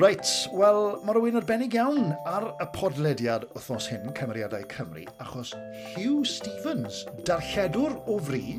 Reit, 0.00 0.48
wel, 0.56 0.78
mae 1.04 1.12
rhywun 1.12 1.36
arbennig 1.38 1.74
iawn 1.76 2.14
ar 2.24 2.46
y 2.62 2.66
podlediad 2.72 3.44
wythnos 3.52 3.84
hyn, 3.92 4.06
Cymeriadau 4.16 4.64
Cymru, 4.72 5.02
achos 5.20 5.50
Hugh 5.92 6.24
Stevens, 6.24 7.02
darlledwr 7.28 7.98
o 8.08 8.16
fri. 8.24 8.56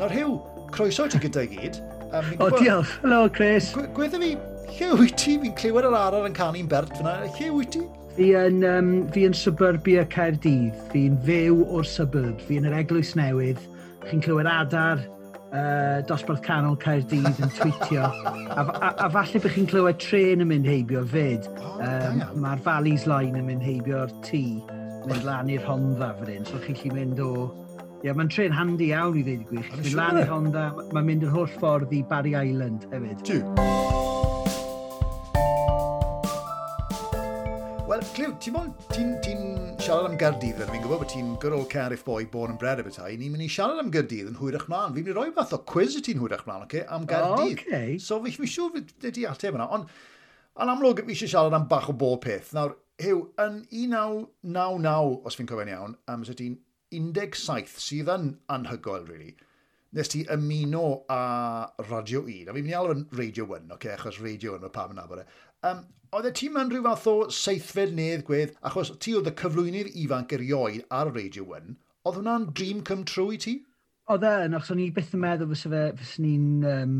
Nawr, 0.00 0.14
Hugh, 0.14 0.38
croeso 0.72 1.04
ti 1.12 1.20
gyda'i 1.20 1.50
gyd. 1.52 1.76
Um, 2.08 2.32
o, 2.38 2.48
oh, 2.48 2.56
diolch. 2.56 2.94
Helo, 3.02 3.20
Chris. 3.28 3.68
Gwedda 3.94 4.22
fi, 4.22 4.32
Hugh, 4.72 4.96
wyt 5.02 5.18
ti? 5.20 5.36
Fi'n 5.44 5.52
clywed 5.60 5.90
yr 5.90 5.98
arar 5.98 6.30
yn 6.30 6.38
canu'n 6.40 6.72
bert 6.72 6.96
fyna. 6.96 7.18
Hugh, 7.36 7.52
wyt 7.58 7.76
ti? 7.76 7.84
Fi 8.16 8.32
yn, 8.40 8.64
um, 8.64 8.90
fi 9.12 9.26
yn 9.28 9.36
suburbia 9.36 10.06
Caerdydd. 10.16 10.80
Fi'n 10.94 11.20
fyw 11.28 11.62
o'r 11.68 11.86
suburb. 11.88 12.40
Fi 12.48 12.62
yn 12.62 12.72
yr 12.72 12.80
Eglwys 12.80 13.12
Newydd 13.20 13.60
chi'n 14.08 14.22
clywed 14.24 14.48
adar, 14.50 15.02
uh, 15.52 16.00
dosbarth 16.08 16.42
canol 16.46 16.76
Caerdydd 16.82 17.40
yn 17.42 17.52
tweetio. 17.56 18.08
A, 18.52 18.64
a, 18.64 18.92
a 19.06 19.08
falle 19.12 19.42
bych 19.44 19.56
chi'n 19.56 19.68
clywed 19.70 20.00
tren 20.02 20.44
yn 20.44 20.50
mynd 20.50 20.68
heibio 20.68 21.04
fyd. 21.12 21.48
Um, 21.78 22.22
Mae'r 22.42 22.62
Valleys 22.66 23.06
Line 23.10 23.38
yn 23.40 23.48
mynd 23.48 23.64
heibio'r 23.66 24.12
tŷ, 24.26 24.44
mynd 25.08 25.26
lan 25.28 25.52
i'r 25.52 25.66
Honda 25.68 26.12
fan 26.18 26.32
hyn. 26.34 26.48
So 26.48 26.62
chi'n 26.66 26.78
chi 26.78 26.94
mynd 26.94 27.22
o... 27.22 27.32
Ie, 28.02 28.08
yeah, 28.08 28.16
mae'n 28.18 28.32
tren 28.34 28.54
handi 28.56 28.88
iawn 28.90 29.14
i 29.14 29.22
ddweud 29.22 29.44
y 29.44 29.48
gwych. 29.52 29.72
Mae'n 29.78 29.98
lan 30.00 30.20
i'r 30.24 30.32
Honda, 30.32 30.66
mae'n 30.90 31.06
mynd 31.06 31.28
yr 31.28 31.36
holl 31.36 31.50
ffordd 31.60 31.94
i 31.94 32.02
Barry 32.10 32.34
Island 32.34 32.88
hefyd. 32.90 33.22
Tiw. 33.28 34.31
ti'n 38.40 38.56
ti 38.92 39.02
ti 39.24 39.32
siarad 39.82 40.06
am 40.06 40.16
Gardydd, 40.20 40.60
fi'n 40.68 40.82
gwybod 40.84 41.02
bod 41.02 41.10
ti'n 41.10 41.32
gyrol 41.42 41.64
old 41.64 42.04
boy 42.06 42.24
born 42.30 42.52
and 42.52 42.60
bred 42.60 42.80
y 42.80 42.84
bethau, 42.86 43.16
ni'n 43.18 43.32
mynd 43.34 43.44
i 43.44 43.48
siarad 43.50 43.80
am 43.82 43.90
Gardydd 43.92 44.30
yn 44.30 44.38
hwyrach 44.38 44.68
mlaen. 44.70 44.94
Fi'n 44.94 45.04
mynd 45.04 45.12
i 45.12 45.16
roi 45.16 45.32
fath 45.36 45.52
o 45.56 45.58
quiz 45.68 45.96
i 45.98 46.02
ti'n 46.06 46.20
hwyrach 46.22 46.44
mlaen, 46.46 46.64
okay, 46.64 46.84
am 46.88 47.04
Gardydd. 47.08 47.42
Oh, 47.42 47.66
Okay. 47.66 47.98
So 47.98 48.20
fi, 48.22 48.32
fi'n 48.36 48.52
siŵr 48.54 48.72
fyd 48.76 48.94
ti 49.18 49.26
ateb 49.28 49.58
yna, 49.58 49.66
ond 49.74 49.90
yn 50.62 50.72
amlwg 50.72 51.02
fi 51.04 51.16
eisiau 51.16 51.32
siarad 51.34 51.58
am 51.58 51.66
bach 51.70 51.90
o 51.92 51.96
bob 51.98 52.22
peth. 52.24 52.52
Nawr, 52.56 52.76
Hew, 53.02 53.24
yn 53.42 53.62
1999, 53.72 55.16
os 55.26 55.38
fi'n 55.38 55.48
cofio'n 55.50 55.72
iawn, 55.72 55.96
am 56.12 56.24
sydd 56.28 56.38
ti'n 56.38 56.58
17 56.94 57.80
sydd 57.82 58.10
yn 58.12 58.28
anhygoel, 58.52 59.08
really, 59.08 59.32
nes 59.96 60.08
ti 60.08 60.22
ymuno 60.32 60.84
a 61.12 61.22
Radio 61.88 62.22
1, 62.24 62.48
a 62.48 62.54
fi'n 62.54 62.64
mynd 62.64 62.72
i 62.72 62.76
alw 62.78 62.94
yn 62.94 63.02
Radio 63.18 63.46
1, 63.48 63.72
okay, 63.76 63.92
achos 63.96 64.20
Radio 64.24 64.56
1 64.56 64.68
o 64.68 64.70
pam 64.72 64.94
yna 64.94 65.04
bod 65.08 65.20
e. 65.22 65.26
Um, 65.68 65.82
oedd 66.16 66.28
e 66.28 66.32
ti 66.36 66.48
mewn 66.52 66.72
rhyw 66.72 66.86
fath 66.86 67.08
o 67.12 67.16
seithfed 67.32 67.92
nedd 67.98 68.24
gwedd, 68.28 68.54
achos 68.68 68.94
ti 69.04 69.16
oedd 69.18 69.28
y 69.28 69.34
cyflwynydd 69.42 69.92
ifanc 70.04 70.32
erioed 70.36 70.86
ar 71.00 71.12
Radio 71.12 71.44
1, 71.58 71.76
oedd 72.08 72.18
hwnna'n 72.20 72.48
dream 72.56 72.80
come 72.88 73.04
true 73.08 73.36
i 73.36 73.40
ti? 73.44 73.58
Oedd 74.12 74.24
e, 74.26 74.32
achos 74.48 74.72
o'n 74.74 74.80
i 74.82 74.88
byth 74.96 75.12
yn 75.16 75.24
meddwl 75.26 75.52
fysa 75.52 75.74
fe, 75.74 75.84
fysa 76.00 76.24
ni'n 76.24 76.48
um, 76.72 76.96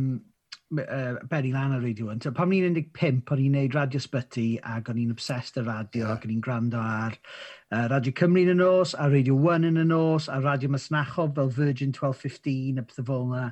uh, 0.80 1.18
Berry 1.28 1.52
Lan 1.52 1.72
ar 1.76 1.82
radio 1.82 2.10
yn. 2.12 2.22
Pam 2.36 2.52
ni'n 2.52 2.76
15, 2.76 3.22
o'n 3.32 3.42
i'n 3.42 3.56
neud 3.56 3.74
Radio 3.76 4.00
Sbyty 4.02 4.46
ac 4.74 4.88
o'n 4.90 5.00
i'n 5.02 5.12
obsessed 5.14 5.58
ar 5.60 5.68
radio 5.68 6.06
yeah. 6.06 6.14
ac 6.14 6.24
o'n 6.26 6.34
i'n 6.34 6.44
gwrando 6.44 6.80
ar 6.80 7.18
uh, 7.18 7.88
Radio 7.92 8.14
Cymru 8.18 8.46
yn 8.46 8.54
y 8.54 8.56
nos, 8.60 8.94
a 8.94 9.08
Radio 9.12 9.36
1 9.36 9.68
yn 9.72 9.82
y 9.82 9.84
nos, 9.88 10.30
a 10.32 10.40
Radio 10.40 10.72
Masnachob 10.72 11.36
fel 11.36 11.52
Virgin 11.52 11.92
1215 11.92 12.80
a 12.80 12.86
pethau 12.88 13.06
fel 13.10 13.28
yna. 13.28 13.44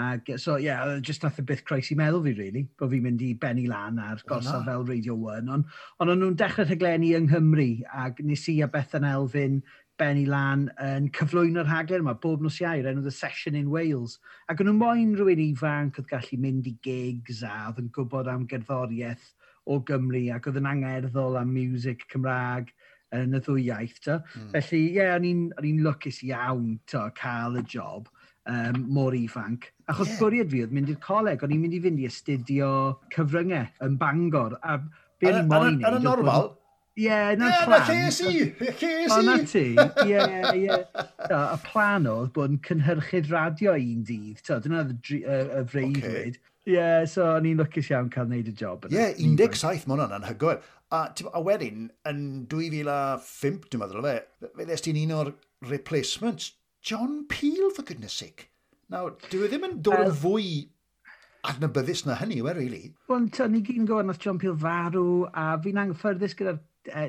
Ac, 0.00 0.28
so, 0.38 0.54
ie, 0.54 0.68
yeah, 0.68 1.00
just 1.02 1.24
nath 1.24 1.40
y 1.42 1.44
byth 1.44 1.64
croes 1.66 1.88
i 1.90 1.96
meddwl 1.98 2.22
fi, 2.22 2.36
really, 2.38 2.62
bod 2.78 2.92
fi'n 2.92 3.02
mynd 3.08 3.24
i 3.26 3.32
benni 3.34 3.66
lan 3.66 3.98
ar 3.98 4.22
gosa 4.28 4.60
fel 4.64 4.86
Radio 4.86 5.16
1, 5.18 5.50
ond 5.50 5.66
on, 5.98 6.12
nhw'n 6.14 6.36
dechrau 6.38 6.68
rhaglenni 6.68 7.10
yng 7.18 7.26
Nghymru, 7.26 7.70
ac 7.90 8.22
nes 8.22 8.46
i 8.52 8.60
a 8.62 8.70
Bethan 8.70 9.08
Elfyn 9.08 9.58
benni 10.00 10.24
lan 10.28 10.68
yn 10.82 11.10
cyflwyno'r 11.16 11.68
rhaglen 11.68 12.04
yma, 12.04 12.16
bob 12.22 12.42
nos 12.44 12.60
iair, 12.62 12.88
enw 12.88 13.04
The 13.04 13.12
Session 13.14 13.58
in 13.58 13.70
Wales. 13.72 14.18
Ac 14.48 14.62
o'n 14.62 14.70
nhw 14.70 14.78
moyn 14.80 15.16
rhywun 15.18 15.42
ifanc 15.44 16.00
oedd 16.00 16.08
gallu 16.10 16.40
mynd 16.40 16.70
i 16.70 16.76
gigs 16.86 17.42
a 17.46 17.68
oedd 17.68 17.82
yn 17.84 17.90
gwybod 17.94 18.30
am 18.32 18.46
gerddoriaeth 18.50 19.28
o 19.70 19.80
Gymru 19.86 20.22
ac 20.34 20.48
oedd 20.48 20.60
yn 20.60 20.70
angerddol 20.70 21.36
am 21.40 21.52
music 21.54 22.06
Cymraeg 22.12 22.72
yn 23.16 23.36
y 23.36 23.42
ddwy 23.42 23.66
iaith. 23.66 24.00
Mm. 24.06 24.48
Felly, 24.54 24.80
ie, 24.86 24.96
yeah, 25.00 25.18
o'n 25.18 25.28
i'n 25.28 25.84
lwcus 25.84 26.22
iawn 26.26 26.78
to, 26.90 27.04
cael 27.18 27.58
y 27.60 27.64
job 27.68 28.08
um, 28.46 28.84
mor 28.94 29.16
ifanc. 29.16 29.68
Achos 29.90 30.14
yeah. 30.14 30.22
bwriad 30.22 30.52
fi 30.52 30.64
oedd 30.64 30.74
mynd 30.76 30.92
i'r 30.92 31.02
coleg, 31.04 31.42
o'n 31.44 31.54
i'n 31.54 31.62
mynd 31.64 31.76
i 31.76 31.82
fynd 31.84 32.02
i 32.02 32.08
astudio 32.08 32.70
cyfryngau 33.14 33.68
yn 33.86 34.00
Bangor. 34.00 34.56
A 34.62 34.78
be 34.80 35.30
o'n 35.30 35.42
i'n 35.42 35.50
moyn... 35.50 35.80
Yn 35.82 35.98
y 35.98 36.02
normal, 36.06 36.54
yeah, 36.96 37.32
na'r 37.38 37.52
yeah, 37.52 37.64
plan. 37.66 37.90
Ie, 37.94 38.10
lle 38.16 38.30
i, 38.30 38.44
lle 38.80 38.90
i. 38.90 39.08
O, 39.10 39.20
na 39.26 39.36
ti, 39.46 39.64
ie, 40.06 40.24
ie. 40.64 40.78
Y 41.30 41.58
plan 41.66 42.08
oedd 42.10 42.32
bod 42.36 42.54
yn 42.54 42.60
cynhyrchu'r 42.66 43.30
radio 43.32 43.76
un 43.78 44.04
dydd, 44.08 44.42
to, 44.46 44.60
dyna 44.64 44.84
y, 44.88 45.20
y 45.20 45.64
freuddwyd. 45.70 46.38
Okay. 46.40 46.46
Ie, 46.68 46.74
yeah, 46.76 47.06
so 47.08 47.24
o'n 47.36 47.48
i'n 47.48 47.62
lwcus 47.62 47.88
iawn 47.92 48.10
cael 48.12 48.28
wneud 48.28 48.50
y 48.50 48.56
job. 48.56 48.84
Ie, 48.90 48.98
yeah, 48.98 49.14
17, 49.16 49.86
mae 49.88 49.96
hwnna'n 49.96 50.18
anhygoel. 50.18 50.60
A, 50.90 51.04
a 51.08 51.40
wedyn, 51.46 51.86
yn 52.10 52.20
2005, 52.50 53.70
dwi'n 53.70 53.82
meddwl 53.84 54.02
o 54.02 54.04
fe, 54.08 54.16
fe 54.58 54.66
ddest 54.66 54.88
ti'n 54.88 54.98
un 55.04 55.16
o'r 55.20 55.32
replacements, 55.70 56.52
John 56.82 57.24
Peel, 57.30 57.70
for 57.76 57.86
goodness 57.86 58.16
sake. 58.16 58.48
Nawr, 58.90 59.14
dwi 59.30 59.46
e 59.46 59.50
ddim 59.52 59.66
yn 59.68 59.80
dod 59.86 60.02
yn 60.08 60.16
fwy 60.18 60.46
adnabyddus 61.46 62.04
na 62.06 62.16
hynny, 62.20 62.40
we, 62.42 62.52
really. 62.56 62.82
Wel, 63.08 63.28
ni 63.52 63.62
gyn 63.64 63.86
gwybod 63.88 64.08
nath 64.08 64.20
John 64.20 64.40
Peel 64.40 64.56
farw, 64.58 65.28
a 65.30 65.54
fi'n 65.62 65.80
anghyffyrddus 65.84 66.36
gyda'r 66.38 66.58
uh, 66.88 67.08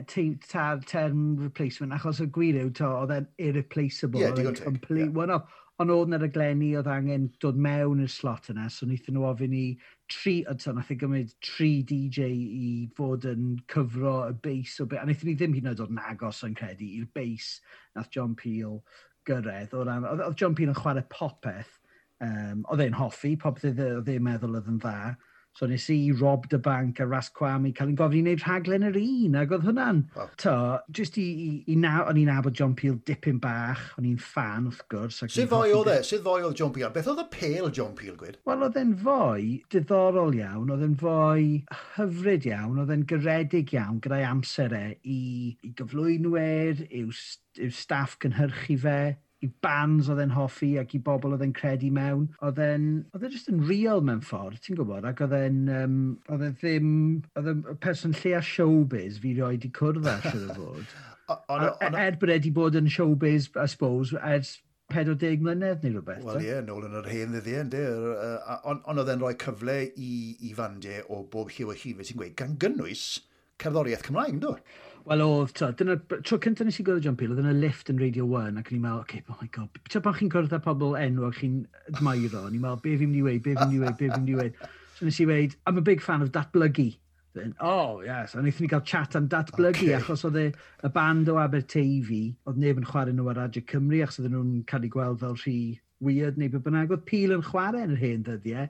ta'r 0.52 0.84
term 0.86 1.38
replacement, 1.40 1.94
achos 1.96 2.22
y 2.24 2.28
gwir 2.34 2.60
yw 2.62 2.72
to, 2.78 2.90
oedd 3.02 3.16
e'n 3.16 3.28
irreplaceable. 3.42 4.22
Ie, 4.22 4.28
yeah, 4.28 4.38
digon 4.38 4.58
teg. 4.60 4.80
Yeah. 4.92 5.12
one-off. 5.16 5.58
Ond 5.82 5.90
oedd 5.90 6.12
yna'r 6.12 6.28
aglenni 6.28 6.68
oedd 6.78 6.90
angen 6.92 7.24
dod 7.42 7.58
mewn 7.58 8.04
i'r 8.04 8.12
slot 8.12 8.52
yna, 8.52 8.68
so 8.70 8.86
wnaethon 8.86 9.16
nhw 9.18 9.24
ofyn 9.32 9.56
i 9.58 9.64
tri, 10.12 10.36
ond 10.52 10.62
so 10.62 10.76
nath 10.78 10.92
i 10.92 10.94
e 10.94 11.02
gymryd 11.02 11.32
tri 11.42 11.70
DJ 11.90 12.28
i 12.30 12.68
fod 12.98 13.26
yn 13.32 13.56
cyfro 13.72 14.18
y 14.28 14.36
bass 14.44 14.76
o 14.84 14.86
beth, 14.86 15.02
a 15.02 15.08
wnaethon 15.08 15.32
ni 15.32 15.38
ddim 15.40 15.56
hyd 15.58 15.66
yn 15.66 15.72
oed 15.72 15.82
o'n 15.88 16.04
agos 16.12 16.44
o'n 16.46 16.54
credu 16.60 16.86
i'r 17.00 17.08
bass 17.16 17.56
nath 17.98 18.12
John 18.14 18.36
Peel 18.38 18.78
gyrraedd. 19.26 19.74
Oedd 19.74 20.38
John 20.38 20.58
Peel 20.60 20.76
yn 20.76 20.78
chwarae 20.78 21.08
popeth, 21.10 21.74
um, 22.22 22.62
oedd 22.70 22.86
e'n 22.86 23.00
hoffi, 23.02 23.34
popeth 23.42 23.72
oedd 23.72 24.14
e'n 24.14 24.28
meddwl 24.28 24.60
oedd 24.60 24.70
yn 24.70 24.82
dda 24.84 25.16
So 25.54 25.68
nes 25.68 25.90
i 25.92 26.12
Rob 26.16 26.48
the 26.50 26.58
Bank 26.58 27.00
a 27.00 27.06
Ras 27.06 27.30
Rasquami 27.32 27.74
cael 27.76 27.92
yn 27.92 27.98
gofyn 28.00 28.22
i 28.22 28.22
wneud 28.24 28.44
rhaglen 28.46 28.86
yr 28.88 28.98
un, 28.98 29.36
ac 29.42 29.52
oedd 29.56 29.66
hwnna'n... 29.68 30.00
Oh. 30.16 30.28
To, 30.44 30.54
just 30.96 31.18
i, 31.20 31.26
i, 31.46 31.50
i 31.74 31.76
naw, 31.80 32.06
o'n 32.10 32.20
i'n 32.22 32.30
nabod 32.32 32.56
John 32.58 32.76
Peel 32.78 32.96
dipyn 33.08 33.40
bach, 33.44 33.82
o'n 34.00 34.08
i'n 34.08 34.20
fan 34.22 34.70
wrth 34.70 34.86
gwrs. 34.92 35.20
Sydd 35.28 35.52
fwy 35.52 35.74
oedd 35.76 35.92
e? 35.92 35.98
Sydd 36.08 36.24
fwy 36.26 36.46
oedd 36.48 36.60
John 36.62 36.72
Peel? 36.76 36.92
Beth 36.96 37.10
oedd 37.12 37.24
y 37.26 37.28
pale 37.36 37.72
John 37.76 37.96
Peel 38.00 38.16
gwyd? 38.20 38.40
Wel, 38.48 38.66
oedd 38.68 38.80
e'n 38.82 38.94
fwy 39.04 39.50
diddorol 39.76 40.38
iawn, 40.40 40.72
oedd 40.72 40.86
e'n 40.88 40.96
fwy 41.02 41.50
hyfryd 41.98 42.48
iawn, 42.52 42.80
oedd 42.86 42.96
e'n 42.96 43.08
garedig 43.12 43.76
iawn 43.76 44.00
gyda'i 44.04 44.24
amser 44.30 44.78
e 44.78 44.86
i, 45.04 45.20
i 45.68 45.74
gyflwynwyr, 45.78 46.86
i'w, 46.88 47.12
i'w 47.60 47.76
staff 47.76 48.16
cynhyrchu 48.24 48.80
fe 48.82 49.02
i 49.42 49.50
bands 49.66 50.10
oedd 50.12 50.22
e'n 50.22 50.34
hoffi 50.36 50.72
ac 50.82 50.96
i 50.98 51.02
bobl 51.04 51.36
oedd 51.36 51.46
e'n 51.46 51.54
credu 51.58 51.90
mewn. 51.94 52.28
Oedd 52.46 52.62
e'n, 52.62 52.88
oedd 53.12 53.26
e'n 53.26 53.34
just 53.34 53.50
yn 53.52 53.64
real 53.68 54.04
mewn 54.06 54.22
ffordd, 54.26 54.60
ti'n 54.62 54.78
gwybod, 54.80 55.08
ac 55.10 55.24
oedd 55.26 55.38
e'n, 55.38 55.62
um, 55.82 56.02
oedd 56.30 56.46
e 56.46 56.52
ddim, 56.62 56.92
oedd 57.40 57.54
e'n 57.54 57.64
person 57.84 58.14
lle 58.22 58.36
a 58.38 58.44
showbiz 58.46 59.22
fi 59.24 59.34
roi 59.40 59.56
di 59.62 59.72
cwrdd 59.78 60.10
â 60.12 60.18
sydd 60.28 60.52
o 60.52 60.60
fod. 60.60 60.92
Er 61.32 62.18
bod 62.20 62.34
e 62.34 62.38
di 62.44 62.52
bod 62.52 62.76
yn 62.76 62.90
showbiz, 62.92 63.48
I 63.56 63.68
suppose, 63.72 64.18
ers 64.20 64.58
40 64.92 65.40
mlynedd 65.46 65.86
neu 65.86 65.96
rhywbeth. 65.96 66.24
Wel 66.28 66.42
ie, 66.42 66.48
yeah, 66.50 66.64
nôl 66.68 66.86
yn 66.88 66.98
yr 67.00 67.10
hen 67.10 67.36
ddyddiau, 67.36 67.66
ynddi. 67.66 67.84
Ond 68.68 68.88
on 68.92 69.02
oedd 69.02 69.12
e'n 69.14 69.24
rhoi 69.24 69.34
cyfle 69.40 69.78
i, 69.96 70.14
i 70.44 70.54
fandiau 70.58 71.06
o 71.16 71.22
bob 71.32 71.54
lliw 71.56 71.72
o 71.72 71.78
llifau 71.78 72.08
ti'n 72.08 72.20
gweud, 72.20 72.36
gan 72.42 72.58
gynnwys 72.62 73.06
cerddoriaeth 73.62 74.06
Cymraeg, 74.08 74.36
ynddo? 74.36 74.56
Wel 75.06 75.22
oedd, 75.26 75.54
ta, 75.58 75.72
dyna, 75.78 75.96
tro 76.22 76.38
cyntaf 76.42 76.68
nes 76.68 76.78
i 76.82 76.84
gweld 76.86 77.06
John 77.06 77.16
Peel, 77.18 77.32
oedd 77.34 77.42
yna 77.42 77.54
lift 77.58 77.90
yn 77.90 78.00
Radio 78.02 78.28
1, 78.38 78.60
ac 78.60 78.70
ni'n 78.70 78.78
i'n 78.78 78.84
meddwl, 78.84 79.02
okay, 79.02 79.24
oh 79.32 79.38
my 79.42 79.48
god, 79.56 79.80
ta 79.90 80.02
pan 80.04 80.18
chi'n 80.18 80.30
cwrdd 80.32 80.54
â 80.54 80.60
pobl 80.62 80.98
enw 81.00 81.26
ac 81.28 81.40
chi'n 81.40 81.56
admairo, 81.90 82.44
ni'n 82.48 82.62
meddwl, 82.62 82.82
be 82.84 82.94
fi'n 83.00 83.10
mynd 83.10 83.22
i 83.22 83.24
weid, 83.26 83.42
be 83.46 83.56
fi'n 83.56 83.72
mynd 83.72 83.80
i 83.80 83.82
weid, 83.82 83.98
be 83.98 84.10
fi'n 84.12 84.20
mynd 84.20 84.34
i 84.34 84.38
weid. 84.38 84.60
So 84.98 85.08
nes 85.08 85.22
i 85.24 85.28
weid, 85.30 85.56
I'm 85.66 85.82
a 85.82 85.86
big 85.88 86.04
fan 86.06 86.22
of 86.22 86.34
datblygu. 86.36 86.92
Then, 87.34 87.56
oh, 87.64 88.02
yes, 88.06 88.36
a 88.36 88.42
wnaethon 88.44 88.68
ni 88.68 88.72
gael 88.74 88.84
chat 88.92 89.16
am 89.18 89.30
datblygu, 89.32 89.88
okay. 89.88 89.98
achos 89.98 90.26
oedd 90.28 90.38
e, 90.38 90.48
y 90.84 90.94
band 90.94 91.32
o 91.32 91.40
Aberteifi, 91.42 92.24
oedd 92.46 92.60
neb 92.62 92.82
yn 92.82 92.90
chwarae 92.90 93.16
nhw 93.16 93.32
ar 93.32 93.42
Radio 93.42 93.66
Cymru, 93.72 94.04
achos 94.06 94.22
oedd 94.22 94.36
nhw'n 94.36 94.60
cael 94.70 94.86
ei 94.86 94.94
gweld 94.94 95.24
fel 95.24 95.40
rhi 95.40 95.58
weird 96.04 96.40
neu 96.40 96.50
beth 96.52 96.66
bynnag. 96.66 96.92
Oedd 96.94 97.06
Pil 97.08 97.36
yn 97.36 97.46
chwarae 97.46 97.86
yn 97.86 97.94
yr 97.96 98.02
hen 98.02 98.26
ddyddiau. 98.26 98.68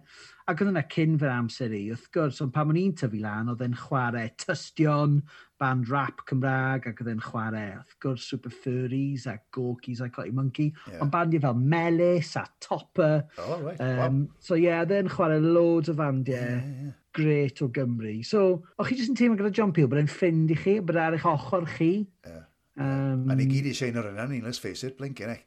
Ac 0.52 0.62
oedd 0.62 0.72
yna 0.74 0.84
cyn 0.92 1.18
fy 1.22 1.30
amser 1.32 1.74
i, 1.76 1.82
wrth 1.94 2.10
gwrs, 2.14 2.42
ond 2.44 2.54
pan 2.56 2.72
o'n 2.74 2.80
i'n 2.82 2.94
tyfu 3.00 3.22
lan, 3.24 3.50
oedd 3.54 3.64
e'n 3.66 3.78
chwarae 3.80 4.32
tystion, 4.42 5.20
band 5.62 5.92
rap 5.92 6.24
Cymraeg, 6.30 6.88
ac 6.92 7.02
oedd 7.04 7.12
e'n 7.14 7.24
chwarae, 7.24 7.68
wrth 7.80 7.98
gwrs, 8.04 8.30
Super 8.34 8.54
Furries 8.64 9.28
a 9.32 9.38
Gorkies 9.56 10.04
a 10.04 10.10
Cotty 10.12 10.34
Monkey. 10.36 10.72
Yeah. 10.90 11.04
Ond 11.06 11.14
bandiau 11.14 11.46
fel 11.46 11.62
Melis 11.76 12.34
a 12.42 12.48
Topper. 12.64 13.28
Oh, 13.40 13.62
right. 13.62 13.80
um, 13.80 14.24
wow. 14.26 14.42
So 14.44 14.60
ie, 14.60 14.68
yeah, 14.68 14.84
oedd 14.84 14.98
e'n 14.98 15.14
chwarae 15.14 15.40
loads 15.44 15.94
o 15.94 15.98
fandiau. 15.98 16.58
Yeah, 16.58 16.74
yeah 16.88 16.98
gret 17.12 17.62
o 17.62 17.68
Gymru. 17.68 18.22
So, 18.24 18.64
o'ch 18.80 18.88
chi 18.88 18.96
jyst 18.96 19.12
yn 19.12 19.18
teimlo 19.20 19.40
gyda 19.40 19.52
John 19.56 19.74
Peel 19.76 19.90
bod 19.92 20.00
e'n 20.00 20.08
ffrind 20.08 20.52
i 20.54 20.56
chi, 20.56 20.78
bod 20.80 21.00
ar 21.00 21.18
eich 21.18 21.28
ochr 21.28 21.68
chi. 21.76 21.92
Yeah. 22.28 22.46
Um, 22.82 23.26
a 23.30 23.36
ni 23.38 23.46
gyd 23.50 23.68
i 23.70 23.74
sein 23.78 23.98
o'r 24.02 24.10
yna, 24.12 24.26
ni, 24.32 24.40
let's 24.44 24.60
face 24.62 24.84
it, 24.88 24.98
blink 25.00 25.22
yn 25.24 25.34
eich. 25.36 25.44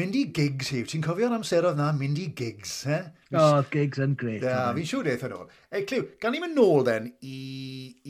Mynd 0.00 0.16
i 0.18 0.24
gigs 0.34 0.72
hiw, 0.74 0.82
ti'n 0.90 1.04
cofio'r 1.06 1.34
amseroedd 1.36 1.76
na, 1.78 1.90
mynd 1.94 2.18
i 2.18 2.28
gigs, 2.38 2.72
he? 2.90 2.96
O, 3.30 3.40
Oh, 3.40 3.58
gigs 3.70 4.00
yn 4.02 4.16
greit. 4.18 4.40
Da, 4.42 4.70
fi'n 4.74 4.88
siŵr 4.90 5.10
eithaf 5.12 5.28
yn 5.30 5.36
ôl. 5.36 5.52
Ei, 5.70 5.84
Clyw, 5.86 6.06
gan 6.22 6.34
i 6.34 6.40
mynd 6.42 6.58
nôl 6.58 6.82
then 6.88 7.06
i, 7.22 7.36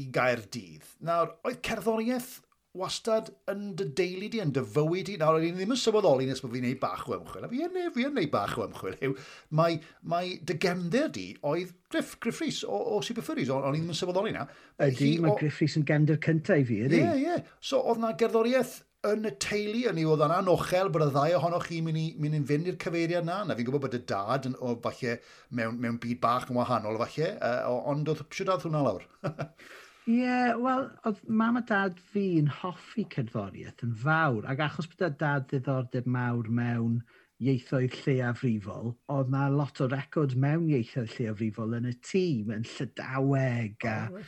i 0.00 0.06
gair 0.14 0.40
dydd. 0.54 0.86
Nawr, 1.10 1.34
oedd 1.44 1.60
cerddoriaeth 1.66 2.30
wastad 2.78 3.32
yn 3.50 3.72
dy 3.78 3.86
deulu 3.98 4.28
di, 4.30 4.40
yn 4.42 4.52
dy 4.54 4.62
fywyd 4.74 5.08
di. 5.08 5.16
Nawr, 5.18 5.40
ni'n 5.42 5.56
ddim 5.58 5.74
yn 5.74 5.80
sylweddoli 5.80 6.28
nes 6.28 6.42
bod 6.42 6.52
fi'n 6.54 6.66
neud 6.68 6.80
bach 6.82 7.06
o 7.08 7.16
ymchwil, 7.16 7.46
a 7.46 7.50
fi 7.50 7.64
yn 7.66 7.72
neud, 7.74 7.94
fi 7.96 8.06
yn 8.06 8.14
neud 8.18 8.30
bach 8.30 8.54
o 8.58 8.66
ymchwil, 8.68 8.98
yw 9.08 9.16
mae, 9.58 9.80
mae 10.12 10.36
dy 10.46 10.58
gemder 10.62 11.08
di 11.14 11.26
oedd 11.50 11.72
Griff, 11.90 12.14
Griff 12.22 12.42
Rhys 12.44 12.60
o, 12.62 12.76
o 12.94 13.00
Super 13.02 13.26
Furries, 13.26 13.50
o'n 13.50 13.74
i 13.74 13.80
ddim 13.80 13.90
yn 13.90 13.98
sylweddoli 13.98 14.36
na. 14.36 14.46
Ydy, 14.86 15.16
mae 15.24 15.34
Griff 15.40 15.58
Rhys 15.58 15.74
yn 15.80 15.88
gemder 15.88 16.20
cyntaf 16.22 16.62
i 16.62 16.68
fi, 16.68 16.78
ydy. 16.86 17.00
Ie, 17.00 17.02
yeah, 17.02 17.18
ie. 17.18 17.26
Yeah. 17.32 17.58
So, 17.58 17.82
oedd 17.82 18.02
na 18.04 18.14
gerddoriaeth 18.20 18.78
yn 19.10 19.24
y 19.24 19.30
teulu 19.40 19.82
yn 19.88 19.98
ei 19.98 20.06
oedd 20.06 20.22
yna 20.26 20.40
anochel 20.42 20.90
bod 20.92 21.06
y 21.06 21.10
ddau 21.10 21.36
ohonoch 21.38 21.66
chi 21.70 21.80
mynd, 21.82 21.98
i, 21.98 22.06
mynd 22.20 22.36
i'n 22.36 22.48
fynd 22.48 22.68
i'r 22.68 22.80
cyfeiriad 22.82 23.26
na. 23.26 23.38
Na 23.48 23.56
fi'n 23.56 23.66
gwybod 23.66 23.86
bod 23.86 23.96
y 23.96 24.02
dad 24.06 24.46
yn, 24.50 24.56
o, 24.60 24.74
falle 24.84 25.18
mewn, 25.56 25.78
mewn 25.80 25.98
byd 26.02 26.20
bach 26.22 26.50
yn 26.52 26.58
wahanol 26.60 27.00
falle, 27.00 27.30
uh, 27.40 27.78
ond 27.90 28.12
oedd 28.12 28.26
siwt 28.36 28.68
hwnna 28.68 28.84
lawr. 28.86 29.06
Ie, 30.08 30.56
wel, 30.56 30.86
oedd 31.04 31.18
mam 31.28 31.58
a 31.60 31.62
dad 31.66 31.98
fi'n 32.12 32.48
hoffi 32.60 33.04
cerddoriaeth 33.12 33.82
yn 33.84 33.92
fawr, 34.00 34.46
ac 34.48 34.62
achos 34.64 34.88
bod 34.88 35.18
dad 35.20 35.48
ddiddordeb 35.50 36.06
mawr 36.08 36.48
mewn 36.48 37.00
ieithoedd 37.40 37.96
lleiafrifol, 38.04 38.94
oedd 39.12 39.32
na 39.32 39.46
lot 39.52 39.80
o 39.80 39.88
record 39.92 40.36
mewn 40.40 40.70
ieithoedd 40.72 41.12
lleiafrifol 41.16 41.76
yn 41.78 41.90
y 41.92 41.94
tîm, 42.04 42.52
yn 42.56 42.64
Llydaweg 42.68 43.88
a 43.88 43.96
oh, 44.08 44.22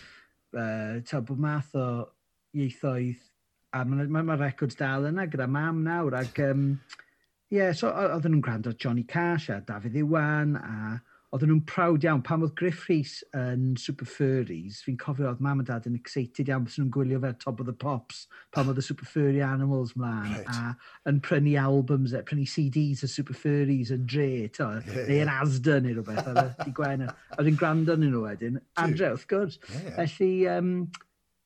uh, 0.57 0.99
ta, 1.09 1.21
bod 1.21 1.41
math 1.41 1.73
o 1.77 1.87
ieithoedd, 2.57 3.25
a 3.73 3.85
mae 3.89 4.09
ma, 4.13 4.25
ma 4.29 4.37
records 4.37 4.77
dal 4.77 5.09
yna 5.09 5.25
gyda 5.33 5.49
mam 5.49 5.81
nawr, 5.87 6.19
ac 6.21 6.41
um, 6.45 6.67
yeah, 7.53 7.73
so 7.73 7.89
oedden 7.89 8.37
nhw'n 8.37 8.45
gwrando 8.45 8.77
Johnny 8.77 9.05
Cash 9.09 9.49
a 9.53 9.63
Dafydd 9.65 9.97
Iwan 10.05 10.57
a 10.61 11.01
oedden 11.33 11.49
nhw'n 11.49 11.63
prawd 11.69 12.05
iawn. 12.05 12.21
Pam 12.27 12.43
oedd 12.45 12.55
Griff 12.61 12.83
Rhys 12.89 13.15
yn 13.37 13.73
Super 13.81 14.09
Furries, 14.09 14.83
fi'n 14.85 14.99
cofio 15.01 15.31
oedd 15.31 15.41
mam 15.45 15.63
a 15.63 15.67
dad 15.69 15.87
yn 15.89 15.97
excited 15.97 16.51
iawn 16.51 16.67
bys 16.67 16.77
nhw'n 16.77 16.91
gwylio 16.93 17.21
fe 17.23 17.31
Top 17.41 17.63
of 17.63 17.69
the 17.69 17.77
Pops, 17.85 18.27
pam 18.53 18.69
oedd 18.69 18.81
y 18.83 18.85
Super 18.85 19.09
Furry 19.09 19.41
Animals 19.47 19.95
mlaen, 19.97 20.35
right. 20.35 20.51
a 20.53 21.09
yn 21.09 21.23
prynu 21.25 21.55
albums, 21.63 22.13
e, 22.13 22.21
prynu 22.29 22.45
CDs 22.49 23.05
y 23.07 23.11
Super 23.11 23.39
Furries 23.39 23.95
yn 23.97 24.05
dre, 24.05 24.29
to, 24.59 24.69
yeah. 24.85 25.09
neu 25.09 25.23
yn 25.25 25.33
Asda 25.33 25.79
neu 25.81 25.97
rhywbeth, 25.97 26.29
ar 26.35 26.69
y 26.69 26.75
Gwener. 26.79 27.17
A 27.33 27.41
dwi'n 27.41 27.61
gwrando 27.61 27.97
yn 27.97 28.05
nhw 28.11 28.27
wedyn, 28.27 28.61
adre 28.85 29.15
wrth 29.15 29.29
gwrs. 29.33 29.61
Yeah. 29.73 29.95
Felly, 30.03 30.33
um, 30.53 30.75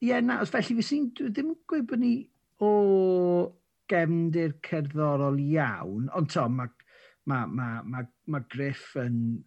ie, 0.03 0.11
yeah, 0.11 0.25
na, 0.25 0.41
felly 0.51 0.81
fi 0.81 0.91
sy'n, 0.91 1.13
ddim 1.21 1.55
yn 1.55 1.61
gweud 1.71 1.87
bod 1.93 2.03
ni 2.03 2.17
o 2.59 2.73
gefndir 3.87 4.59
cerddorol 4.67 5.39
iawn, 5.47 6.11
ond 6.17 6.35
to, 6.35 6.51
mae 6.51 6.75
ma, 7.27 7.45
ma, 7.47 7.69
ma, 7.87 8.03
ma 8.27 8.41
Griff 8.51 8.97
yn, 8.99 9.45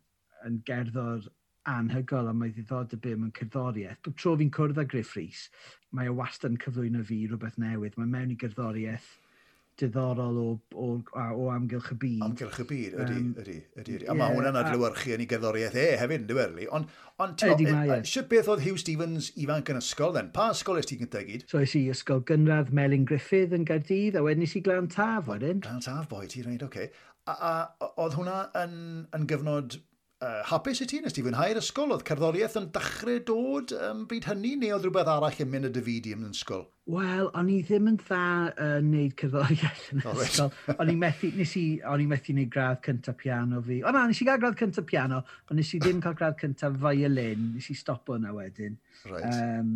yn 0.47 0.61
gerddor 0.67 1.27
anhygol 1.69 2.29
a 2.31 2.33
mae 2.33 2.53
ddod 2.55 2.95
y 2.95 2.99
bym 3.03 3.25
yn 3.27 3.33
cerddoriaeth. 3.35 4.01
Bob 4.05 4.19
tro 4.19 4.35
fi'n 4.39 4.53
cwrdd 4.55 4.81
â 4.81 4.85
Griff 4.89 5.15
Rhys, 5.17 5.47
mae 5.95 6.09
o 6.09 6.15
wastad 6.19 6.55
yn 6.55 6.61
cyflwyno 6.61 7.03
fi 7.05 7.25
rhywbeth 7.27 7.59
newydd. 7.61 7.97
Mae 7.99 8.09
mewn 8.09 8.35
i 8.35 8.39
gerddoriaeth 8.39 9.09
diddorol 9.79 10.37
o, 10.39 10.47
o, 10.75 10.87
o 10.99 11.25
o 11.39 11.47
amgylch 11.53 11.91
y 11.93 11.97
byd. 12.01 12.23
Amgylch 12.25 12.59
y 12.63 12.65
byd, 12.67 12.95
ydy, 12.99 13.15
um, 13.15 13.29
ydy, 13.39 13.55
ydy, 13.79 13.83
ydy. 13.83 13.97
A 13.99 14.09
yeah, 14.09 14.17
mae 14.19 14.35
hwnna'n 14.35 14.59
adlywyrchu 14.59 15.13
yn 15.15 15.23
ei 15.23 15.29
gerddoriaeth 15.31 15.77
e 15.79 15.85
hefyd, 16.01 16.25
dwi'n 16.29 16.39
werli. 16.39 16.67
Ond, 16.75 16.95
on, 17.23 17.35
ydy, 17.47 17.67
mae 17.69 17.99
e. 18.01 18.23
beth 18.33 18.51
oedd 18.51 18.63
Hugh 18.65 18.79
Stevens 18.81 19.31
ifanc 19.39 19.71
yn 19.71 19.79
ysgol, 19.79 20.15
then? 20.15 20.31
Pa 20.35 20.49
ysgol 20.55 20.81
ys 20.81 20.89
ti'n 20.89 21.03
gyntagyd? 21.05 21.45
So 21.51 21.63
es 21.63 21.75
i 21.79 21.85
ysgol 21.93 22.23
gynradd 22.27 22.73
Melin 22.75 23.07
Griffith 23.09 23.55
yn 23.55 23.67
Gaerdydd, 23.69 24.19
a 24.19 24.25
wedyn 24.25 24.43
nes 24.43 24.57
i 24.59 24.63
Glan 24.65 24.89
Taf, 24.91 25.29
wedyn. 25.31 25.63
Glan 25.63 25.85
Taf, 25.85 26.09
boi, 26.11 26.25
ti'n 26.31 26.49
reid, 26.49 26.65
oce. 26.65 26.89
Okay. 26.89 27.05
A, 27.29 27.35
a 27.79 27.93
oedd 28.01 28.17
hwnna 28.17 28.39
yn, 28.57 28.75
yn 29.15 29.29
gyfnod 29.29 29.79
uh, 30.23 30.41
hapus 30.49 30.81
i 30.83 30.87
ti? 30.89 30.99
Nes 31.03 31.15
ti 31.15 31.23
fwynhau'r 31.23 31.59
ysgol? 31.61 31.93
Oedd 31.93 32.05
cerddoriaeth 32.07 32.57
yn 32.59 32.67
dechrau 32.75 33.21
dod 33.27 33.73
um, 33.77 34.05
byd 34.09 34.27
hynny 34.29 34.55
neu 34.59 34.73
oedd 34.75 34.87
rhywbeth 34.87 35.11
arall 35.13 35.41
yn 35.45 35.51
mynd 35.51 35.69
y 35.69 35.71
dyfidi 35.75 36.15
yn 36.15 36.27
ysgol? 36.29 36.65
Wel, 36.89 37.29
o'n 37.37 37.51
i 37.53 37.59
ddim 37.65 37.91
yn 37.91 37.99
dda 38.01 38.23
uh, 38.49 38.79
neud 38.85 39.15
cerddoriaeth 39.19 39.85
yn 39.95 40.03
oh, 40.03 40.23
ysgol. 40.25 40.51
o'n 40.79 40.91
i 40.93 40.97
methu, 40.99 41.31
nes 41.37 41.53
i, 41.59 41.65
o'n 41.87 42.03
i 42.03 42.09
methu 42.09 42.35
neud 42.37 42.51
gradd 42.53 42.81
cyntaf 42.85 43.19
piano 43.21 43.61
fi. 43.65 43.79
O 43.83 43.93
na, 43.95 44.07
nes 44.09 44.23
i 44.23 44.27
gael 44.27 44.41
gradd 44.41 44.59
cyntaf 44.59 44.89
piano, 44.89 45.21
ond 45.47 45.61
nes 45.61 45.71
i 45.77 45.81
ddim 45.83 46.03
cael 46.03 46.17
gradd 46.19 46.39
cyntaf 46.41 46.75
violin. 46.83 47.53
Nes 47.55 47.71
i 47.71 47.77
stopo 47.77 48.17
yna 48.19 48.35
wedyn. 48.35 48.77
Right. 49.05 49.29
Um, 49.29 49.73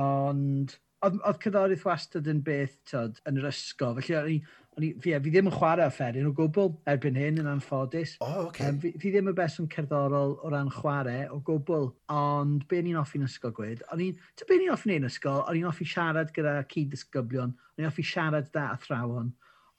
ond, 0.00 0.78
oedd, 1.04 1.20
oedd 1.22 1.42
cerddoriaeth 1.44 1.88
wastad 1.88 2.30
yn 2.32 2.42
beth, 2.46 2.78
tod, 2.90 3.20
yn 3.28 3.42
yr 3.42 3.50
ysgol. 3.52 4.00
Felly, 4.00 4.18
o'n 4.22 4.32
i, 4.34 4.40
Fi, 4.76 4.90
fi 5.00 5.30
ddim 5.32 5.46
yn 5.48 5.54
chwarae 5.54 5.86
offeryn 5.88 6.26
o 6.28 6.34
gwbl 6.36 6.74
erbyn 6.92 7.16
hyn 7.16 7.40
yn 7.40 7.48
anffodus. 7.48 8.10
O, 8.20 8.26
oh, 8.26 8.40
okay. 8.50 8.68
um, 8.68 8.80
fi, 8.82 8.90
fi 9.00 9.12
ddim 9.14 9.30
yn 9.30 9.36
beswm 9.38 9.68
cerddorol 9.72 10.34
o 10.44 10.50
ran 10.52 10.68
chwarae 10.74 11.22
o 11.32 11.38
gwbl, 11.46 11.86
ond 12.12 12.66
be 12.68 12.82
ni'n 12.84 12.98
offi'n 13.00 13.24
ysgol 13.24 13.54
gwed, 13.56 13.80
o'n 13.94 14.02
i'n, 14.04 14.18
ta 14.36 14.44
be 14.48 14.58
ni'n 14.60 14.74
offi'n 14.74 14.98
ein 14.98 15.08
ysgol, 15.08 15.40
o'n 15.46 15.56
i'n 15.56 15.70
offi 15.70 15.88
siarad 15.88 16.32
gyda 16.36 16.58
cyd-dysgyblion, 16.74 17.54
o'n 17.56 17.84
i'n 17.84 17.88
offi 17.88 18.04
siarad 18.04 18.50
da 18.52 18.66
athrawon, 18.74 19.30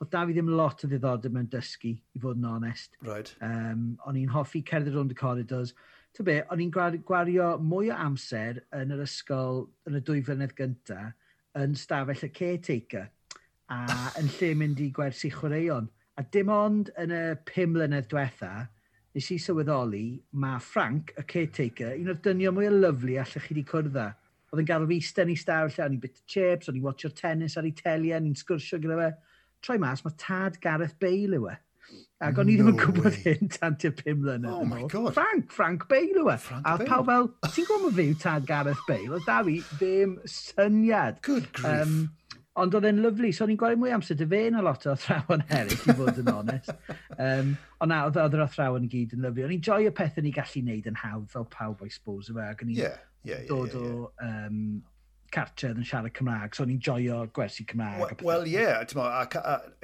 oedd 0.02 0.10
da 0.14 0.24
fi 0.26 0.34
ddim 0.34 0.50
lot 0.58 0.82
o 0.82 0.90
ddiddordeb 0.90 1.36
mewn 1.36 1.52
dysgu, 1.54 1.94
i 1.94 2.24
fod 2.24 2.42
yn 2.42 2.50
onest. 2.50 2.98
Right. 3.06 3.36
Um, 3.46 3.92
o'n 4.10 4.18
i'n 4.18 4.34
hoffi 4.34 4.64
cerdded 4.66 4.98
rownd 4.98 5.14
y 5.14 5.20
corridors. 5.20 5.76
Ta 6.18 6.26
be, 6.26 6.40
o'n 6.50 6.64
i'n 6.66 6.74
gwario 6.74 7.52
mwy 7.62 7.92
o 7.94 8.02
amser 8.08 8.64
yn 8.74 8.98
yr 8.98 9.06
ysgol 9.06 9.68
yn 9.86 10.02
y 10.02 10.04
dwy 10.10 10.26
flynedd 10.26 10.58
gyntaf 10.58 11.14
yn 11.58 11.78
stafell 11.78 12.26
y 12.26 12.32
caretaker 12.34 13.12
a 13.74 13.84
yn 14.20 14.30
lle 14.38 14.54
mynd 14.60 14.82
i 14.84 14.90
gwersi 14.96 15.32
chwaraeon. 15.34 15.90
A 16.18 16.24
dim 16.34 16.50
ond 16.54 16.90
yn 16.98 17.14
y 17.14 17.24
pum 17.50 17.76
mlynedd 17.76 18.08
diwetha, 18.12 18.52
nes 19.18 19.28
i 19.34 19.38
sylweddoli, 19.42 20.06
mae 20.38 20.62
Frank, 20.64 21.14
y 21.18 21.26
caretaker, 21.30 21.94
un 21.98 22.14
o'r 22.14 22.22
dynion 22.26 22.56
mwy 22.58 22.70
o 22.70 22.74
lyflu 22.74 23.18
allech 23.18 23.48
chi 23.48 23.56
wedi 23.56 23.66
cwrdd 23.70 24.00
â. 24.02 24.08
Oedd 24.48 24.64
yn 24.64 24.68
gadw 24.70 24.88
fi 24.90 25.00
sten 25.04 25.32
i 25.34 25.38
stafell, 25.38 25.86
o'n 25.86 25.96
i'n 25.98 26.04
bit 26.04 26.22
chips, 26.30 26.70
o'n 26.70 26.78
i'n 26.80 26.86
watcher 26.86 27.14
tennis 27.16 27.58
ar 27.60 27.68
ei 27.68 27.74
teli, 27.76 28.14
o'n 28.16 28.30
i'n 28.30 28.38
sgwrsio 28.40 28.80
gyda 28.82 29.00
fe. 29.02 29.14
Troi 29.66 29.80
mas, 29.82 30.04
mae 30.06 30.16
tad 30.22 30.62
Gareth 30.64 30.96
Bale 31.02 31.40
yw 31.40 31.50
e. 31.52 31.56
Ac 32.24 32.40
o'n 32.42 32.50
i 32.52 32.56
ddim 32.58 32.72
yn 32.72 32.78
gwybod 32.80 33.18
hyn 33.24 33.52
tan 33.54 33.76
tua 33.80 33.94
pum 33.96 34.22
mlynedd. 34.24 34.54
Oh 34.54 34.66
my 34.68 34.86
god. 34.92 35.14
Frank, 35.16 35.52
Frank 35.54 35.88
Bale 35.92 36.22
yw 36.24 36.32
e. 36.34 36.38
A 36.62 36.78
pawb 36.82 37.10
fel, 37.10 37.30
ti'n 37.50 37.68
gwybod 37.68 37.90
mae 37.92 37.98
fi 38.00 38.08
yw 38.14 38.22
tad 38.24 38.48
Gareth 38.50 38.86
Bale? 38.88 39.12
Oedd 39.18 39.28
da 39.28 39.42
fi 39.48 39.60
ddim 39.74 40.16
syniad. 40.32 41.22
Good 41.28 41.52
grief. 41.58 41.84
Um, 41.84 42.00
Ond 42.58 42.74
oedd 42.74 42.88
e'n 42.90 43.04
lyflu, 43.04 43.30
so 43.36 43.46
o'n 43.46 43.54
i'n 43.54 43.60
gweld 43.62 43.78
mwy 43.78 43.92
amser 43.94 44.18
dy 44.18 44.26
fe 44.30 44.42
yn 44.50 44.58
a 44.58 44.64
lot 44.66 44.86
o 44.88 44.94
athrawon 44.96 45.44
eraill, 45.60 45.78
i 45.78 45.96
fod 46.00 46.22
yn 46.24 46.32
onest. 46.34 46.74
Um, 47.14 47.52
ond 47.84 47.92
na, 47.94 48.00
oedd 48.10 48.38
yr 48.38 48.46
athrawon 48.48 48.88
i 48.88 48.92
gyd 48.92 49.14
yn 49.14 49.26
lyflu. 49.28 49.46
O'n 49.46 49.56
i'n 49.58 49.66
joio 49.68 49.94
pethau 49.98 50.26
ni 50.26 50.34
gallu 50.36 50.64
wneud 50.64 50.90
yn 50.90 50.98
hawdd 51.04 51.28
fel 51.34 51.46
pawb 51.54 51.84
o'i 51.86 51.94
sbos 51.94 52.32
yma. 52.34 52.48
Ac 52.54 52.64
o'n 52.66 52.72
i'n 52.74 52.80
yeah, 52.80 53.02
yeah, 53.22 53.44
yeah, 53.44 53.50
dod 53.52 53.76
yeah, 53.76 53.84
yeah. 53.84 54.06
o 54.08 54.48
um, 54.48 54.64
cartredd 55.34 55.78
yn 55.78 55.86
siarad 55.86 56.16
Cymraeg, 56.18 56.56
so 56.56 56.66
o'n 56.66 56.74
i'n 56.74 56.82
joio 56.88 57.20
gwersi 57.36 57.68
Cymraeg. 57.70 58.24
Wel, 58.26 58.50
ie. 58.50 58.64
Wel, 58.96 59.38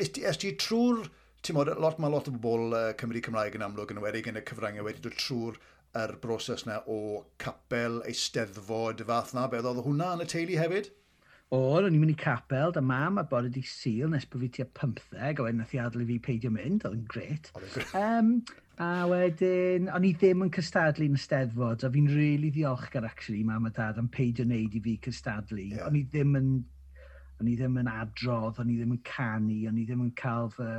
ie. 0.08 0.26
Ysdi 0.32 0.56
trwy'r... 0.64 1.06
Ti'n 1.44 1.58
modd, 1.58 1.74
lot 1.84 1.98
mae 2.00 2.08
lot 2.08 2.30
o 2.30 2.32
bobl 2.32 2.72
uh, 2.72 2.94
Cymru 2.96 3.20
Cymraeg 3.20 3.58
yn 3.58 3.66
amlwg 3.66 3.90
yn 3.92 3.98
wedig 4.00 4.30
yn 4.32 4.40
y 4.40 4.44
cyfrangau 4.48 4.86
wedi 4.88 5.02
dod 5.04 5.18
trwy'r 5.20 5.58
yr 6.00 6.14
broses 6.24 6.64
yna 6.64 6.78
o 6.88 7.26
capel, 7.42 8.00
eisteddfod, 8.08 9.04
y 9.04 9.08
fath 9.10 9.34
na, 9.36 9.50
beth 9.52 9.68
oedd 9.68 9.82
hwnna 9.84 10.14
yn 10.16 10.24
y 10.24 10.30
teulu 10.32 10.56
hefyd? 10.62 10.88
O'r, 11.54 11.86
o'n 11.86 11.94
i'n 11.94 12.02
mynd 12.02 12.16
i 12.16 12.18
capel, 12.18 12.72
da 12.74 12.82
mam 12.82 13.20
a 13.22 13.24
bod 13.30 13.46
ydi 13.46 13.62
sil 13.68 14.10
nes 14.10 14.26
bod 14.26 14.42
fi 14.42 14.50
tua 14.56 14.66
15, 14.80 15.20
a 15.22 15.34
wedyn 15.46 15.60
nath 15.62 15.76
i 15.76 15.82
adlu 15.84 16.08
fi 16.10 16.18
peidio 16.28 16.50
mynd, 16.54 16.88
oedd 16.88 16.96
yn 16.98 17.04
gret. 17.12 17.52
Um, 18.00 18.32
a 18.82 19.06
wedyn, 19.12 19.92
o'n 19.94 20.08
i 20.10 20.16
ddim 20.18 20.42
yn 20.48 20.54
cystadlu 20.56 21.06
yn 21.12 21.20
steddfod, 21.22 21.86
a 21.86 21.92
fi'n 21.94 22.10
rili 22.10 22.24
really 22.24 22.50
ddiolchgar 22.56 23.06
actually, 23.06 23.44
mam 23.46 23.70
a 23.70 23.74
dad, 23.76 24.02
am 24.02 24.10
peidio 24.10 24.48
wneud 24.48 24.80
i 24.80 24.82
fi 24.88 24.96
cystadlu. 25.06 25.68
Yeah. 25.76 25.86
O'n 25.86 26.00
i 26.00 26.04
ddim 26.10 26.40
yn 26.40 26.50
o'n 27.44 27.52
i 27.52 27.56
ddim 27.60 27.78
yn 27.84 27.92
adrodd, 27.92 28.60
o'n 28.62 28.74
i 28.74 28.80
ddim 28.80 28.98
yn 28.98 29.04
canu, 29.06 29.60
o'n 29.70 29.78
i 29.78 29.86
ddim 29.86 30.04
yn 30.08 30.14
cael 30.18 30.50
fy 30.54 30.72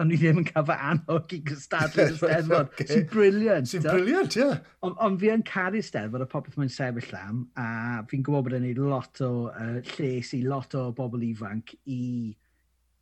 o'n 0.00 0.12
i 0.12 0.18
ddim 0.20 0.40
yn 0.42 0.46
cael 0.48 0.66
fy 0.68 0.76
annog 0.90 1.34
i 1.34 1.40
gystadlu 1.46 2.02
yn 2.06 2.14
y 2.14 2.18
steddfod. 2.20 2.72
okay. 2.72 2.88
Sy'n 2.90 3.06
briliant. 3.12 3.70
Sy'n 3.70 3.84
briliant, 3.86 4.38
ie. 4.38 4.42
Yeah. 4.44 4.72
Ond 4.86 4.98
on 5.06 5.18
fi 5.20 5.30
yn 5.34 5.44
caru 5.46 5.82
steddfod 5.84 6.24
o 6.24 6.30
popeth 6.30 6.58
mae'n 6.60 6.72
sefyll 6.72 7.14
am, 7.18 7.44
a 7.58 7.68
fi'n 8.10 8.24
gwybod 8.26 8.48
bod 8.48 8.58
e'n 8.58 8.66
neud 8.66 8.82
lot 8.82 9.22
o 9.26 9.30
uh, 9.50 9.78
lles 9.94 10.32
i 10.36 10.42
lot 10.46 10.76
o 10.78 10.88
bobl 10.96 11.24
ifanc 11.26 11.76
i 11.92 12.02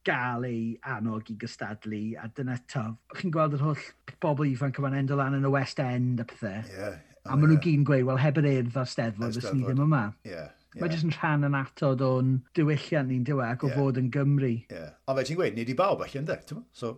gael 0.05 0.45
ei 0.49 0.61
annog 0.95 1.31
i 1.33 1.39
gystadlu, 1.41 2.03
a 2.21 2.29
dyna 2.37 2.59
to, 2.71 2.85
Chi'n 3.17 3.33
gweld 3.35 3.57
yr 3.57 3.65
holl 3.65 3.87
bobl 4.23 4.51
ifanc 4.51 4.81
yma'n 4.81 4.99
endo 5.01 5.17
lan 5.19 5.39
yn 5.39 5.49
y 5.49 5.53
West 5.55 5.81
End 5.83 6.21
a 6.21 6.29
pethau. 6.29 6.61
Yeah. 6.69 7.01
Oh, 7.25 7.33
a 7.33 7.39
maen 7.39 7.55
nhw 7.55 7.57
yeah. 7.57 7.65
gyn 7.65 7.87
gweud, 7.89 8.05
wel, 8.11 8.21
heb 8.21 8.39
yr 8.43 8.51
urdd 8.51 8.77
ar 8.83 8.91
steddfod, 8.91 9.39
ys 9.41 9.49
ni 9.55 9.65
ddim 9.65 9.81
yma. 9.87 10.03
Ie, 10.27 10.35
yeah. 10.35 10.53
Yeah. 10.75 10.83
Mae 10.83 10.93
jyst 10.93 11.07
yn 11.07 11.15
rhan 11.15 11.49
yn 11.49 11.59
atod 11.59 12.05
o'n 12.05 12.37
diwylliant 12.59 13.11
ni'n 13.11 13.27
diwe 13.27 13.47
ac 13.47 13.63
o 13.63 13.71
yeah. 13.71 13.79
fod 13.79 14.01
yn 14.01 14.11
Gymru. 14.15 14.55
Yeah. 14.73 14.95
Ond 15.07 15.21
fe 15.21 15.27
ti'n 15.29 15.39
gweud, 15.39 15.59
nid 15.59 15.71
i 15.71 15.79
bawb 15.79 16.03
allan, 16.03 16.25
ynddo? 16.25 16.65
So... 16.75 16.97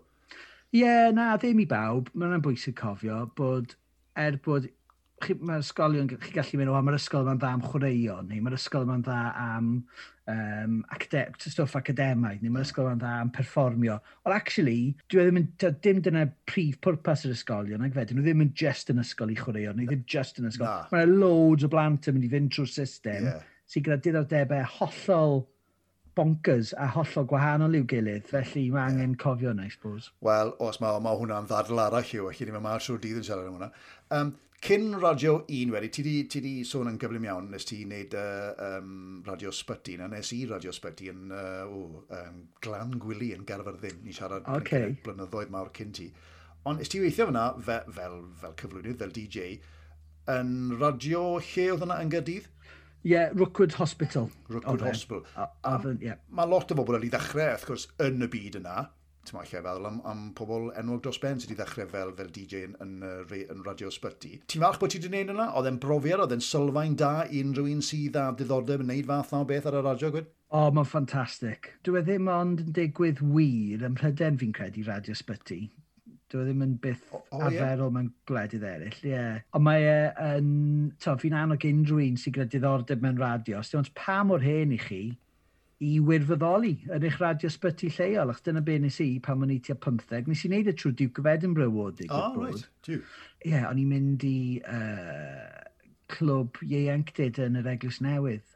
Ie, 0.75 0.81
yeah, 0.83 1.13
na, 1.15 1.35
ddim 1.41 1.61
i 1.63 1.69
bawb. 1.71 2.09
Mae'n 2.19 2.43
bwysig 2.45 2.75
cofio 2.81 3.23
bod 3.39 3.77
er 4.19 4.41
bod 4.43 4.67
mae'r 5.25 5.63
ysgolion, 5.65 6.11
chi 6.11 6.35
gallu 6.35 6.59
mynd, 6.61 6.71
o, 6.71 6.81
mae'r 6.85 6.99
ysgol 6.99 7.25
yma'n 7.25 7.39
dda 7.41 7.53
am 7.57 7.63
chwaraeon, 7.65 8.29
neu 8.29 8.43
mae'r 8.45 8.57
ysgol 8.59 8.85
yma'n 8.85 9.05
dda 9.07 9.21
am 9.41 9.71
um, 10.29 10.75
acade 10.93 11.23
stwff 11.41 11.79
academaidd, 11.79 12.43
neu 12.43 12.53
mae'r 12.53 12.67
mm. 12.67 12.69
ysgol 12.69 12.91
yma'n 12.91 13.01
dda 13.01 13.15
am 13.23 13.33
perfformio. 13.33 13.97
Ond 14.27 14.37
actually, 14.37 14.93
dwi 15.09 15.25
ddim 15.25 15.41
yn, 15.41 15.49
dim 15.87 16.03
dyna 16.05 16.27
prif 16.51 16.77
pwrpas 16.85 17.25
yr 17.25 17.33
ysgolion, 17.33 17.87
ac 17.87 17.97
fe, 17.97 18.05
dyn 18.11 18.21
nhw 18.21 18.27
ddim 18.29 18.45
yn 18.45 18.53
just 18.61 18.93
yn 18.93 19.01
ysgol 19.01 19.33
i 19.33 19.39
chwaraeon, 19.41 19.81
neu 19.81 19.89
ddim 19.89 20.05
just 20.17 20.43
yn 20.43 20.51
ysgol. 20.51 20.85
Mae'n 20.93 21.17
loads 21.23 21.65
o 21.65 21.73
blant 21.73 22.11
yn 22.11 22.19
mynd 22.19 22.29
i 22.29 22.33
fynd 22.37 22.53
trwy'r 22.53 22.73
system. 22.77 23.31
Yeah 23.33 23.45
sy'n 23.71 23.85
gyda 23.87 24.01
diddordebau 24.05 24.67
hollol 24.79 25.45
bonkers 26.17 26.73
a 26.81 26.89
hollol 26.95 27.29
gwahanol 27.29 27.77
i'w 27.77 27.85
gilydd, 27.93 28.25
felly 28.31 28.65
mae 28.73 28.89
angen 28.89 29.13
yeah. 29.13 29.21
cofio 29.21 29.53
yna, 29.53 29.67
I 29.69 29.73
suppose. 29.73 30.11
Wel, 30.25 30.55
os 30.65 30.81
mae, 30.81 30.99
mae 31.05 31.21
hwnna'n 31.21 31.49
ddadl 31.51 31.83
arall 31.83 32.17
yw, 32.19 32.31
felly 32.33 32.55
mae 32.55 32.65
mae'r 32.65 32.85
trwy'r 32.85 33.03
dydd 33.03 33.21
yn 33.21 33.27
siarad 33.27 33.51
am 33.51 33.59
hwnna. 33.59 33.71
Um, 34.17 34.33
cyn 34.65 34.87
Radio 35.03 35.35
1 35.53 35.75
wedi, 35.75 35.91
ti 35.93 36.05
di, 36.07 36.15
ti 36.33 36.41
di 36.41 36.55
sôn 36.65 36.89
yn 36.89 36.97
gyflym 37.01 37.27
iawn, 37.29 37.51
nes 37.53 37.69
ti 37.69 37.83
wneud 37.85 38.17
uh, 38.17 38.79
um, 38.79 39.21
Radio 39.29 39.53
Sbyty, 39.53 39.99
na 40.01 40.09
nes 40.11 40.33
i 40.33 40.41
Radio 40.49 40.73
Sbyty 40.73 41.13
yn 41.13 41.29
uh, 41.37 41.69
o, 41.69 42.07
um, 42.17 42.41
glan 42.65 42.97
gwili 43.03 43.35
yn 43.37 43.45
Garfyrddin, 43.49 44.01
ni 44.07 44.17
siarad 44.17 44.49
okay. 44.57 44.97
blynyddoedd 45.05 45.53
mawr 45.53 45.71
cyn 45.77 45.93
ti. 45.97 46.09
Ond 46.67 46.81
nes 46.81 46.91
ti 46.91 47.03
weithio 47.03 47.29
fyna 47.29 47.51
fe, 47.61 47.83
fel, 47.99 48.23
fel 48.41 48.57
cyflwynydd, 48.63 48.99
fel 49.05 49.13
DJ, 49.15 49.59
yn 50.33 50.53
radio 50.81 51.27
lle 51.37 51.73
oedd 51.75 51.85
yna 51.87 52.01
yn 52.03 52.17
gydydd? 52.17 52.49
Ie, 53.07 53.13
yeah, 53.13 53.29
Rookwood 53.39 53.73
Hospital. 53.79 54.31
Rookwood 54.49 54.81
okay. 54.81 54.89
Hospital. 54.89 55.23
Ofen, 55.63 56.01
ie. 56.01 56.09
Yeah. 56.09 56.17
Mae 56.35 56.49
lot 56.51 56.73
o 56.75 56.75
bobl 56.75 56.97
wedi 56.97 57.07
ddechrau, 57.13 57.53
wrth 57.53 57.67
gwrs, 57.69 57.85
yn 58.03 58.27
y 58.27 58.27
byd 58.33 58.57
yna. 58.59 58.81
Ti'n 59.27 59.37
ma'n 59.37 59.47
feddwl 59.47 59.87
am, 59.87 60.01
am 60.11 60.25
pobl 60.35 60.73
enwog 60.81 61.05
dros 61.05 61.21
ben 61.23 61.39
sydd 61.39 61.53
wedi 61.53 61.61
ddechrau 61.61 61.87
fel, 61.93 62.11
fel 62.19 62.33
DJ 62.35 62.65
yn, 62.67 62.75
yn, 62.83 62.97
yn 63.37 63.63
Radio 63.63 63.93
Sbyty. 63.95 64.41
Ti'n 64.51 64.67
falch 64.67 64.81
bod 64.83 64.91
ti 64.91 64.99
wedi 64.99 65.13
gwneud 65.13 65.31
yna? 65.37 65.47
Oedd 65.55 65.71
e'n 65.71 65.79
brofiad, 65.87 66.25
oedd 66.25 66.35
e'n 66.35 66.43
sylfaen 66.49 66.99
da 66.99 67.13
i 67.31 67.47
unrhyw 67.47 67.71
un 67.77 67.87
sydd 67.93 68.19
â 68.19 68.27
diddordeb 68.41 68.83
yn 68.83 68.91
gwneud 68.91 69.11
fath 69.13 69.35
o 69.39 69.45
beth 69.53 69.71
ar 69.71 69.79
y 69.79 69.87
radio, 69.87 70.11
gwyd? 70.17 70.29
O, 70.51 70.65
oh, 70.65 70.69
mae'n 70.75 70.91
ffantastig. 70.91 71.71
Dwi 71.87 72.03
e 72.03 72.07
ddim 72.11 72.35
ond 72.35 72.67
yn 72.67 72.75
digwydd 72.75 73.23
wir 73.23 73.87
ym 73.87 73.95
Mhryden 73.95 74.43
fi'n 74.43 74.59
credu 74.59 74.83
Radio 74.91 75.15
Sbyty. 75.15 75.69
Dwi 76.33 76.43
e 76.43 76.47
ddim 76.49 76.65
yn 76.65 76.73
byth 76.83 77.05
oh, 77.15 77.21
o, 77.31 77.43
arferol 77.47 77.87
yeah. 77.87 77.93
mewn 77.95 78.09
gwledydd 78.27 78.65
eraill, 78.67 78.97
ie. 79.05 79.13
Yeah. 79.13 79.45
Ond 79.55 79.67
mae 79.67 79.85
e 79.87 79.99
yn... 80.25 80.49
To, 81.05 81.15
fi'n 81.23 81.37
annog 81.39 81.67
unrhyw 81.69 82.03
un 82.03 82.19
sy'n 82.19 82.35
gyda 82.35 82.49
diddordeb 82.51 83.05
mewn 83.05 83.21
radio. 83.21 83.61
Os 83.63 83.71
ond 83.79 83.93
pa 83.99 84.23
mor 84.27 84.43
hen 84.43 84.75
i 84.75 84.81
chi 84.83 85.05
i 85.87 85.93
wirfoddoli 86.01 86.73
yn 86.89 87.05
eich 87.05 87.19
radio 87.21 87.51
sbyty 87.53 87.91
lleol. 87.93 88.33
Ac 88.33 88.43
dyna 88.47 88.63
be 88.65 88.79
nes 88.81 88.99
i 89.05 89.11
pan 89.23 89.45
o'n 89.45 89.53
i 89.55 89.61
tua 89.63 89.77
15. 89.77 90.27
Nes 90.27 90.43
i 90.43 90.51
wneud 90.51 90.73
y 90.73 90.75
trwy 90.75 90.95
Duke 90.97 91.23
of 91.23 91.31
Edinburgh 91.31 91.71
Award. 91.71 92.03
Oh, 92.09 92.35
right. 92.41 92.67
Ie, 92.89 93.01
yeah, 93.45 93.69
o'n 93.69 93.83
i'n 93.83 93.91
mynd 93.91 94.25
i 94.27 94.39
uh, 94.67 95.65
clwb 96.13 96.63
ieuenctid 96.65 97.43
yn 97.45 97.61
yr 97.61 97.75
Eglwys 97.77 98.01
Newydd 98.05 98.55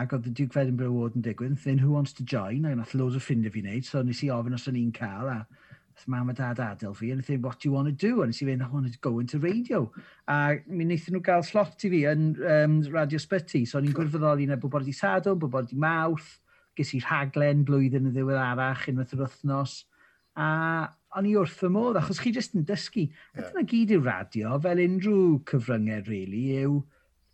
ac 0.00 0.14
oedd 0.16 0.30
y 0.30 0.32
Duke 0.32 0.56
Edinburgh 0.56 0.94
Award 0.94 1.18
yn 1.18 1.24
digwydd, 1.26 1.58
then 1.64 1.82
who 1.82 1.92
wants 1.92 2.14
to 2.16 2.24
join? 2.24 2.64
A 2.64 2.74
nath 2.74 2.94
loads 2.96 3.18
o 3.18 3.20
ffrindiau 3.20 3.52
fi 3.52 3.60
wneud, 3.60 3.84
so 3.84 4.00
nes 4.02 4.22
i 4.24 4.30
ofyn 4.32 4.56
os 4.56 4.64
o'n 4.70 4.78
i'n 4.80 4.94
cael, 4.96 5.28
a 5.28 5.71
Mam 6.06 6.30
a 6.30 6.34
dad 6.34 6.58
adael 6.58 6.96
fi, 6.96 7.10
and 7.10 7.20
I 7.20 7.24
think, 7.24 7.44
what 7.44 7.60
do 7.60 7.68
you 7.68 7.72
want 7.72 7.88
to 7.88 7.92
do? 7.92 8.22
And 8.22 8.32
i 8.32 8.44
fynd, 8.44 8.62
I 8.62 8.68
want 8.68 8.92
to 8.92 8.98
go 8.98 9.18
into 9.18 9.38
radio. 9.38 9.90
A 10.28 10.58
mi 10.66 10.84
wnaethon 10.84 11.16
nhw 11.16 11.22
gael 11.26 11.44
slot 11.46 11.84
i 11.86 11.90
fi 11.92 12.02
yn 12.10 12.30
um, 12.42 12.78
Radio 12.94 13.20
Sbyty, 13.22 13.64
so 13.68 13.78
o'n 13.78 13.88
i'n 13.88 13.96
gwrfoddoli 13.96 14.48
na 14.48 14.58
bod 14.60 14.72
bod 14.74 14.88
i 14.88 14.94
sadwn, 14.96 15.38
bod 15.42 15.52
bod 15.54 15.72
i 15.74 15.78
mawth, 15.78 16.38
ges 16.78 16.94
i 16.96 17.02
rhaglen 17.04 17.66
blwyddyn 17.68 18.08
y 18.10 18.14
ddiwedd 18.14 18.40
arach, 18.40 18.88
unwaith 18.90 19.14
yr 19.16 19.24
wythnos. 19.26 19.76
A 20.40 20.48
o'n 21.18 21.28
i 21.28 21.36
wrth 21.36 21.58
fy 21.60 21.68
modd, 21.72 22.00
achos 22.00 22.22
chi 22.22 22.32
jyst 22.32 22.56
yn 22.56 22.66
dysgu. 22.68 23.06
Yeah. 23.10 23.36
A 23.36 23.50
dyna 23.50 23.66
gyd 23.68 23.94
yw 23.98 24.04
radio, 24.06 24.56
fel 24.64 24.80
unrhyw 24.86 25.38
cyfryngau, 25.50 26.04
really, 26.08 26.44
yw 26.62 26.80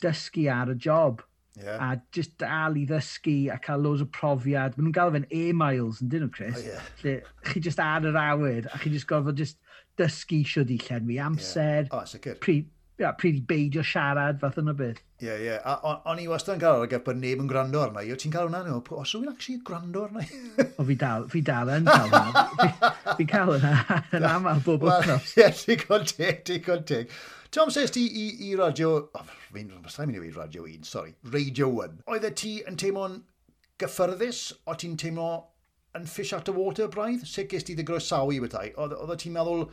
dysgu 0.03 0.49
ar 0.55 0.75
y 0.75 0.79
job. 0.88 1.23
Yeah. 1.57 1.83
A 1.83 2.00
just 2.14 2.37
dal 2.38 2.76
i 2.78 2.85
ddysgu 2.87 3.52
a 3.52 3.59
cael 3.59 3.83
loads 3.83 4.05
o 4.05 4.07
profiad. 4.07 4.76
Maen 4.76 4.88
nhw'n 4.88 4.97
gael 4.99 5.14
fe'n 5.17 5.28
e-miles 5.35 6.02
yn 6.05 6.12
dyn 6.12 6.26
nhw, 6.26 6.33
Chris. 6.35 6.61
Oh, 6.61 6.67
yeah. 6.69 6.88
Lle 7.02 7.14
chi 7.50 7.62
just 7.64 7.83
ar 7.83 8.07
yr 8.07 8.19
awyr 8.23 8.69
a 8.71 8.78
chi 8.78 8.93
just 8.95 9.09
gorfod 9.11 9.40
just 9.40 9.59
dysgu 9.99 10.45
siwr 10.47 10.71
i 10.71 10.78
llenwi 10.87 11.19
amser. 11.23 11.88
Yeah. 11.88 11.95
Oh, 11.97 12.05
sicr. 12.07 12.38
Pryd, 12.45 12.69
yeah, 13.02 13.14
pryd 13.19 13.40
i 13.40 13.45
beidio 13.50 13.83
siarad 13.87 14.38
fath 14.43 14.61
yna 14.62 14.75
beth. 14.78 15.02
Ie, 15.19 15.26
yeah, 15.26 15.40
ie. 15.43 15.49
Yeah. 15.50 15.97
On, 16.07 16.21
i 16.23 16.28
wastad 16.31 16.55
yn 16.57 16.62
cael 16.62 16.78
ar 16.78 16.87
y 16.87 16.93
gyfer 16.93 17.19
neb 17.19 17.43
yn 17.43 17.50
gwrando 17.50 17.83
arna 17.83 18.05
i. 18.07 18.12
O 18.14 18.19
ti'n 18.23 18.35
cael 18.35 18.47
hwnna? 18.47 18.62
No? 18.69 18.78
O, 18.78 19.00
os 19.02 19.14
yw'n 19.19 19.33
actually 19.33 19.59
gwrando 19.67 20.05
arna 20.07 20.23
i? 20.23 20.43
o, 20.78 20.87
fi 20.87 20.99
dal, 21.00 21.26
fi 21.33 21.43
dal 21.49 21.73
yn 21.75 21.90
cael 21.90 22.14
hwnna. 22.14 22.93
fi'n 23.19 23.31
cael 23.35 23.50
hwnna 23.57 23.75
yn 24.21 24.28
aml 24.31 24.62
bob 24.67 24.87
wythnos. 24.87 25.35
Ie, 25.40 25.50
ti'n 25.59 25.83
cael 25.83 26.07
teg, 26.12 26.45
ti'n 26.47 26.62
cael 26.69 26.87
teg. 26.93 27.19
Tom, 27.50 27.71
says 27.71 27.90
ti 27.90 28.05
i, 28.05 28.50
i 28.50 28.55
radio... 28.57 29.09
Oh, 29.17 29.28
fi'n 29.55 29.71
mynd 29.73 30.19
i 30.21 30.31
radio 30.35 30.67
1, 30.69 30.85
sorry, 30.85 31.14
Radio 31.33 31.71
1. 31.73 32.02
Oedd 32.12 32.26
e 32.28 32.31
ti 32.37 32.50
yn 32.69 32.76
teimlo'n 32.76 33.23
gyffyrddus? 33.81 34.43
O 34.69 34.76
ti'n 34.76 34.99
teimlo 35.00 35.31
yn 35.97 36.05
fish 36.05 36.35
out 36.37 36.50
of 36.52 36.61
water 36.61 36.90
braidd? 36.93 37.25
Sut 37.25 37.49
ges 37.49 37.64
ti 37.64 37.76
ddigroesawu 37.78 38.37
i 38.37 38.43
bethau? 38.45 38.75
Oeddet 38.85 39.25
ti'n 39.25 39.38
meddwl... 39.38 39.64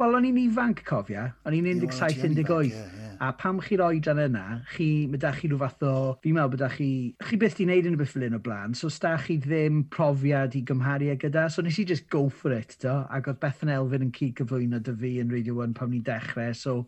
Wel, 0.00 0.16
o'n 0.16 0.24
i'n 0.24 0.38
ifanc 0.40 0.80
cofia, 0.88 1.26
o'n 1.46 1.54
i'n 1.56 1.66
17-18, 1.80 2.70
yeah, 2.72 2.92
yeah. 2.96 3.16
a 3.20 3.28
pam 3.36 3.58
chi'r 3.64 3.82
oedran 3.84 4.20
yna, 4.22 4.44
chi, 4.72 4.86
mae 5.12 5.20
da 5.20 5.34
chi 5.36 5.50
rhyw 5.50 5.60
fath 5.60 5.84
o, 5.84 5.92
fi'n 6.24 6.36
meddwl 6.36 6.54
bod 6.54 6.64
chi, 6.76 6.88
chi 7.28 7.38
beth 7.40 7.58
di 7.58 7.66
wneud 7.68 7.88
yn 7.90 7.98
y 7.98 8.00
byth 8.00 8.14
fel 8.16 8.24
un 8.28 8.38
o 8.38 8.40
blaen, 8.42 8.76
so 8.76 8.88
sta 8.92 9.12
chi 9.20 9.36
ddim 9.44 9.82
profiad 9.92 10.56
i 10.58 10.64
gymharu 10.68 11.12
ag 11.12 11.20
gyda, 11.26 11.44
so 11.52 11.64
nes 11.64 11.76
i 11.78 11.84
just 11.92 12.08
go 12.12 12.24
for 12.32 12.56
it, 12.56 12.72
do, 12.82 12.96
ac 13.12 13.28
oedd 13.30 13.40
Bethan 13.44 13.72
Elfyn 13.76 14.08
yn 14.08 14.16
cyd 14.16 14.32
cyflwyno 14.40 14.80
dy 14.80 14.96
fi 15.04 15.12
yn 15.22 15.32
Radio 15.36 15.60
1 15.60 15.76
pam 15.76 15.92
ni'n 15.92 16.08
dechrau, 16.08 16.56
so 16.56 16.78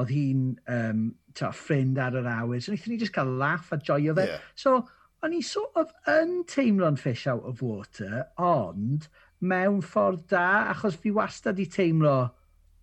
oedd 0.00 0.10
hi'n 0.10 0.44
um, 0.70 1.06
ta, 1.38 1.50
ffrind 1.54 1.98
ar 2.02 2.16
yr 2.18 2.28
awyr, 2.30 2.62
so 2.62 2.72
wnaethon 2.72 2.94
ni 2.94 3.00
just 3.02 3.14
cael 3.14 3.32
laff 3.40 3.72
a 3.74 3.78
joio 3.78 4.14
fe. 4.16 4.26
Yeah. 4.30 4.46
So, 4.58 4.76
o'n 5.24 5.36
i 5.36 5.42
sort 5.46 5.76
of 5.80 5.92
yn 6.10 6.42
teimlo'n 6.50 6.98
fish 7.00 7.26
out 7.30 7.46
of 7.48 7.62
water, 7.64 8.24
ond 8.40 9.08
mewn 9.44 9.82
ffordd 9.84 10.26
da, 10.32 10.48
achos 10.72 10.98
fi 11.00 11.12
wastad 11.14 11.60
i 11.62 11.68
teimlo, 11.70 12.16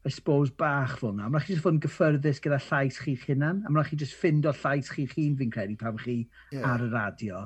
I 0.06 0.10
suppose, 0.10 0.53
bach 0.58 0.98
fel 0.98 1.12
yna. 1.12 1.27
Mae'n 1.30 1.46
chi 1.46 1.53
just 1.53 1.65
fod 1.65 1.75
yn 1.75 1.84
gyffyrddus 1.84 2.41
gyda 2.41 2.58
llais 2.70 2.98
chi'ch 3.03 3.27
hunan, 3.30 3.62
a 3.65 3.74
mae'n 3.74 3.89
chi 3.89 4.00
just 4.01 4.18
ffind 4.18 4.48
o 4.50 4.53
llais 4.63 4.89
chi'ch 4.89 5.18
hun, 5.18 5.36
fi'n 5.38 5.53
credu, 5.53 5.77
pan 5.77 6.00
chi 6.01 6.18
yeah. 6.53 6.65
ar 6.72 6.86
y 6.88 6.89
radio 6.94 7.44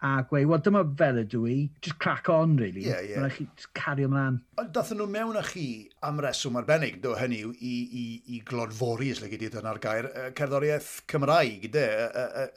a 0.00 0.22
gweud, 0.30 0.46
wel, 0.46 0.60
dyma 0.62 0.84
fel 0.98 1.16
ydw 1.24 1.40
i, 1.50 1.56
just 1.82 1.98
crack 1.98 2.28
on, 2.30 2.54
really. 2.56 2.84
Ie, 2.84 2.90
yeah, 2.92 3.00
ie. 3.02 3.10
Yeah. 3.12 3.24
Mae'n 3.24 3.32
chi 3.34 3.70
cario 3.74 4.06
ymlaen. 4.06 4.36
Ond 4.62 4.70
dathen 4.76 5.00
nhw 5.00 5.08
mewn 5.10 5.38
â 5.40 5.42
chi 5.48 5.64
am 6.06 6.20
reswm 6.22 6.60
arbennig, 6.60 7.00
do 7.02 7.16
hynny 7.18 7.40
yw, 7.42 7.50
i, 7.58 7.72
i, 8.02 8.04
i 8.36 8.38
glodfori, 8.46 9.10
os 9.14 9.22
le 9.24 9.30
gyd 9.32 9.48
i 9.48 9.50
gair, 9.82 10.10
cerddoriaeth 10.38 10.92
Cymraeg, 11.10 11.66
de, 11.74 11.84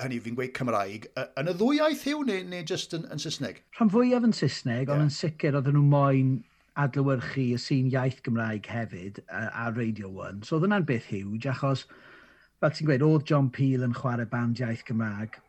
hynny 0.04 0.22
fi'n 0.22 0.38
gweud 0.38 0.54
Cymraeg, 0.58 1.10
yn 1.42 1.50
y 1.50 1.58
ddwy 1.58 1.82
iaith 1.82 2.06
yw, 2.14 2.22
neu, 2.30 2.46
neu 2.54 2.64
just 2.74 2.94
yn, 2.98 3.10
yn 3.10 3.26
Saesneg? 3.26 3.64
Rhan 3.80 3.94
fwyaf 3.96 4.30
yn 4.30 4.38
Saesneg, 4.38 4.86
yeah. 4.86 4.94
ond 4.94 5.10
yn 5.10 5.14
sicr 5.18 5.58
oedden 5.58 5.80
nhw 5.80 5.86
moyn 5.90 6.34
adlywyrchu 6.80 7.52
y 7.56 7.60
sy'n 7.60 7.90
iaith 7.90 8.22
Gymraeg 8.26 8.70
hefyd 8.70 9.24
a, 9.28 9.72
Radio 9.74 10.14
1. 10.14 10.46
So 10.46 10.60
oedd 10.60 10.70
hwnna'n 10.70 10.86
beth 10.88 11.10
huge, 11.10 11.50
achos, 11.50 11.88
fel 12.62 12.78
ti'n 12.78 12.88
gweud, 12.92 13.08
oedd 13.08 13.26
John 13.34 13.50
Peel 13.50 13.88
yn 13.88 13.98
chwarae 13.98 14.30
band 14.30 14.62
iaith 14.62 14.86
Gymraeg, 14.86 15.42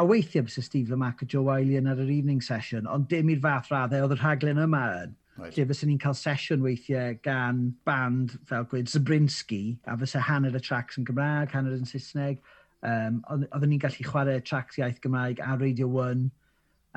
a 0.00 0.04
weithiau 0.06 0.46
bys 0.46 0.56
Steve 0.64 0.88
Lamac 0.88 1.22
a 1.22 1.26
Joe 1.26 1.42
Wiley 1.44 1.76
yn 1.76 1.88
ar 1.90 2.00
yr 2.00 2.10
evening 2.10 2.40
session, 2.40 2.86
ond 2.88 3.08
dim 3.10 3.28
i'r 3.32 3.42
fath 3.44 3.68
raddau 3.72 4.06
oedd 4.06 4.14
y 4.16 4.20
rhaglen 4.20 4.62
yma 4.62 4.84
yn. 5.02 5.16
Right. 5.40 5.56
Lle 5.56 5.66
fysyn 5.70 5.90
ni'n 5.90 6.00
cael 6.00 6.16
sesiwn 6.16 6.64
weithiau 6.64 7.18
gan 7.24 7.60
band 7.88 8.34
fel 8.48 8.66
gweud 8.70 8.88
Zabrinski, 8.92 9.78
a 9.88 9.96
fysa 10.00 10.22
hanner 10.24 10.56
y 10.56 10.62
tracks 10.64 10.98
yn 11.00 11.06
Gymraeg, 11.08 11.52
hanner 11.56 11.76
yn 11.76 11.88
Saesneg. 11.88 12.40
Um, 12.80 13.20
oedden 13.28 13.74
ni'n 13.74 13.82
gallu 13.82 14.06
chwarae 14.08 14.40
tracks 14.44 14.80
iaith 14.80 15.02
Gymraeg 15.04 15.42
a 15.44 15.56
Radio 15.60 15.88
1. 15.88 16.30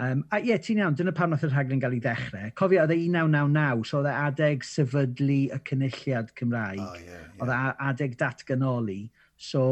Um, 0.03 0.23
a 0.31 0.39
ie, 0.39 0.49
yeah, 0.49 0.63
ti'n 0.63 0.79
iawn, 0.81 0.95
dyna 0.97 1.13
pam 1.15 1.35
nath 1.35 1.43
y 1.45 1.51
rhaglen 1.51 1.83
gael 1.83 1.97
ei 1.99 2.01
ddechrau. 2.03 2.55
Cofio, 2.59 2.85
oedd 2.85 2.95
e 2.95 2.99
1999, 3.03 3.83
so 3.89 3.99
oedd 3.99 4.09
e 4.09 4.15
adeg 4.23 4.63
sefydlu 4.67 5.39
y 5.53 5.59
cynulliad 5.69 6.31
Cymraeg. 6.39 6.81
Oh, 6.81 6.95
yeah, 6.97 7.19
yeah. 7.19 7.29
Oedd 7.43 7.53
e 7.53 7.59
adeg 7.91 8.17
datganoli. 8.19 9.01
So, 9.37 9.65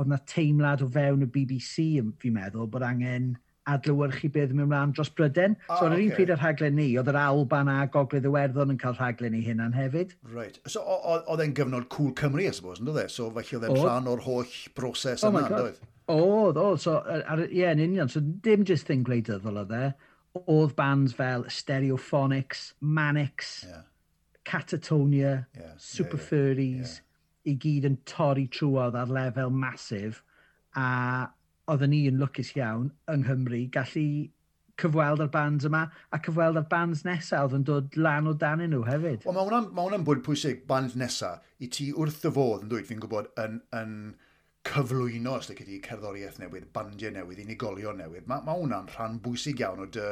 oedd 0.00 0.10
na 0.10 0.18
teimlad 0.30 0.82
o 0.82 0.90
fewn 0.90 1.24
y 1.24 1.30
BBC, 1.30 1.88
fi'n 2.22 2.36
meddwl, 2.36 2.70
bod 2.70 2.84
angen 2.86 3.34
adlywyrchu 3.70 4.28
beth 4.32 4.50
yn 4.52 4.58
mynd 4.58 4.66
ymlaen 4.66 4.92
dros 4.96 5.10
Bryden. 5.16 5.54
Ah, 5.68 5.78
so, 5.78 5.86
ar 5.86 5.94
yr 5.94 5.96
okay. 5.96 6.04
un 6.04 6.16
pryd 6.18 6.32
ar 6.34 6.40
rhaglen 6.42 6.76
ni, 6.76 6.88
oedd 7.00 7.08
yr 7.12 7.18
Alban 7.20 7.70
a 7.72 7.76
Gogledd 7.92 8.26
Iwerddon 8.28 8.74
yn 8.74 8.80
cael 8.80 8.96
rhaglen 8.98 9.32
ni 9.32 9.40
hynna'n 9.46 9.76
hefyd. 9.76 10.12
Right. 10.32 10.58
So, 10.68 10.82
oedd 10.84 11.42
e'n 11.44 11.54
gyfnod 11.56 11.88
cool 11.94 12.12
Cymru, 12.18 12.44
I 12.44 12.52
suppose, 12.56 12.82
yn 12.82 12.90
dod 12.90 13.00
e? 13.00 13.06
So, 13.12 13.30
felly 13.36 13.58
oedd 13.58 13.68
e'n 13.70 13.78
rhan 13.80 14.10
o'r 14.10 14.24
holl 14.26 14.58
broses 14.76 15.24
oh 15.24 15.32
yna, 15.32 15.46
oedd? 15.62 15.80
Oedd, 16.12 16.60
oedd. 16.60 16.82
So, 16.84 16.98
ie, 17.14 17.48
yeah, 17.62 17.72
yn 17.72 17.86
union. 17.86 18.12
So, 18.12 18.20
dim 18.44 18.66
just 18.68 18.90
thing 18.90 19.06
gwleidyddol 19.06 19.62
oedd 19.64 19.72
e. 19.78 19.86
Oedd 20.42 20.76
bands 20.76 21.16
fel 21.16 21.46
Stereophonics, 21.48 22.72
Manix, 22.82 23.56
yeah. 23.70 23.88
Catatonia, 24.44 25.38
yeah, 25.56 25.72
Super 25.78 26.18
yeah, 26.18 26.20
yeah. 26.20 26.28
Furries, 26.28 26.96
yeah 26.98 27.10
i 27.44 27.56
gyd 27.60 27.88
yn 27.88 27.98
torri 28.08 28.46
trwodd 28.52 28.96
ar 28.98 29.12
lefel 29.12 29.52
masif 29.64 30.22
a 30.80 30.86
oedden 31.70 31.92
ni 31.94 32.04
yn 32.10 32.20
lwcus 32.20 32.54
iawn 32.58 32.90
yng 33.12 33.24
Nghymru 33.24 33.60
gallu 33.74 34.06
cyfweld 34.80 35.22
ar 35.22 35.30
bands 35.34 35.66
yma 35.68 35.84
a 36.12 36.20
cyfweld 36.26 36.58
ar 36.58 36.66
bands 36.70 37.04
nesaf 37.06 37.46
oedd 37.46 37.58
yn 37.60 37.66
dod 37.68 37.96
lan 37.96 38.28
o 38.30 38.34
dan 38.34 38.62
nhw 38.64 38.82
hefyd. 38.88 39.26
Wel, 39.26 39.36
mae 39.36 39.48
hwnna'n 39.48 39.68
ma 39.76 40.04
bwyd 40.08 40.22
pwysig 40.26 40.64
band 40.70 40.96
nesaf 40.98 41.44
i 41.62 41.70
ti 41.76 41.90
wrth 41.92 42.24
y 42.26 42.32
fodd 42.34 42.64
yn 42.66 42.72
dweud 42.72 42.88
fi'n 42.88 43.02
gwybod 43.04 43.30
yn, 43.44 43.60
yn 43.78 43.92
cyflwyno 44.68 45.36
os 45.38 45.50
ydych 45.52 45.68
chi 45.68 45.80
cerddoriaeth 45.84 46.40
newydd, 46.42 46.70
bandiau 46.74 47.12
newydd, 47.14 47.42
unigolion 47.44 48.00
newydd. 48.00 48.26
Mae 48.30 48.46
ma 48.46 48.56
hwnna'n 48.58 48.90
rhan 48.94 49.20
bwysig 49.24 49.60
iawn 49.62 49.84
o 49.84 49.88
dy, 49.96 50.08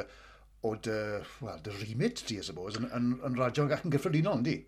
o 0.63 0.75
dy, 0.87 0.99
well, 1.43 1.59
dy 1.65 1.73
remit 1.81 2.23
ti, 2.23 2.39
I 2.39 2.45
suppose, 2.45 2.79
yn, 2.79 2.87
yn, 2.95 3.09
yn 3.27 3.39
radio 3.39 3.65
ac 3.67 3.83
yn 3.83 3.95
gyffredinol, 3.95 4.39
yndi? 4.39 4.59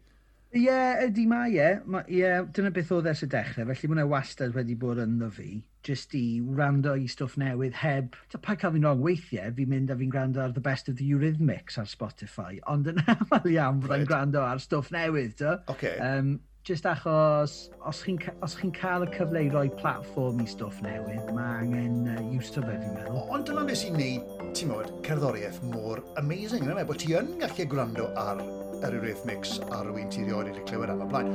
Ie, 0.56 0.76
ydy 1.04 1.26
mae 1.28 1.58
e. 1.60 1.72
Ma, 1.92 2.02
ie, 2.08 2.28
dyna 2.56 2.72
beth 2.76 2.94
oedd 2.96 3.10
e 3.10 3.12
ers 3.12 3.26
y 3.26 3.28
dechrau, 3.32 3.68
felly 3.68 3.90
mae'n 3.92 4.08
wastad 4.08 4.56
wedi 4.56 4.78
bod 4.80 5.02
ynddo 5.04 5.28
fi, 5.36 5.50
jyst 5.84 6.16
i 6.16 6.40
wrando 6.40 6.94
i 6.96 7.10
stwff 7.12 7.36
newydd 7.42 7.76
heb... 7.82 8.16
Ta, 8.32 8.40
pa 8.40 8.56
cael 8.60 8.72
fi'n 8.78 8.88
rong 8.88 9.04
weithiau, 9.04 9.52
fi'n 9.58 9.74
mynd 9.74 9.92
a 9.92 10.00
fi'n 10.00 10.14
gwrando 10.14 10.46
ar 10.46 10.56
The 10.56 10.64
Best 10.64 10.88
of 10.88 10.96
the 11.02 11.10
Eurythmics 11.12 11.76
ar 11.82 11.92
Spotify, 11.92 12.62
ond 12.72 12.88
yn 12.88 13.04
aml 13.18 13.52
iawn 13.52 13.84
bod 13.84 13.98
right. 13.98 14.08
gwrando 14.08 14.46
ar 14.48 14.64
stwff 14.64 14.94
newydd, 14.96 15.36
do? 15.44 15.58
Okay. 15.76 15.98
Um, 16.00 16.38
just 16.66 16.88
achos, 16.88 17.58
os 17.86 18.04
chi'n 18.08 18.22
chi 18.24 18.72
cael 18.80 19.04
y 19.06 19.12
cyfle 19.12 19.44
i 19.44 19.52
roi 19.52 19.68
platform 19.82 20.40
i 20.40 20.48
stwff 20.50 20.80
newydd, 20.86 21.34
mae 21.36 21.66
angen 21.66 22.14
uh, 22.16 22.22
iwsto 22.32 22.64
fe 22.64 22.80
fi'n 22.80 22.96
meddwl. 22.96 23.26
Ond 23.28 23.52
dyna 23.52 23.68
nes 23.68 23.84
i 23.84 23.92
wneud, 23.92 24.38
ti'n 24.56 24.72
modd, 24.72 24.96
cerddoriaeth 25.04 25.60
mor 25.76 26.00
amazing, 26.24 26.64
yna 26.64 26.88
bod 26.88 27.04
ti 27.04 27.12
yn 27.20 27.36
gallu 27.44 27.68
gwrando 27.76 28.08
ar 28.24 28.40
yr 28.84 28.92
er 28.92 28.98
yw'r 29.00 29.24
mix 29.30 29.60
ar 29.70 29.88
rwy'n 29.88 29.96
wyn 30.02 30.12
ti 30.12 30.26
rioed 30.28 30.52
wedi 30.52 30.66
clywed 30.68 30.92
am 30.96 31.06
y 31.06 31.12
blaen. 31.14 31.34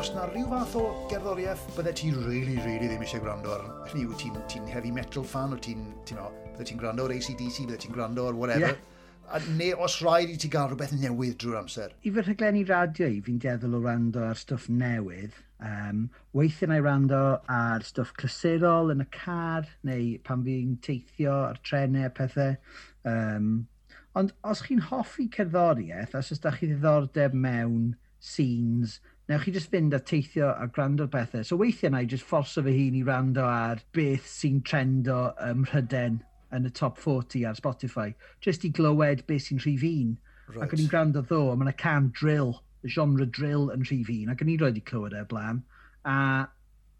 os 0.00 0.14
na 0.14 0.22
rhyw 0.24 0.46
fath 0.48 0.74
o 0.80 0.82
gerddoriaeth, 1.10 1.64
bydde 1.76 1.90
ti 1.98 2.10
really, 2.14 2.54
really 2.64 2.86
ddim 2.88 3.02
eisiau 3.04 3.20
gwrando 3.20 3.50
ar... 3.52 3.64
Hynny 3.90 4.06
yw, 4.06 4.14
ti'n 4.16 4.38
ti 4.48 4.60
heavy 4.72 4.92
metal 4.96 5.26
fan, 5.28 5.52
o 5.52 5.58
ti'n... 5.60 5.82
Ti 6.08 6.16
no, 6.16 6.30
bydde 6.54 6.64
ti'n 6.70 6.80
gwrando 6.80 7.04
ar 7.04 7.12
ACDC, 7.12 7.66
bydde 7.66 7.76
ti'n 7.82 7.92
gwrando 7.92 8.24
ar 8.30 8.38
whatever. 8.38 8.70
Yeah. 8.70 9.34
A 9.36 9.42
neu 9.58 9.82
os 9.84 9.98
rhaid 10.00 10.32
i 10.32 10.38
ti 10.40 10.48
gael 10.54 10.70
rhywbeth 10.70 10.94
newydd 11.02 11.36
drwy'r 11.42 11.58
amser. 11.60 11.92
I 12.00 12.14
fy 12.16 12.24
rhaglenni 12.24 12.64
radio 12.70 13.10
i, 13.12 13.20
fi'n 13.26 13.42
deddwl 13.44 13.76
o 13.76 13.82
rando 13.84 14.24
ar 14.24 14.40
stwff 14.40 14.70
newydd. 14.72 15.36
Um, 15.68 16.06
weithiau 16.38 16.72
na'i 16.72 16.86
rando 16.86 17.22
ar 17.58 17.84
stwff 17.84 18.16
clasurol 18.16 18.94
yn 18.96 19.04
y 19.04 19.08
car, 19.18 19.68
neu 19.84 20.14
pan 20.24 20.48
fi'n 20.48 20.78
teithio 20.86 21.36
ar 21.50 21.60
trenau, 21.60 22.08
a 22.08 22.16
pethau. 22.16 22.56
Um, 23.04 23.52
ond 24.16 24.32
os 24.48 24.64
chi'n 24.64 24.80
hoffi 24.88 25.28
cerddoriaeth, 25.36 26.16
os 26.16 26.32
ydych 26.38 26.62
chi 26.62 26.72
ddiddordeb 26.72 27.36
mewn 27.36 27.90
scenes 28.20 29.00
Newch 29.30 29.44
chi 29.46 29.52
just 29.54 29.70
fynd 29.70 29.94
a 29.94 30.00
teithio 30.02 30.48
a 30.58 30.66
gwrando 30.66 31.04
ar 31.04 31.10
bethau. 31.12 31.44
So 31.46 31.56
weithiau 31.56 31.92
na 31.94 31.98
i 32.02 32.06
just 32.12 32.26
fforso 32.26 32.64
fy 32.66 32.72
hun 32.74 32.96
i 32.98 33.02
rando 33.06 33.44
ar 33.46 33.78
beth 33.94 34.24
sy'n 34.26 34.56
trendo 34.66 35.20
ym 35.46 35.60
Mhryden 35.62 36.16
yn 36.56 36.66
y 36.66 36.72
top 36.74 36.98
40 36.98 37.44
ar 37.46 37.54
Spotify. 37.54 38.08
Just 38.42 38.66
i 38.66 38.72
glywed 38.74 39.22
beth 39.28 39.44
sy'n 39.44 39.62
rhif 39.62 39.84
un. 39.86 40.16
Right. 40.48 40.64
Ac 40.64 40.74
o'n 40.74 40.82
i'n 40.82 40.90
gwrando 40.90 41.22
ddo, 41.22 41.44
a 41.52 41.54
mae 41.54 41.68
yna 41.68 41.76
can 41.78 42.08
drill, 42.10 42.56
y 42.82 42.90
genre 42.90 43.28
drill 43.38 43.70
yn 43.70 43.86
rhif 43.86 44.10
un. 44.16 44.32
Ac 44.34 44.42
o'n 44.42 44.50
i'n 44.50 44.64
rhoi 44.64 44.72
i 44.80 44.82
clywed 44.90 45.14
e 45.14 45.22
blaen. 45.30 45.62
A 46.10 46.16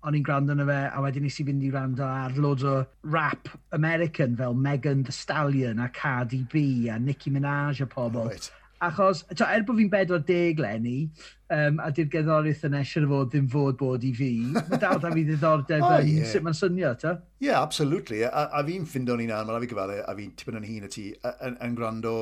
o'n 0.07 0.21
i'n 0.21 0.29
gwrando 0.31 0.55
na 0.55 0.69
fe, 0.71 0.79
a 0.87 1.03
wedyn 1.03 1.27
nes 1.27 1.41
i 1.43 1.49
fynd 1.51 1.67
i 1.67 1.73
wrando 1.75 2.07
ar 2.07 2.39
loads 2.39 2.63
o 2.63 2.77
rap 3.11 3.51
American 3.75 4.39
fel 4.39 4.55
Megan 4.55 5.03
Thee 5.03 5.19
Stallion 5.19 5.83
a 5.83 5.91
Cardi 5.91 6.45
B 6.55 6.87
a 6.87 7.03
Nicki 7.03 7.35
Minaj 7.35 7.83
a 7.83 7.91
pobl. 7.91 8.31
Right. 8.31 8.53
Achos, 8.81 9.23
to, 9.37 9.45
er 9.45 9.65
bod 9.69 9.77
fi'n 9.77 9.91
bedwar 9.93 10.23
deg 10.25 10.61
lenni, 10.63 11.11
um, 11.53 11.81
a 11.85 11.91
di'r 11.93 12.09
gerddoriaeth 12.13 12.63
yn 12.69 12.79
eisiau 12.79 13.09
fod 13.11 13.33
ddim 13.35 13.49
fod 13.53 13.77
bod 13.81 14.07
i 14.09 14.13
fi, 14.17 14.31
mae 14.57 14.81
dal 14.81 15.03
da 15.03 15.11
fi 15.13 15.25
ddiddordeb 15.29 15.85
oh, 15.89 15.99
yn 15.99 16.23
yeah. 16.23 16.31
sut 16.31 16.47
mae'n 16.47 16.57
swnio, 16.57 16.95
ta? 17.03 17.13
Ie, 17.41 17.51
yeah, 17.51 17.61
absolutely. 17.61 18.23
A, 18.25 18.47
a 18.57 18.65
fi'n 18.65 18.89
ffindo 18.89 19.19
ni 19.21 19.29
nawr, 19.29 19.45
mae'n 19.51 19.66
fi 19.66 19.71
gyfalu, 19.75 19.99
a 20.01 20.16
fi'n 20.16 20.33
tipyn 20.40 20.61
yn 20.62 20.69
hun 20.71 20.88
y 20.88 20.93
ti, 20.97 21.07
yn, 21.35 21.61
yn 21.66 21.77
gwrando 21.77 22.14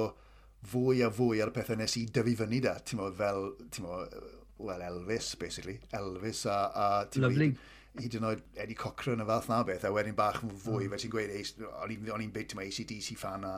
fwy 0.67 1.05
a 1.07 1.13
fwy 1.15 1.45
ar 1.45 1.53
y 1.53 1.57
pethau 1.61 1.79
nes 1.79 1.95
i 2.01 2.07
dyfu 2.11 2.35
fyny 2.43 2.63
da, 2.67 2.75
ti'n 2.83 2.99
mo, 2.99 3.13
fel, 3.15 3.53
ti'n 3.71 3.87
mo, 3.87 4.03
well, 4.59 4.83
Elvis, 4.83 5.37
basically. 5.39 5.79
Elvis 5.95 6.45
a... 6.51 6.61
a 6.75 6.87
Lovely. 7.23 7.53
Hyd, 7.53 7.67
hyd 7.99 8.17
yn 8.19 8.27
oed 8.29 8.43
Eddie 8.59 8.77
Cochran 8.79 9.23
y 9.23 9.27
fath 9.27 9.49
na 9.51 9.63
beth, 9.67 9.87
a 9.87 9.93
wedyn 9.95 10.17
bach 10.19 10.41
fwy, 10.43 10.87
mm. 10.87 10.93
fe 10.93 11.01
ti'n 11.03 11.15
gweud, 11.15 12.11
o'n 12.15 12.25
i'n 12.25 12.35
bit 12.35 12.55
yma 12.55 12.67
ACDC 12.67 13.15
fan 13.19 13.47
a, 13.47 13.55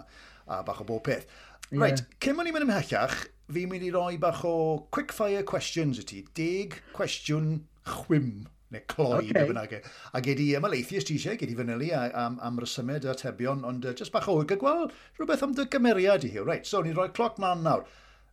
a 0.50 0.60
bach 0.66 0.80
o 0.82 0.86
bob 0.88 1.02
peth. 1.08 1.26
Yeah. 1.70 1.84
Right, 1.84 2.00
cyn 2.18 2.34
mwyn 2.34 2.48
i 2.50 2.52
mynd 2.54 2.66
ymhellach, 2.66 3.12
fi'n 3.54 3.68
mynd 3.70 3.84
i 3.86 3.90
roi 3.94 4.16
bach 4.18 4.40
o 4.42 4.54
quickfire 4.90 5.44
questions 5.46 6.00
y 6.02 6.06
ti. 6.08 6.22
Deg 6.34 6.74
cwestiwn 6.96 7.60
chwim, 7.86 8.48
neu 8.74 8.82
cloi, 8.90 9.20
okay. 9.20 9.36
neu 9.36 9.52
bynnag. 9.52 9.76
E. 9.78 9.92
A 10.10 10.22
gedi 10.24 10.48
ys 10.56 11.06
ti 11.06 11.14
eisiau, 11.14 11.38
gedi 11.38 11.54
fanylu 11.54 11.92
am, 11.94 12.40
am 12.42 12.58
rysymau 12.58 12.98
dy 12.98 13.12
atebion, 13.12 13.62
ond 13.62 13.86
uh, 13.86 13.94
just 13.94 14.10
bach 14.10 14.26
o 14.26 14.40
wyga 14.40 14.58
gweld 14.58 14.90
rhywbeth 15.20 15.46
am 15.46 15.54
dy 15.54 15.68
gymeriad 15.70 16.26
i 16.26 16.32
hi. 16.34 16.42
Right, 16.42 16.66
so 16.66 16.82
ni'n 16.82 16.98
rhoi 16.98 17.12
cloc 17.14 17.38
man 17.38 17.62
nawr. 17.62 17.86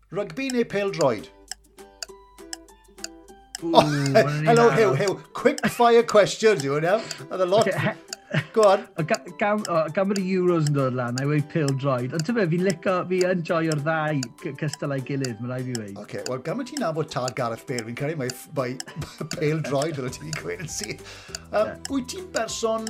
Rygbi 0.09 0.49
neu 0.55 0.65
pel 0.65 0.89
droid? 0.97 1.29
Ooh, 3.63 3.73
oh, 3.73 3.81
hello, 4.45 4.69
Hew, 4.69 4.93
Hew. 4.93 5.21
Quick 5.33 5.65
fire 5.67 6.03
questions, 6.03 6.63
you 6.63 6.81
know. 6.81 7.01
There's 7.29 7.41
a 7.41 7.45
lot. 7.45 7.67
Okay, 7.67 7.93
Go 8.53 8.63
on. 8.63 8.83
Gam, 9.39 9.61
gam 9.95 10.11
yr 10.11 10.19
euros 10.19 10.67
yn 10.67 10.75
dod 10.75 10.97
lan, 10.97 11.19
I 11.21 11.27
wei 11.29 11.43
pil 11.53 11.71
droid. 11.79 12.15
Ond 12.15 12.25
tyfe, 12.27 12.43
fi'n 12.51 12.65
licio, 12.65 12.95
fi 13.07 13.21
yn 13.29 13.43
joio'r 13.47 13.81
ddau 13.85 14.19
cystylau 14.59 15.03
gilydd, 15.07 15.39
mae'n 15.39 15.53
rhaid 15.53 15.69
fi 15.69 15.77
wei. 15.79 15.93
Oce, 15.93 16.03
okay, 16.03 16.25
wel 16.27 16.43
gam 16.43 16.63
y 16.63 16.67
ti'n 16.67 16.83
nabod 16.83 17.11
tad 17.13 17.35
Gareth 17.37 17.63
Bale, 17.69 17.85
fi'n 17.87 17.99
cael 17.99 18.15
ei 18.15 18.19
mae 18.19 18.75
pil 19.37 19.63
droid 19.67 20.01
yn 20.01 20.09
y 20.09 20.13
ti'n 20.17 20.35
gweud 20.41 20.65
yn 20.65 20.71
syth. 20.71 21.05
Um, 21.53 21.71
Wyt 21.93 22.09
ti'n 22.11 22.27
berson 22.35 22.89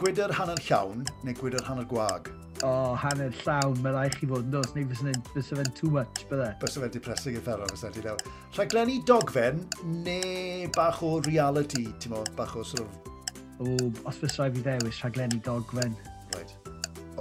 gwydr 0.00 0.34
hanner 0.36 0.60
llawn 0.68 1.06
neu 1.24 1.38
gwydr 1.40 1.64
hanner 1.64 1.88
gwag? 1.88 2.28
O, 2.64 2.68
oh, 2.68 2.92
hanner 3.00 3.32
llawn, 3.40 3.80
mae'n 3.80 3.96
rhaid 3.96 4.18
chi 4.20 4.28
fod 4.28 4.44
yn 4.44 4.52
dos, 4.52 4.76
neu 4.76 4.84
fysa 5.32 5.56
fe'n 5.56 5.72
too 5.78 5.90
much, 5.94 6.26
bydde. 6.28 6.52
Bysa 6.60 6.84
fe'n 6.84 6.94
depressing 6.98 7.40
yn 7.40 7.48
ferro, 7.48 7.66
fysa 7.72 7.90
ti 7.94 8.04
nawr. 8.04 8.20
Rhaglenni 8.58 9.00
dogfen 9.08 9.64
neu 10.04 10.68
bach 10.76 11.02
o 11.04 11.16
reality, 11.24 11.88
ti'n 11.96 12.12
mo, 12.14 12.22
bach 12.36 12.56
o 12.60 12.66
sort 12.66 12.84
of 12.84 13.13
o, 13.60 13.76
os 14.08 14.20
fes 14.22 14.38
rhaid 14.38 14.58
fi 14.58 14.64
ddewis 14.66 15.00
rhaglenni 15.04 15.40
dogfen. 15.46 15.96
Right. 16.34 16.54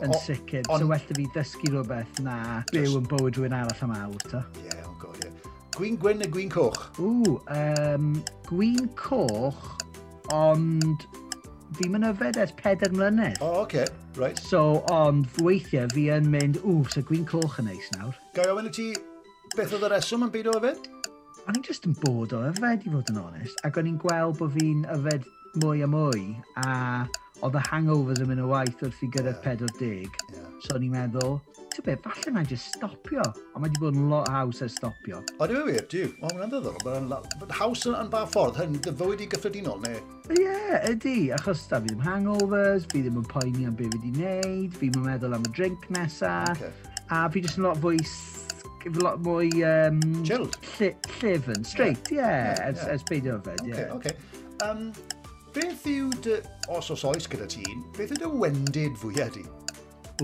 Yn 0.04 0.14
sicr. 0.26 0.64
On... 0.70 0.80
So 0.82 0.90
well 0.90 1.08
fi 1.10 1.28
dysgu 1.36 1.72
rhywbeth 1.74 2.22
na 2.26 2.38
byw 2.74 3.00
yn 3.00 3.10
bywyd 3.12 3.38
rhywun 3.40 3.58
arall 3.60 3.84
am 3.88 3.96
awr, 3.98 4.30
ta? 4.30 4.44
Ie, 4.62 4.70
Yeah, 4.70 4.88
oh 4.90 4.96
god, 5.02 5.20
ie. 5.22 5.30
yeah. 5.30 5.52
Gwyn 5.74 5.98
gwyn 5.98 6.20
neu 6.22 6.30
Gwyn 6.30 6.52
Coch? 6.54 6.82
Ww, 7.02 7.38
um, 7.50 8.10
Gwyn 8.50 8.90
Coch, 9.00 9.64
ond 10.34 11.06
ddim 11.74 11.96
mynd 11.96 12.06
yfed 12.12 12.38
ers 12.44 12.54
peder 12.60 12.94
mlynedd. 12.94 13.40
O, 13.42 13.48
oh, 13.48 13.62
oce, 13.64 13.86
okay. 13.86 13.86
right. 14.22 14.38
So, 14.38 14.84
ond 14.94 15.26
weithiau 15.42 15.90
fi 15.96 16.08
yn 16.14 16.30
mynd, 16.30 16.60
ww, 16.62 16.84
so 16.94 17.02
gwyn 17.08 17.26
coch 17.30 17.58
yn 17.62 17.72
neis 17.72 17.88
nawr. 17.96 18.14
Gai 18.38 18.46
ofyn 18.52 18.70
i 18.70 18.74
ti 18.76 18.90
beth 19.58 19.74
oedd 19.74 19.88
y 19.88 19.92
reswm 19.96 20.28
yn 20.28 20.34
byd 20.36 20.52
o 20.52 20.58
yfed? 20.60 20.90
O'n 21.44 21.58
i'n 21.58 21.66
just 21.66 21.88
yn 21.90 21.96
bod 22.04 22.36
o 22.38 22.44
yfed, 22.52 22.86
i 22.86 22.94
fod 22.94 23.10
yn 23.12 23.22
onest, 23.24 23.64
ac 23.66 23.80
o'n 23.82 23.90
i'n 23.90 23.98
gweld 24.02 24.38
bod 24.40 24.54
fi'n 24.60 24.86
yfed 24.94 25.26
mwy 25.62 25.84
a 25.86 25.88
mwy, 25.90 26.30
a 26.58 27.06
oedd 27.44 27.58
y 27.60 27.62
hangovers 27.68 28.22
yn 28.24 28.30
mynd 28.32 28.42
o 28.42 28.48
waith 28.50 28.80
wrth 28.82 29.02
i 29.04 29.10
gyda 29.14 29.34
yeah. 29.34 29.42
40. 29.44 30.22
Yeah. 30.34 30.46
So 30.64 30.78
ni'n 30.80 30.94
meddwl, 30.94 31.36
ti'n 31.74 31.86
beth, 31.86 32.06
falle 32.06 32.34
na 32.34 32.44
just 32.48 32.78
stopio. 32.78 33.26
A 33.26 33.60
mae 33.60 33.68
wedi 33.68 33.82
bod 33.84 33.98
yn 34.00 34.08
lot 34.10 34.30
haws 34.32 34.64
e 34.64 34.70
stopio. 34.72 35.20
O, 35.38 35.48
dwi'n 35.50 35.68
wir, 35.68 35.84
diw. 35.92 36.12
O, 36.22 36.32
mae'n 36.32 36.54
ddiddorol. 36.54 36.86
Mae'n 36.88 37.56
haws 37.60 37.84
yn, 37.90 37.98
yn 38.00 38.12
ba 38.14 38.24
ffordd, 38.32 38.62
hyn, 38.62 38.78
dy 38.86 38.94
fywyd 39.02 39.26
i 39.26 39.30
gyffredinol, 39.34 39.82
neu? 39.84 40.00
Ie, 40.32 40.40
yeah, 40.40 40.78
ydy. 40.90 41.18
Achos 41.36 41.66
da, 41.70 41.82
fi 41.84 41.92
ddim 41.92 42.06
hangovers, 42.06 42.88
fi 42.94 43.04
ddim 43.04 43.20
yn 43.22 43.28
poeni 43.30 43.68
am 43.70 43.76
beth 43.78 43.92
fi 43.92 44.00
wedi 44.00 44.14
wneud, 44.16 44.78
fi 44.80 44.90
ddim 44.90 45.04
yn 45.04 45.10
meddwl 45.12 45.38
am 45.38 45.50
y 45.50 45.54
drink 45.58 45.90
nesa. 45.94 46.38
Okay. 46.56 46.72
A 47.12 47.26
fi 47.34 47.44
jyst 47.44 47.60
yn 47.60 47.68
lot 47.68 47.82
fwy 47.84 48.00
lot 49.04 49.20
mwy... 49.24 49.50
Um, 49.68 50.00
Chilled? 50.24 50.58
Llyfn, 50.80 51.66
straight, 51.66 52.12
ie. 52.12 52.18
Yeah. 52.18 52.32
Yeah, 52.32 52.48
yeah, 52.48 52.56
yeah. 52.58 52.70
As, 52.70 52.88
as 52.98 53.04
beidio 53.04 53.38
fed, 53.44 53.62
ie. 53.68 53.76
Yeah. 53.76 53.94
Okay, 54.00 54.16
okay. 54.16 54.66
Um, 54.66 54.94
Beth 55.54 55.88
yw 55.90 56.10
dy... 56.26 56.40
Os 56.74 56.90
os 56.94 57.04
oes 57.06 57.28
gyda 57.30 57.46
ti 57.50 57.62
un, 57.70 57.84
beth 57.94 58.16
yw 58.16 58.22
dy 58.24 58.30
wendid 58.42 58.96
fwyaf 58.98 59.36
di? 59.36 59.44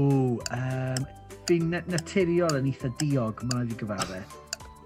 O, 0.01 0.37
um, 0.55 1.09
fi'n 1.49 1.75
naturiol 1.89 2.57
yn 2.57 2.69
eitha 2.71 2.89
diog, 3.01 3.43
mae'n 3.45 3.67
rhaid 3.67 3.75
i 3.75 3.81
gyfadde. 3.83 4.21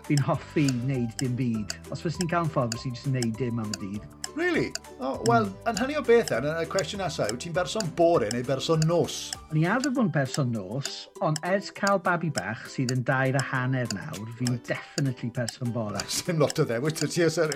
fi'n 0.04 0.20
hoffi 0.28 0.66
wneud 0.84 1.14
dim 1.22 1.38
byd. 1.40 1.78
Os 1.94 2.04
fes 2.04 2.20
ni'n 2.20 2.28
cael 2.32 2.50
ffordd, 2.52 2.76
fes 2.76 2.84
ni'n 2.88 2.98
just 2.98 3.08
wneud 3.08 3.38
dim 3.40 3.62
am 3.64 3.72
y 3.72 3.80
dydd. 3.80 4.10
Really? 4.34 4.74
Oh, 4.98 5.20
Wel, 5.30 5.46
mm. 5.46 5.68
yn 5.70 5.78
hynny 5.78 5.96
o 6.00 6.02
beth 6.04 6.32
e, 6.34 6.40
yn, 6.42 6.48
y 6.58 6.66
cwestiwn 6.72 7.04
nesaf 7.04 7.30
yw, 7.30 7.38
ti'n 7.40 7.54
berson 7.54 7.92
bore 7.98 8.32
neu 8.34 8.44
berson 8.48 8.82
nos? 8.90 9.18
O'n 9.52 9.60
i 9.62 9.68
arfer 9.70 9.94
bod 9.94 10.08
yn 10.08 10.12
berson 10.16 10.50
nos, 10.52 10.96
ond 11.24 11.38
ers 11.46 11.70
cael 11.78 12.02
babi 12.04 12.32
bach 12.34 12.66
sydd 12.74 12.96
yn 12.96 13.04
dair 13.06 13.38
a 13.38 13.44
hanner 13.52 13.86
nawr, 13.94 14.26
fi'n 14.40 14.56
right. 14.56 14.72
definitely 14.74 15.30
person 15.36 15.70
bore. 15.76 16.02
Dim 16.26 16.42
lot 16.44 16.60
o 16.60 16.66
ddewis, 16.68 17.06
ti 17.06 17.28
os 17.28 17.38
ar 17.44 17.54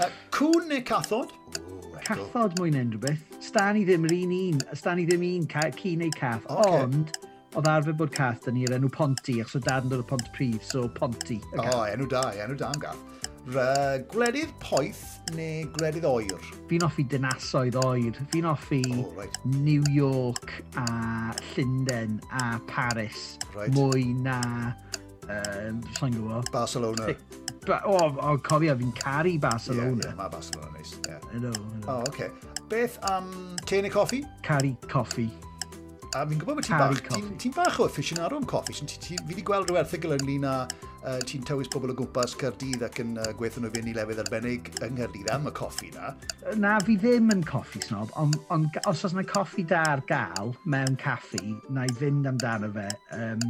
Uh, 0.00 0.08
cwn 0.32 0.70
neu 0.70 0.80
cathod? 0.88 1.32
Cathod 2.06 2.54
mwyn 2.56 2.78
unrhyw 2.80 3.02
beth. 3.02 3.24
Stan 3.44 3.76
i 3.76 3.82
ddim 3.84 4.06
yr 4.08 4.14
un 4.16 4.30
un. 4.36 4.62
Stan 4.78 5.02
i 5.02 5.04
ddim 5.04 5.26
un 5.26 5.44
ca, 5.50 5.66
ci 5.76 5.92
neu 6.00 6.08
cath. 6.14 6.46
Okay. 6.48 6.78
Ond, 6.78 7.18
oedd 7.58 7.68
arfer 7.68 7.96
bod 7.98 8.14
cath 8.14 8.46
dyn 8.46 8.56
ni'r 8.56 8.78
enw 8.78 8.88
Ponti, 8.94 9.36
achos 9.42 9.58
o 9.58 9.62
dad 9.66 9.84
yn 9.84 9.92
dod 9.92 10.04
o 10.04 10.08
Pont 10.08 10.30
Prif, 10.32 10.64
so 10.64 10.86
Ponti. 10.96 11.36
O, 11.52 11.66
oh, 11.66 11.84
enw 11.84 12.08
da, 12.08 12.24
enw 12.46 12.56
da 12.56 12.72
am 12.72 12.80
gath. 12.80 13.06
Uh, 13.50 13.98
gwledydd 14.12 14.50
poeth 14.62 15.04
neu 15.36 15.64
gwledydd 15.76 16.08
oer? 16.08 16.50
Fi'n 16.70 16.84
offi 16.86 17.04
dynasoedd 17.12 17.76
oer. 17.84 18.20
Fi'n 18.32 18.48
offi 18.48 18.80
oh, 18.94 19.08
right. 19.16 19.40
New 19.52 19.84
York 19.92 20.62
a 20.80 21.34
Llundain 21.50 22.20
a 22.32 22.54
Paris. 22.72 23.34
Right. 23.52 23.72
Mwy 23.76 24.14
na 24.24 24.40
um, 25.30 25.82
sa'n 25.98 26.16
gwybod. 26.16 26.50
Barcelona. 26.54 27.14
Ba 27.66 27.82
o, 27.84 27.96
oh, 27.96 28.16
oh, 28.24 28.38
cofio, 28.46 28.74
fi'n 28.78 28.92
caru 28.96 29.36
Barcelona. 29.40 29.90
Yeah, 29.90 30.08
yeah, 30.08 30.16
mae 30.18 30.32
Barcelona 30.32 30.72
neis. 30.76 30.96
Nice. 30.96 31.08
Yeah. 31.08 31.36
Ydw. 31.36 31.52
know, 31.52 31.52
I 31.86 31.92
oh, 31.92 32.04
okay. 32.08 32.30
Beth 32.70 32.98
am 33.10 33.30
um, 33.30 33.56
te 33.66 33.80
neu 33.82 33.92
coffi? 33.92 34.22
Caru 34.46 34.74
coffi. 34.88 35.28
A 36.14 36.24
fi'n 36.26 36.40
gwybod 36.40 36.58
bod 36.58 36.66
ti'n 36.66 36.80
bach, 36.80 37.02
ti'n 37.12 37.34
ti 37.38 37.52
bach 37.54 37.80
o 37.80 37.86
aficionado 37.86 38.38
am 38.40 38.46
coffi. 38.48 38.74
Ti, 38.80 38.96
ti, 38.96 39.18
fi 39.18 39.20
wedi 39.28 39.44
gweld 39.46 39.70
rhyw 39.70 39.82
erthigol 39.82 40.16
ynglyn 40.16 40.48
â 40.48 40.54
uh, 41.04 41.18
ti'n 41.26 41.44
tywys 41.48 41.70
pobl 41.72 41.92
o 41.92 41.96
gwmpas 41.96 42.34
Cardydd 42.40 42.84
ac 42.86 43.00
yn 43.02 43.16
uh, 43.20 43.30
gweithio 43.38 43.64
nhw 43.64 43.72
fynd 43.74 43.90
i 43.90 43.94
lefydd 43.96 44.22
arbennig 44.24 44.70
yng 44.84 44.96
Nghydydd 44.98 45.30
am 45.34 45.48
y 45.48 45.52
coffi 45.56 45.90
na. 45.94 46.12
Na, 46.60 46.76
fi 46.84 46.96
ddim 47.00 47.30
yn 47.34 47.44
coffi 47.46 47.82
snob, 47.84 48.12
ond 48.20 48.38
on, 48.54 48.66
os 48.90 49.04
oes 49.06 49.14
yna 49.14 49.24
coffi 49.28 49.64
da 49.70 49.82
ar 49.94 50.02
gael 50.08 50.54
mewn 50.70 50.98
caffi, 51.00 51.54
na 51.72 51.86
i 51.88 51.94
fynd 52.00 52.28
amdano 52.30 52.70
fe. 52.74 52.88
Um, 53.16 53.44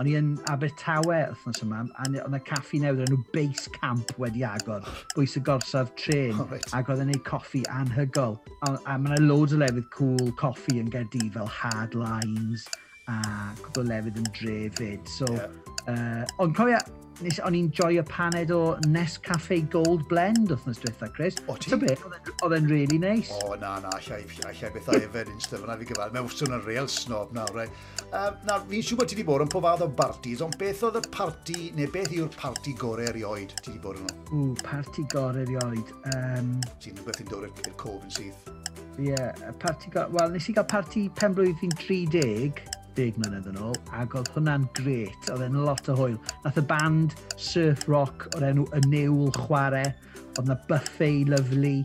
o'n 0.00 0.10
i 0.10 0.16
yn 0.18 0.30
Abertawe 0.52 1.20
wythnos 1.32 1.62
yma, 1.66 1.84
a 1.98 2.08
o'n 2.24 2.38
y 2.38 2.42
caffi 2.48 2.80
newydd 2.82 3.04
o'n 3.06 3.14
nhw 3.14 3.20
base 3.34 3.72
camp 3.78 4.14
wedi 4.20 4.46
agor, 4.48 4.86
bwys 5.14 5.36
y 5.38 5.44
gorsaf 5.44 5.92
tren, 6.00 6.38
oh, 6.38 6.48
right. 6.52 6.70
ac 6.76 6.92
oedd 6.92 7.04
yn 7.04 7.12
neud 7.12 7.24
coffi 7.28 7.64
anhygol. 7.72 8.38
A, 8.66 8.74
a 8.86 8.98
mae 8.98 9.18
yna 9.18 9.28
loads 9.28 9.56
o 9.56 9.60
lefydd 9.60 9.90
cool 9.94 10.32
coffi 10.40 10.80
yn 10.82 10.90
Gerdydd 10.92 11.34
fel 11.36 11.50
hard 11.60 11.98
lines, 11.98 12.68
a 13.10 13.20
cwbl 13.60 13.88
lefydd 13.90 14.20
yn 14.20 14.28
drefyd. 14.36 15.08
So, 15.10 15.28
yeah. 15.34 15.50
uh, 15.90 16.42
ond 16.42 16.54
cofio, 16.56 16.78
nes, 17.22 17.38
o'n 17.44 17.56
i'n 17.58 17.68
joio 17.76 18.02
paned 18.08 18.50
o 18.54 18.60
Nescafe 18.90 19.60
Gold 19.70 20.06
Blend 20.10 20.50
wrthnos 20.52 20.80
diwetha, 20.82 21.10
Chris. 21.14 21.36
O 21.50 21.56
ti? 21.60 21.74
Oedd 21.74 22.56
e'n 22.56 22.68
really 22.70 22.98
nice. 22.98 23.34
O, 23.44 23.54
na, 23.60 23.76
na, 23.84 23.92
allai, 23.98 24.22
allai 24.48 24.70
bethau 24.74 24.98
efo 24.98 25.24
yn 25.24 25.36
ystod 25.36 25.62
fyna 25.62 25.76
fi 25.80 25.88
gyfal. 25.90 26.14
Mae'n 26.14 26.28
wrthwn 26.28 26.56
yn 26.58 26.64
real 26.66 26.90
snob 26.90 27.34
nawr, 27.36 27.52
rai. 27.58 27.68
Um, 28.08 28.40
na, 28.48 28.58
fi'n 28.70 28.86
siŵr 28.88 29.02
bod 29.02 29.12
ti 29.12 29.18
wedi 29.18 29.28
bod 29.28 29.44
yn 29.44 29.52
pob 29.52 29.66
fath 29.68 29.84
o 29.84 29.90
bartis, 30.02 30.42
ond 30.44 30.58
beth 30.60 30.84
oedd 30.88 31.00
y 31.00 31.04
parti, 31.14 31.70
neu 31.78 31.90
beth 31.94 32.14
yw'r 32.16 32.32
parti 32.38 32.76
gorau 32.80 33.08
erioed 33.12 33.56
ti 33.60 33.72
wedi 33.72 33.82
bod 33.84 34.00
yn 34.00 34.08
nhw? 34.08 34.22
Ww, 34.32 34.54
parti 34.64 35.06
gorau 35.12 35.44
erioed. 35.44 35.92
Um... 36.14 36.54
Ti'n 36.80 36.96
rhywbeth 36.98 37.24
yn 37.24 37.32
dod 37.32 37.50
i'r 37.50 37.76
cof 37.80 38.00
yn 38.00 38.16
syth. 38.18 38.48
Ie, 38.94 39.10
yeah, 39.10 39.52
parti 39.62 39.92
gorau... 39.92 40.14
Wel, 40.16 40.34
nes 40.34 40.48
i 40.48 40.56
gael 40.56 40.70
parti 40.70 41.08
pen 41.18 41.36
blwyddyn 41.36 41.74
30 41.82 42.64
deg 42.98 43.18
mlynedd 43.20 43.48
yn 43.50 43.60
ôl, 43.62 43.76
ac 43.98 44.16
oedd 44.18 44.30
hwnna'n 44.34 44.66
gret, 44.78 45.30
oedd 45.32 45.44
e'n 45.46 45.60
lot 45.66 45.88
o 45.92 45.96
hwyl. 45.98 46.16
Nath 46.44 46.60
y 46.60 46.64
band 46.70 47.14
surf 47.40 47.86
rock 47.90 48.28
o'r 48.34 48.48
enw 48.50 48.66
Y 48.76 48.82
Newl 48.88 49.32
Chwarae, 49.36 49.94
oedd 50.34 50.44
yna 50.46 50.58
buffet 50.68 51.30
lyflu, 51.30 51.76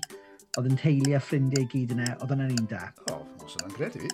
oedd 0.57 0.69
yn 0.71 0.81
teulu 0.81 1.15
a 1.17 1.21
ffrindiau 1.23 1.69
gyd 1.71 1.95
yna, 1.95 2.11
oedd 2.19 2.35
yna'n 2.35 2.53
un 2.57 2.69
da. 2.71 2.89
O, 3.09 3.19
oh, 3.19 3.45
os 3.45 3.57
yna'n 3.59 3.77
gret 3.77 3.97
i. 4.01 4.11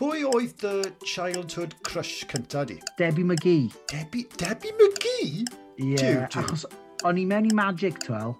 Pwy 0.00 0.22
oedd 0.24 0.54
dy 0.62 0.92
childhood 1.04 1.74
crush 1.84 2.22
cynta 2.30 2.64
di? 2.68 2.78
Debbie 2.96 3.26
McGee. 3.26 3.68
Debbie, 3.90 4.26
Debbie 4.40 4.72
McGee? 4.78 5.44
Ie, 5.80 5.96
yeah, 5.96 6.28
achos 6.40 6.64
o'n 7.08 7.20
i 7.20 7.26
mewn 7.28 7.48
i 7.48 7.52
Magic 7.56 8.00
12, 8.04 8.32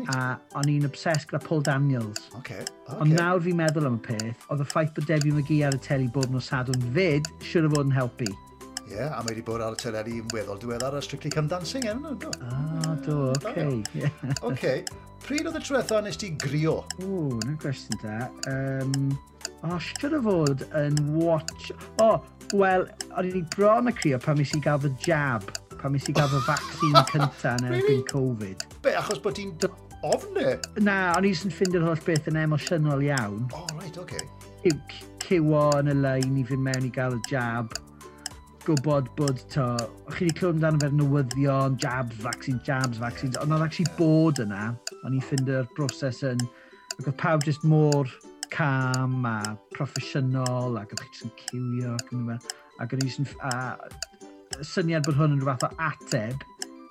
Right. 0.00 0.16
A 0.16 0.60
o'n 0.60 0.70
i'n 0.72 0.86
obsessed 0.88 1.28
gyda 1.30 1.40
Paul 1.44 1.64
Daniels. 1.66 2.28
Okay, 2.40 2.62
okay. 2.86 3.00
Ond 3.00 3.16
nawr 3.16 3.42
fi'n 3.44 3.58
meddwl 3.60 3.88
am 3.90 3.98
y 4.00 4.04
peth, 4.10 4.46
oedd 4.50 4.64
y 4.64 4.68
ffaith 4.70 4.94
bod 4.96 5.08
Debbie 5.10 5.34
McGee 5.36 5.66
ar 5.68 5.76
y 5.76 5.82
teli 5.84 6.08
bob 6.14 6.32
nos 6.32 6.50
sadwn 6.52 6.86
fyd, 6.96 7.28
siwr 7.44 7.68
o 7.68 7.74
fod 7.74 7.90
yn 7.90 7.96
helpu. 7.98 8.30
Ie, 8.90 8.96
yeah, 8.96 9.12
a 9.14 9.20
mae 9.22 9.36
wedi 9.36 9.44
bod 9.46 9.62
ar 9.62 9.76
y 9.76 9.78
teledu 9.78 10.16
yn 10.18 10.32
weddol 10.34 10.58
diweddar 10.58 10.96
a 10.98 11.02
Strictly 11.04 11.30
Come 11.30 11.50
Dancing, 11.52 11.86
e'n 11.86 12.00
nhw, 12.02 12.16
do? 12.18 12.32
Ah, 12.42 12.96
do, 13.04 13.18
oce. 13.30 13.52
Okay. 13.52 13.82
Yeah. 13.94 14.34
okay. 14.42 14.82
Pryd 15.22 15.46
oedd 15.46 15.60
y 15.60 15.62
trwetha 15.62 16.00
nes 16.02 16.18
ti 16.18 16.32
grio? 16.40 16.80
O, 17.04 17.26
na 17.44 17.54
gwestiwn 17.62 18.00
da. 18.02 18.26
Um, 18.50 19.12
o, 19.62 19.78
siwr 19.92 20.18
o 20.18 20.22
fod 20.26 20.64
yn 20.80 20.98
watch... 21.14 21.70
O, 22.00 22.08
oh, 22.08 22.56
wel, 22.56 22.88
o'n 23.14 23.30
i 23.30 23.44
bron 23.54 23.92
y 23.92 23.94
crio 23.94 24.18
pan 24.22 24.40
mis 24.40 24.56
i 24.56 24.62
gael 24.64 24.80
fy 24.82 24.90
jab, 25.06 25.46
pan 25.76 25.94
mis 25.94 26.08
i 26.10 26.16
gael 26.16 26.32
fy 26.32 26.42
vaccine 26.50 27.04
cynta 27.12 27.54
yn 27.60 27.68
erbyn 27.68 27.86
really? 27.86 28.02
Covid. 28.10 28.66
Be, 28.82 28.96
achos 28.98 29.22
bod 29.22 29.38
ti'n 29.38 29.54
ofne? 30.06 30.56
Na, 30.84 30.96
o'n 31.16 31.26
i 31.28 31.32
sy'n 31.36 31.52
ffindio'r 31.54 31.86
holl 31.86 32.02
beth 32.06 32.28
yn 32.30 32.38
emosiynol 32.40 33.04
iawn. 33.06 33.46
O, 33.52 33.62
oh, 33.62 33.78
right, 33.78 34.00
oce. 34.00 34.24
Okay. 34.60 35.06
Cywo 35.24 35.68
yn 35.78 35.92
y 35.92 35.94
lein 35.94 36.38
i 36.40 36.44
fynd 36.46 36.64
mewn 36.66 36.88
i 36.88 36.90
gael 36.94 37.14
y 37.16 37.20
jab. 37.30 37.76
Gwybod 38.64 39.10
bod 39.18 39.42
to... 39.54 39.66
O'ch 40.08 40.18
chi 40.18 40.26
wedi 40.26 40.36
clywed 40.38 40.58
amdano 40.58 40.82
fe'r 40.82 40.96
newyddion, 40.98 41.78
jabs, 41.80 42.18
vaccines, 42.24 42.64
jabs, 42.66 42.98
vaccines. 43.00 43.38
Ond 43.40 43.54
oedd 43.56 43.64
actually 43.66 43.88
bod 43.98 44.42
yna, 44.42 44.72
o'n 45.04 45.16
i'n 45.16 45.24
ffindio'r 45.24 45.70
broses 45.76 46.24
yn... 46.26 46.42
Ac 46.98 47.06
oedd 47.06 47.18
pawb 47.22 47.46
jyst 47.48 47.64
mor 47.64 48.10
cam 48.52 49.24
a 49.28 49.36
proffesiynol 49.76 50.80
ac 50.80 50.96
oedd 50.96 51.04
chi 51.04 51.12
jyst 51.12 51.28
yn 51.28 51.36
cywio 51.44 51.94
ac 51.96 52.14
yn 52.16 52.26
mynd. 52.28 52.54
Ac 52.82 52.96
o'n 52.96 53.06
i'n... 53.06 53.34
A 53.46 54.64
syniad 54.66 55.06
bod 55.06 55.16
hwn 55.16 55.36
yn 55.36 55.44
rhywbeth 55.44 55.68
o 55.68 55.70
ateb 55.86 56.42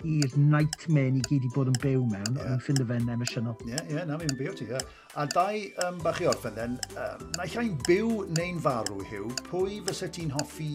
i'r 0.08 0.36
nightmare 0.40 1.12
ni 1.12 1.22
gyd 1.28 1.46
i 1.48 1.52
bod 1.54 1.70
yn 1.72 1.78
byw 1.84 2.04
mewn, 2.08 2.38
yeah. 2.38 2.54
ond 2.54 2.64
ffind 2.64 2.84
y 2.84 2.88
fe'n 2.88 3.12
emosiynol. 3.16 3.58
Ie, 3.66 3.74
yeah, 3.74 3.90
yeah, 3.92 4.06
na 4.08 4.20
mi'n 4.20 4.36
byw 4.40 4.54
ti. 4.56 4.70
Yeah. 4.70 4.84
A 5.20 5.26
dau, 5.28 5.60
um, 5.84 5.98
bach 6.06 6.22
i 6.24 6.28
orffen 6.30 6.56
then, 6.56 6.78
um, 6.94 7.26
naill 7.36 7.58
ai'n 7.64 7.76
byw 7.88 8.12
neu'n 8.38 8.62
farw, 8.64 9.02
hiw, 9.10 9.28
pwy 9.50 9.80
fysa 9.88 10.08
ti'n 10.16 10.32
hoffi 10.36 10.70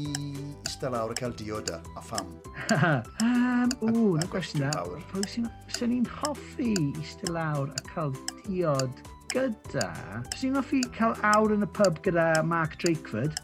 eistedd 0.67 0.93
lawr 0.93 1.15
a 1.15 1.19
cael 1.21 1.37
diod 1.41 1.73
a 1.73 2.05
pham? 2.05 2.35
um, 2.75 3.73
ww, 3.81 4.19
na 4.21 4.29
gwestiwn 4.33 4.67
na. 4.67 4.75
Pwy 5.13 5.25
sy'n 5.31 5.95
ni'n 5.95 6.09
hoffi 6.21 6.75
eistedd 6.99 7.33
lawr 7.37 7.73
a 7.73 7.87
cael 7.93 8.13
diod 8.45 9.05
gyda... 9.33 9.89
Fysa 10.35 10.51
ni'n 10.51 10.61
hoffi 10.61 10.83
cael 10.99 11.17
awr 11.35 11.57
yn 11.57 11.67
y 11.67 11.71
pub 11.79 12.03
gyda 12.05 12.29
Mark 12.47 12.77
Drakeford. 12.83 13.41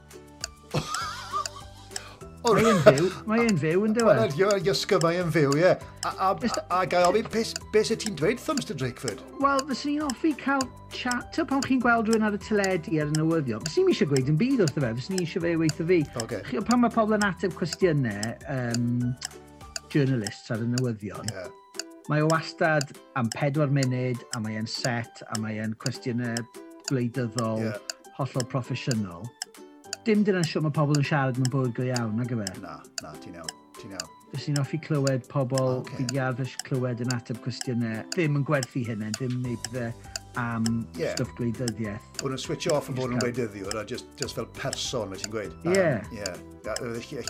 Mae 2.40 2.64
e'n 2.64 2.79
fyw, 2.81 3.09
mae 3.29 3.42
e'n 3.44 3.59
fyw, 3.61 3.83
e? 3.83 3.88
yn 3.90 3.94
dweud. 3.96 4.33
Mae'n 4.38 4.64
iasgyf, 4.64 5.03
mae 5.05 5.24
fyw, 5.35 5.50
ie. 5.61 5.72
A 6.09 6.79
gael 6.88 7.09
ofyn, 7.11 7.26
beth 7.74 7.90
sy'n 7.90 8.00
ti'n 8.00 8.14
dweud 8.16 8.38
wrtho, 8.38 8.55
Mr 8.57 8.76
Drakeford? 8.81 9.20
Wel, 9.42 9.61
fyswn 9.68 9.90
ni'n 9.90 10.05
hoffi 10.07 10.31
cael 10.40 10.64
chat, 10.94 11.29
ta 11.37 11.44
pan 11.44 11.61
chi'n 11.66 11.83
gweld 11.85 12.09
rhywun 12.09 12.24
ar 12.24 12.38
y 12.38 12.40
teledu 12.40 12.96
ar 13.03 13.11
y 13.12 13.18
newyddion, 13.18 13.61
fyswn 13.66 13.85
ni'n 13.85 13.92
eisiau 13.92 14.09
gweud 14.12 14.31
yn 14.33 14.38
byd 14.40 14.62
wrtho 14.64 14.81
fe, 14.81 14.92
fyswn 14.96 15.16
ni'n 15.18 15.26
eisiau 15.26 15.44
fe 15.44 15.53
weithio 15.61 15.87
fi. 15.90 15.98
Okay. 16.22 16.40
Chi, 16.48 16.62
pan 16.70 16.81
mae 16.81 16.94
pobl 16.94 17.18
yn 17.18 17.26
ateb 17.29 17.57
cwestiynau, 17.59 18.33
um, 18.55 18.87
journalists 19.92 20.55
ar 20.55 20.64
y 20.64 20.70
newyddion, 20.79 21.29
yeah. 21.35 21.50
mae 22.09 22.24
o 22.24 22.31
wastad 22.33 22.94
am 23.20 23.29
pedwar 23.37 23.68
munud, 23.68 24.24
a 24.33 24.40
mae 24.40 24.57
e'n 24.62 24.70
set, 24.70 25.20
a 25.29 25.42
mae 25.44 25.61
e'n 25.61 25.76
cwestiynau 25.85 26.40
gwleidyddol, 26.88 27.66
yeah. 27.68 27.98
hollol 28.16 28.48
proffesiynol 28.48 29.29
dim 30.06 30.22
dyna'n 30.24 30.46
siwr 30.48 30.64
mae 30.64 30.76
pobl 30.76 30.98
yn 31.00 31.06
siarad 31.06 31.38
mewn 31.40 31.52
bywyd 31.52 31.74
go 31.76 31.84
iawn, 31.88 32.14
nag 32.16 32.32
yfe? 32.36 32.46
Na, 32.62 32.78
na, 33.02 33.12
ti'n 33.24 33.36
iawn, 33.40 33.52
ti'n 33.80 33.96
iawn. 33.96 34.16
Fes 34.30 34.46
i'n 34.48 34.60
offi 34.62 34.78
clywed 34.84 35.26
pobl 35.28 35.80
okay. 35.80 36.06
fi 36.12 36.22
arfer 36.24 36.54
clywed 36.68 37.02
yn 37.04 37.12
ateb 37.16 37.40
cwestiynau, 37.44 38.04
ddim 38.14 38.38
yn 38.40 38.46
gwerthu 38.48 38.84
hynny, 38.86 39.10
ddim 39.18 39.36
yn 39.36 39.46
neud 39.48 39.68
pethau 39.68 40.19
am 40.40 40.70
yeah. 40.98 41.14
stwff 41.14 41.35
gwleidyddiaeth. 41.38 42.07
Bod 42.20 42.35
nhw'n 42.35 42.42
switch 42.42 42.70
off 42.72 42.88
yn 42.90 42.96
bod 42.98 43.14
yn 43.14 43.20
gwleidyddiwr 43.22 43.81
a 43.81 43.85
just, 43.88 44.09
just 44.20 44.38
fel 44.38 44.48
person, 44.59 45.11
mae 45.12 45.20
ti'n 45.20 45.35
gweud. 45.35 45.57
Ie. 45.64 45.76
Yeah. 45.76 46.00
Um, 46.00 46.16
yeah. 46.16 46.40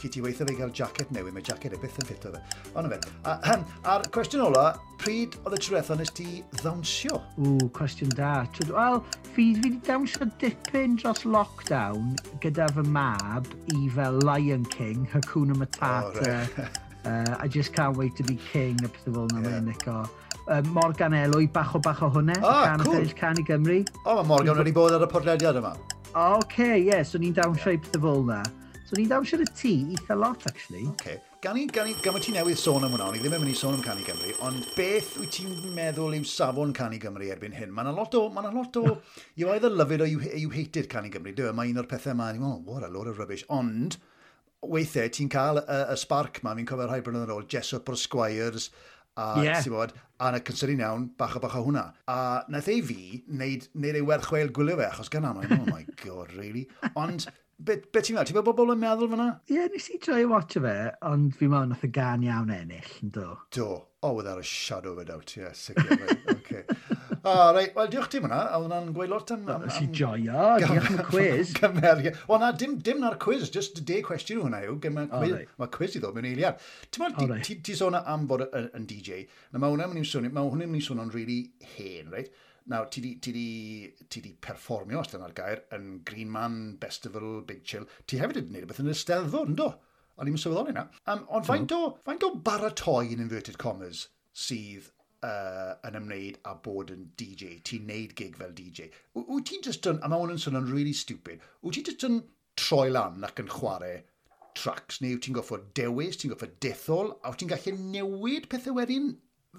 Chi 0.01 0.09
ti 0.11 0.23
weithio 0.25 0.47
fe 0.49 0.57
gael 0.59 0.73
jacket 0.75 1.13
newydd, 1.15 1.35
mae 1.37 1.45
jacket 1.47 1.77
e 1.77 1.81
byth 1.81 1.99
yn 2.03 2.09
ffit 2.09 2.27
o 2.27 2.33
fe. 2.35 2.41
Ond 2.79 2.91
fe. 2.91 2.99
A'r 3.93 4.07
cwestiwn 4.15 4.43
ola, 4.49 4.65
pryd 5.03 5.37
oedd 5.45 5.57
y 5.57 5.61
trwetha 5.63 5.97
nes 5.99 6.11
ti 6.17 6.29
ddawnsio? 6.59 7.21
Ww, 7.39 7.69
cwestiwn 7.77 8.15
da. 8.19 8.33
Wel, 8.71 9.01
fi 9.37 9.51
wedi 9.61 9.79
dawnsio 9.87 10.29
dipyn 10.43 10.99
dros 11.01 11.23
lockdown 11.25 12.17
gyda 12.43 12.69
fy 12.75 12.87
mab 12.91 13.47
i 13.77 13.85
fel 13.95 14.19
Lion 14.27 14.67
King, 14.75 15.07
Hakuna 15.15 15.57
Matata, 15.59 16.11
oh, 16.11 16.27
right. 16.27 16.81
uh, 17.07 17.37
I 17.39 17.47
Just 17.49 17.73
Can't 17.73 17.97
Wait 17.97 18.17
to 18.17 18.27
be 18.27 18.39
King, 18.51 18.83
a 18.85 18.91
pethau 18.91 19.15
fel 19.15 19.31
yna 19.31 19.47
yeah. 19.47 19.63
mae'n 19.71 20.11
uh, 20.49 20.61
Morgan 20.75 21.17
Elwy, 21.19 21.51
bach 21.53 21.75
o 21.75 21.83
bach 21.83 22.03
o 22.03 22.11
hwnna, 22.15 22.37
ah, 22.43 22.65
can 22.67 22.85
cool. 22.85 23.01
Page 23.01 23.17
Can 23.17 23.41
i 23.41 23.47
Gymru. 23.47 23.81
O, 24.05 24.17
mae 24.21 24.29
Morgan 24.35 24.63
wedi 24.63 24.75
bod 24.77 24.97
ar 24.97 25.07
y 25.07 25.11
podlediad 25.11 25.61
yma. 25.61 25.75
O, 26.15 26.29
okay, 26.39 26.79
ie, 26.79 26.91
yeah, 26.91 27.03
so 27.07 27.19
ni'n 27.23 27.35
dawnsio 27.37 27.77
i 27.77 27.81
pethau 27.81 28.07
fel 28.07 28.25
yna. 28.27 28.43
So 28.87 28.99
ni'n 28.99 29.11
dawnsio 29.11 29.43
y 29.43 29.51
tŷ 29.51 29.75
eitha 29.97 30.19
lot, 30.19 30.47
actually. 30.51 30.87
Okay 30.97 31.21
gan 31.41 31.57
i, 31.57 31.65
gan 31.73 31.89
i, 31.89 31.95
gan 32.05 32.17
i 32.19 32.21
ti 32.21 32.33
newydd 32.35 32.59
sôn 32.61 32.85
am 32.85 32.93
hwnna, 32.93 33.07
o'n 33.09 33.15
i 33.17 33.21
ddim 33.23 33.33
yn 33.33 33.41
mynd 33.41 33.55
i 33.55 33.57
sôn 33.57 33.79
am 33.79 33.81
Canu 33.85 34.03
Gymru, 34.05 34.35
ond 34.45 34.67
beth 34.77 35.15
wyt 35.17 35.33
ti'n 35.39 35.55
meddwl 35.73 36.13
yw 36.19 36.27
safon 36.29 36.75
Canu 36.77 36.99
Gymru 37.01 37.31
erbyn 37.33 37.55
hyn? 37.57 37.71
Mae'n 37.73 37.89
lot 37.97 38.17
o, 38.19 38.27
mae'n 38.35 38.51
lot 38.53 38.77
o, 38.77 38.99
you 39.41 39.49
either 39.55 39.71
love 39.73 39.95
it 39.97 40.05
or 40.05 40.09
you, 40.11 40.21
you 40.37 40.51
hate 40.53 40.77
it 40.77 40.91
Canu 40.93 41.09
Gymru, 41.13 41.33
dy, 41.37 41.47
e, 41.49 41.55
mae 41.57 41.73
un 41.73 41.81
o'r 41.81 41.89
pethau 41.89 42.13
yma, 42.13 42.29
ni'n 42.35 42.45
meddwl, 42.45 42.61
what 42.69 42.85
a 42.85 42.93
load 42.93 43.09
of 43.09 43.23
rubbish, 43.23 43.47
ond 43.57 43.97
weithiau 44.61 45.09
ti'n 45.17 45.33
cael 45.33 45.63
y, 45.63 45.79
y 45.81 45.97
spark 46.03 46.43
ma, 46.45 46.53
fi'n 46.59 46.69
cofio 46.69 46.91
rhai 46.91 47.01
blynedd 47.07 47.31
yn 47.31 47.35
ôl, 47.39 47.49
Jessup 47.49 47.89
o'r 47.89 47.97
Squires, 48.03 48.69
A, 49.17 49.43
yeah. 49.43 49.63
bod, 49.69 49.93
a 50.21 50.31
na 50.33 50.41
cynserin 50.47 50.81
iawn, 50.81 51.09
bach 51.19 51.37
o 51.37 51.43
bach 51.43 51.57
o 51.59 51.65
hwnna. 51.67 51.91
A 52.09 52.17
naeth 52.49 52.71
ei 52.73 52.81
fi, 52.87 53.23
wneud, 53.29 53.69
wneud 53.75 53.99
ei 53.99 54.07
werchweil 54.07 54.53
gwylio 54.57 54.79
fe, 54.81 54.89
achos 54.89 55.11
gan 55.13 55.29
aml, 55.29 55.47
oh 55.57 55.67
my 55.69 55.85
god, 56.05 56.33
really. 56.39 56.67
Ond, 56.95 57.27
beth 57.59 57.91
be 57.93 58.03
ti'n 58.05 58.17
meddwl? 58.17 58.31
Ti'n 58.31 58.39
meddwl 58.39 58.49
bobl 58.53 58.75
yn 58.77 58.83
meddwl 58.85 59.13
fyna? 59.13 59.29
Ie, 59.51 59.59
yeah, 59.59 59.71
nes 59.75 59.91
i 59.93 60.01
troi 60.03 60.23
watch 60.31 60.61
e 60.61 60.65
fe, 60.65 60.77
ond 61.11 61.35
fi 61.37 61.51
mewn 61.51 61.75
nath 61.75 61.87
y 61.89 61.93
gan 61.97 62.25
iawn 62.27 62.55
ennill, 62.55 62.93
yn 63.05 63.15
do? 63.17 63.29
Do. 63.57 63.71
Oh, 64.03 64.15
without 64.17 64.39
a 64.41 64.43
shadow 64.43 64.93
of 64.93 64.99
a 64.99 65.05
doubt, 65.05 65.37
yeah, 65.37 65.53
sicr. 65.53 66.40
O, 67.23 67.53
reit. 67.53 67.75
Wel, 67.77 67.89
diolch 67.93 68.09
ti 68.13 68.21
hwnna. 68.23 68.39
A 68.49 68.59
hwnna'n 68.61 68.91
gweud 68.97 69.11
lot 69.13 69.31
am... 69.35 69.47
am, 69.53 69.65
am... 69.67 69.73
Si 69.75 69.89
joia. 69.93 70.45
Diolch 70.63 70.91
am 70.91 71.01
y 71.03 71.07
cwiz. 71.09 71.55
Gymeriad. 71.57 72.21
Wel, 72.29 72.41
na, 72.43 72.51
dim, 72.57 72.77
dim 72.85 73.03
na'r 73.05 73.19
cwiz. 73.21 73.49
Just 73.53 73.83
de 73.89 73.99
cwestiwn 74.07 74.43
hwnna 74.45 74.63
yw. 74.67 74.77
Mae 74.95 75.09
cwiz, 75.11 75.35
right. 75.35 75.51
ma 75.61 75.69
cwiz 75.75 75.97
i 75.97 76.03
ddod 76.03 76.17
mewn 76.17 76.29
eiliad. 76.31 76.63
Ti'n 76.89 77.05
meddwl, 77.05 77.33
right. 77.35 77.47
ti, 77.47 77.59
ti 77.67 77.77
sôn 77.77 77.99
am 78.01 78.25
bod 78.31 78.47
yn 78.61 78.87
DJ. 78.89 79.25
Na, 79.51 79.61
mae 79.61 79.75
hwnna'n 79.75 79.93
mynd 79.93 80.05
i'n 80.05 80.09
swnio, 80.13 80.33
Mae 80.37 80.49
hwnna'n 80.49 80.71
mynd 80.71 80.81
i'n 80.81 80.87
swnio'n 80.87 81.13
really 81.17 81.41
hen, 81.75 82.09
reit? 82.15 82.33
Nawr, 82.71 82.89
ti 82.93 83.03
di, 83.03 83.17
ti 83.21 83.33
di, 83.35 83.49
ti 84.09 84.23
di 84.25 84.33
perfformio, 84.41 85.01
os 85.03 85.11
dyna'r 85.13 85.35
gair, 85.37 85.65
yn 85.77 86.01
Green 86.07 86.31
Man, 86.31 86.59
Festival, 86.81 87.41
Big 87.49 87.65
Chill. 87.67 87.89
Ti 88.07 88.21
hefyd 88.21 88.39
wedi 88.39 88.53
gwneud 88.53 88.71
beth 88.71 88.83
yn 88.85 88.93
y 88.93 88.97
steddfod, 88.97 89.51
yn 89.51 89.59
do? 89.59 89.73
O'n 90.21 90.29
i'n 90.29 90.39
sylweddoli 90.41 90.75
yna. 90.75 90.87
Um, 91.09 91.25
ond 91.37 91.49
faint 91.49 91.73
o, 91.73 91.81
faint 92.07 92.25
o 92.27 92.35
baratoi 92.47 93.15
yn 93.15 93.25
inverted 93.25 93.59
commas 93.61 94.07
sydd 94.37 94.91
uh, 95.27 95.73
yn 95.89 95.99
ymwneud 96.01 96.39
a 96.49 96.55
bod 96.65 96.93
yn 96.95 97.09
DJ, 97.21 97.59
ti'n 97.67 97.89
neud 97.89 98.15
gig 98.19 98.37
fel 98.41 98.53
DJ. 98.57 98.91
Wyt 99.17 99.49
ti'n 99.51 99.65
just 99.67 99.89
yn, 99.91 100.01
a 100.03 100.11
mae 100.11 100.23
hwn 100.23 100.37
yn 100.37 100.43
swnio'n 100.43 100.71
really 100.71 100.95
stupid, 100.97 101.43
wyt 101.65 101.79
ti'n 101.79 101.89
just 101.91 102.07
yn 102.09 102.21
troi 102.61 102.89
lan 102.93 103.25
ac 103.27 103.43
yn 103.43 103.51
chwarae 103.53 104.01
tracks, 104.59 105.01
neu 105.01 105.17
wyt 105.17 105.27
ti'n 105.27 105.37
goffo 105.37 105.61
dewis, 105.79 106.19
ti'n 106.21 106.33
goffo 106.35 106.49
dethol, 106.65 107.13
a 107.21 107.33
wyt 107.33 107.43
ti'n 107.43 107.53
gallu 107.53 107.77
newid 107.97 108.49
pethau 108.53 108.77
wedyn 108.79 109.13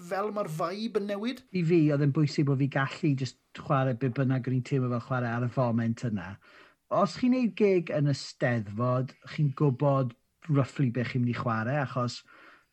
fel 0.08 0.32
mae'r 0.34 0.50
vibe 0.58 1.02
yn 1.02 1.08
newid? 1.10 1.44
I 1.52 1.62
fi, 1.68 1.80
oedd 1.92 2.04
yn 2.06 2.16
bwysig 2.16 2.48
bod 2.48 2.60
fi 2.62 2.68
gallu 2.72 3.14
just 3.22 3.38
chwarae 3.58 3.96
be 3.98 4.10
bynnag 4.16 4.48
o'n 4.48 4.58
i'n 4.58 4.66
teimlo 4.68 4.90
fel 4.94 5.06
chwarae 5.08 5.32
ar 5.36 5.46
y 5.46 5.50
foment 5.52 6.04
yna. 6.08 6.32
Os 6.92 7.16
chi'n 7.20 7.34
neud 7.36 7.54
gig 7.56 7.92
yn 7.94 8.10
y 8.10 8.16
steddfod, 8.16 9.14
chi'n 9.34 9.52
gwybod 9.56 10.12
roughly 10.50 10.90
be 10.92 11.04
chi'n 11.08 11.24
mynd 11.24 11.34
i 11.34 11.38
chwarae, 11.38 11.78
achos 11.84 12.20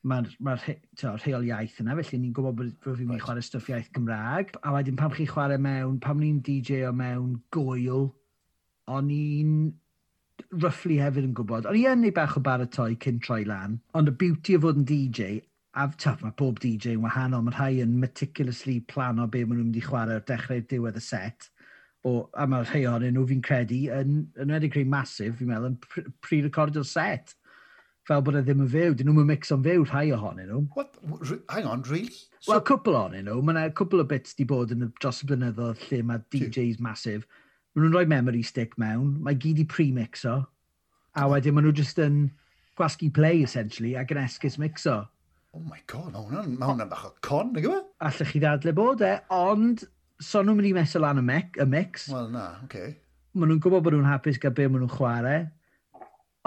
mae'r 0.08 0.30
ma 0.40 0.56
rheol 0.56 1.48
iaith 1.50 1.82
yna, 1.84 1.98
felly 2.00 2.22
ni'n 2.22 2.34
gwybod 2.36 2.56
bod, 2.56 2.72
bod 2.86 2.98
fi'n 3.00 3.12
right. 3.12 3.24
chwarae 3.24 3.44
stwff 3.44 3.68
iaith 3.72 3.92
Gymraeg. 3.96 4.54
A 4.64 4.72
wedyn 4.76 4.98
pam 5.00 5.12
chi'n 5.16 5.28
chwarae 5.28 5.60
mewn, 5.60 6.00
pam 6.04 6.22
ni'n 6.22 6.40
DJ 6.46 6.86
o 6.88 6.94
mewn 6.96 7.36
gwyl, 7.56 8.08
o'n 8.90 9.12
i'n 9.14 9.54
roughly 10.64 10.98
hefyd 11.04 11.28
yn 11.28 11.36
gwybod. 11.38 11.68
O'n 11.70 11.78
i 11.78 11.86
yn 11.92 12.08
ei 12.08 12.16
bach 12.16 12.38
o 12.40 12.44
baratoi 12.44 12.96
cyn 13.04 13.20
troi 13.24 13.44
lan, 13.48 13.78
ond 13.98 14.12
y 14.12 14.16
beauty 14.24 14.56
o 14.56 14.64
fod 14.64 14.80
yn 14.80 14.88
DJ, 14.88 15.42
a 15.80 15.88
tyff, 16.00 16.24
mae 16.24 16.36
pob 16.40 16.60
DJ 16.64 16.96
yn 16.96 17.04
wahanol, 17.04 17.44
mae 17.46 17.58
rhai 17.58 17.84
yn 17.84 18.00
meticulously 18.02 18.80
plano 18.90 19.28
be 19.28 19.44
maen 19.44 19.60
nhw'n 19.60 19.70
mynd 19.70 19.82
i 19.82 19.86
chwarae 19.86 20.20
o'r 20.20 20.28
dechrau 20.32 20.64
diwedd 20.72 21.00
y 21.00 21.04
set. 21.04 21.50
O, 22.08 22.30
a 22.40 22.48
mae'r 22.48 22.72
rhai 22.72 22.86
o'n 22.88 23.04
nhw 23.12 23.26
fi'n 23.28 23.44
credu, 23.44 23.84
yn, 23.94 24.24
yn 24.40 24.56
wedi 24.56 24.72
creu 24.72 24.88
masif, 24.88 25.36
fi'n 25.42 25.52
meddwl, 25.52 25.74
yn 25.74 26.16
pre-recordio'r 26.24 26.88
set 26.88 27.36
fel 28.10 28.24
bod 28.26 28.40
e 28.40 28.42
ddim 28.46 28.64
yn 28.66 28.72
fyw. 28.74 28.96
Dyn 28.98 29.12
nhw'n 29.12 29.28
mix 29.30 29.52
o'n 29.54 29.66
fyw 29.66 29.86
rhai 29.86 30.08
ohonyn 30.16 30.50
nhw. 30.50 30.64
What? 30.76 30.98
Hang 31.54 31.68
on, 31.70 31.84
really? 31.90 32.16
So... 32.40 32.54
Wel, 32.54 32.64
cwpl 32.70 32.98
ohonyn 32.98 33.28
nhw. 33.30 33.44
Mae 33.46 33.56
yna 33.56 33.76
cwpl 33.78 34.04
o 34.04 34.08
bits 34.10 34.38
di 34.38 34.48
bod 34.50 34.74
yn 34.74 34.88
y 34.88 34.90
dros 34.98 35.22
y 35.24 35.30
blynyddoedd 35.30 35.86
lle 35.90 36.02
mae 36.10 36.24
DJs 36.34 36.82
masif. 36.84 37.28
Mae 37.76 37.84
nhw'n 37.84 37.94
rhoi 37.96 38.10
memory 38.10 38.42
stick 38.46 38.74
mewn. 38.82 39.20
Mae 39.26 39.38
gyd 39.40 39.62
i 39.62 39.68
pre-mixo. 39.70 40.40
A 41.20 41.28
wedyn 41.30 41.58
maen 41.58 41.70
nhw 41.70 41.76
just 41.78 42.02
yn 42.02 42.26
gwasgu 42.80 43.12
play, 43.14 43.44
essentially, 43.46 43.94
ac 44.00 44.16
yn 44.16 44.24
esgus 44.24 44.58
mixo. 44.62 45.04
Oh 45.54 45.62
my 45.66 45.80
god, 45.90 46.12
mae 46.14 46.26
hwnna'n 46.26 46.58
ma 46.62 46.72
hwnna 46.72 46.90
bach 46.90 47.06
o 47.08 47.14
con, 47.26 47.54
nag 47.56 47.66
yw 47.66 47.76
e? 47.76 47.84
Allech 48.06 48.34
chi 48.34 48.42
ddadle 48.42 48.74
bod 48.78 49.02
e, 49.06 49.16
ond 49.34 49.86
son 50.22 50.46
nhw'n 50.46 50.60
mynd 50.60 50.70
i 50.70 50.74
meso 50.78 51.02
lan 51.02 51.22
y, 51.22 51.26
mec, 51.26 51.58
y 51.58 51.66
mix. 51.70 52.10
Wel 52.14 52.30
na, 52.34 52.52
oce. 52.60 52.68
Okay. 52.70 52.92
Maen 53.34 53.54
nhw'n 53.54 53.62
gwybod 53.64 53.86
bod 53.86 53.98
nhw'n 53.98 54.10
hapus 54.10 54.38
gael 54.42 54.54
be 54.58 54.68
maen 54.70 54.86
nhw'n 54.86 54.94
chwarae 54.94 55.40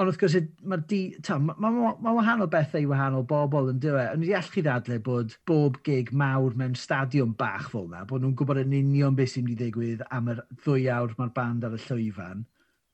ond 0.00 0.09
wrth 0.09 0.20
gwrs, 0.22 0.37
mae'r 0.64 0.85
di... 0.88 1.00
Mae 1.28 1.57
ma, 1.61 1.70
ma, 1.74 1.90
ma 2.00 2.14
wahanol 2.16 2.48
bethau 2.52 2.81
i 2.81 2.88
wahanol 2.88 3.26
bobl 3.28 3.68
yn 3.72 3.81
dywe. 3.83 4.07
Ond 4.14 4.24
i 4.24 4.33
allchu 4.38 4.64
ddadle 4.64 4.98
bod 5.05 5.35
bob 5.48 5.76
gig 5.87 6.12
mawr 6.16 6.57
mewn 6.59 6.76
stadiwm 6.78 7.35
bach 7.38 7.68
fel 7.72 7.90
yna, 7.90 8.07
bod 8.09 8.24
nhw'n 8.24 8.37
gwybod 8.38 8.62
yn 8.62 8.76
union 8.78 9.18
beth 9.18 9.35
sy'n 9.35 9.44
mynd 9.46 9.55
i 9.55 9.59
ddigwydd 9.61 10.07
am 10.09 10.31
yr 10.33 10.40
ddwy 10.64 10.88
awr 10.94 11.12
mae'r 11.18 11.35
band 11.37 11.68
ar 11.68 11.76
y 11.76 11.83
llwyfan. 11.85 12.46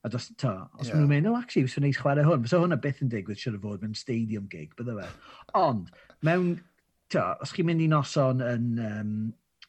A 0.07 0.11
dos, 0.11 0.29
to, 0.39 0.51
os 0.79 0.89
yeah. 0.89 0.95
maen 0.95 1.05
nhw'n 1.05 1.13
mynd, 1.15 1.31
oh, 1.31 1.39
actually, 1.39 1.67
fes 1.69 1.83
neis 1.83 2.01
chwarae 2.03 2.27
hwn. 2.27 2.43
Fes 2.47 2.57
hwnna 2.59 2.81
beth 2.83 3.05
yn 3.07 3.13
digwydd 3.15 3.43
siwr 3.43 3.61
o 3.61 3.63
fod 3.63 3.85
mewn 3.85 3.99
stadium 3.99 4.51
gig, 4.51 4.75
bydde 4.79 4.99
fe. 4.99 5.09
Ond, 5.59 5.93
mewn, 6.27 6.57
to, 7.15 7.25
os 7.45 7.55
chi'n 7.55 7.71
mynd 7.71 7.87
i 7.87 7.91
noson 7.95 8.43
yn 8.43 8.73
um, 8.89 9.15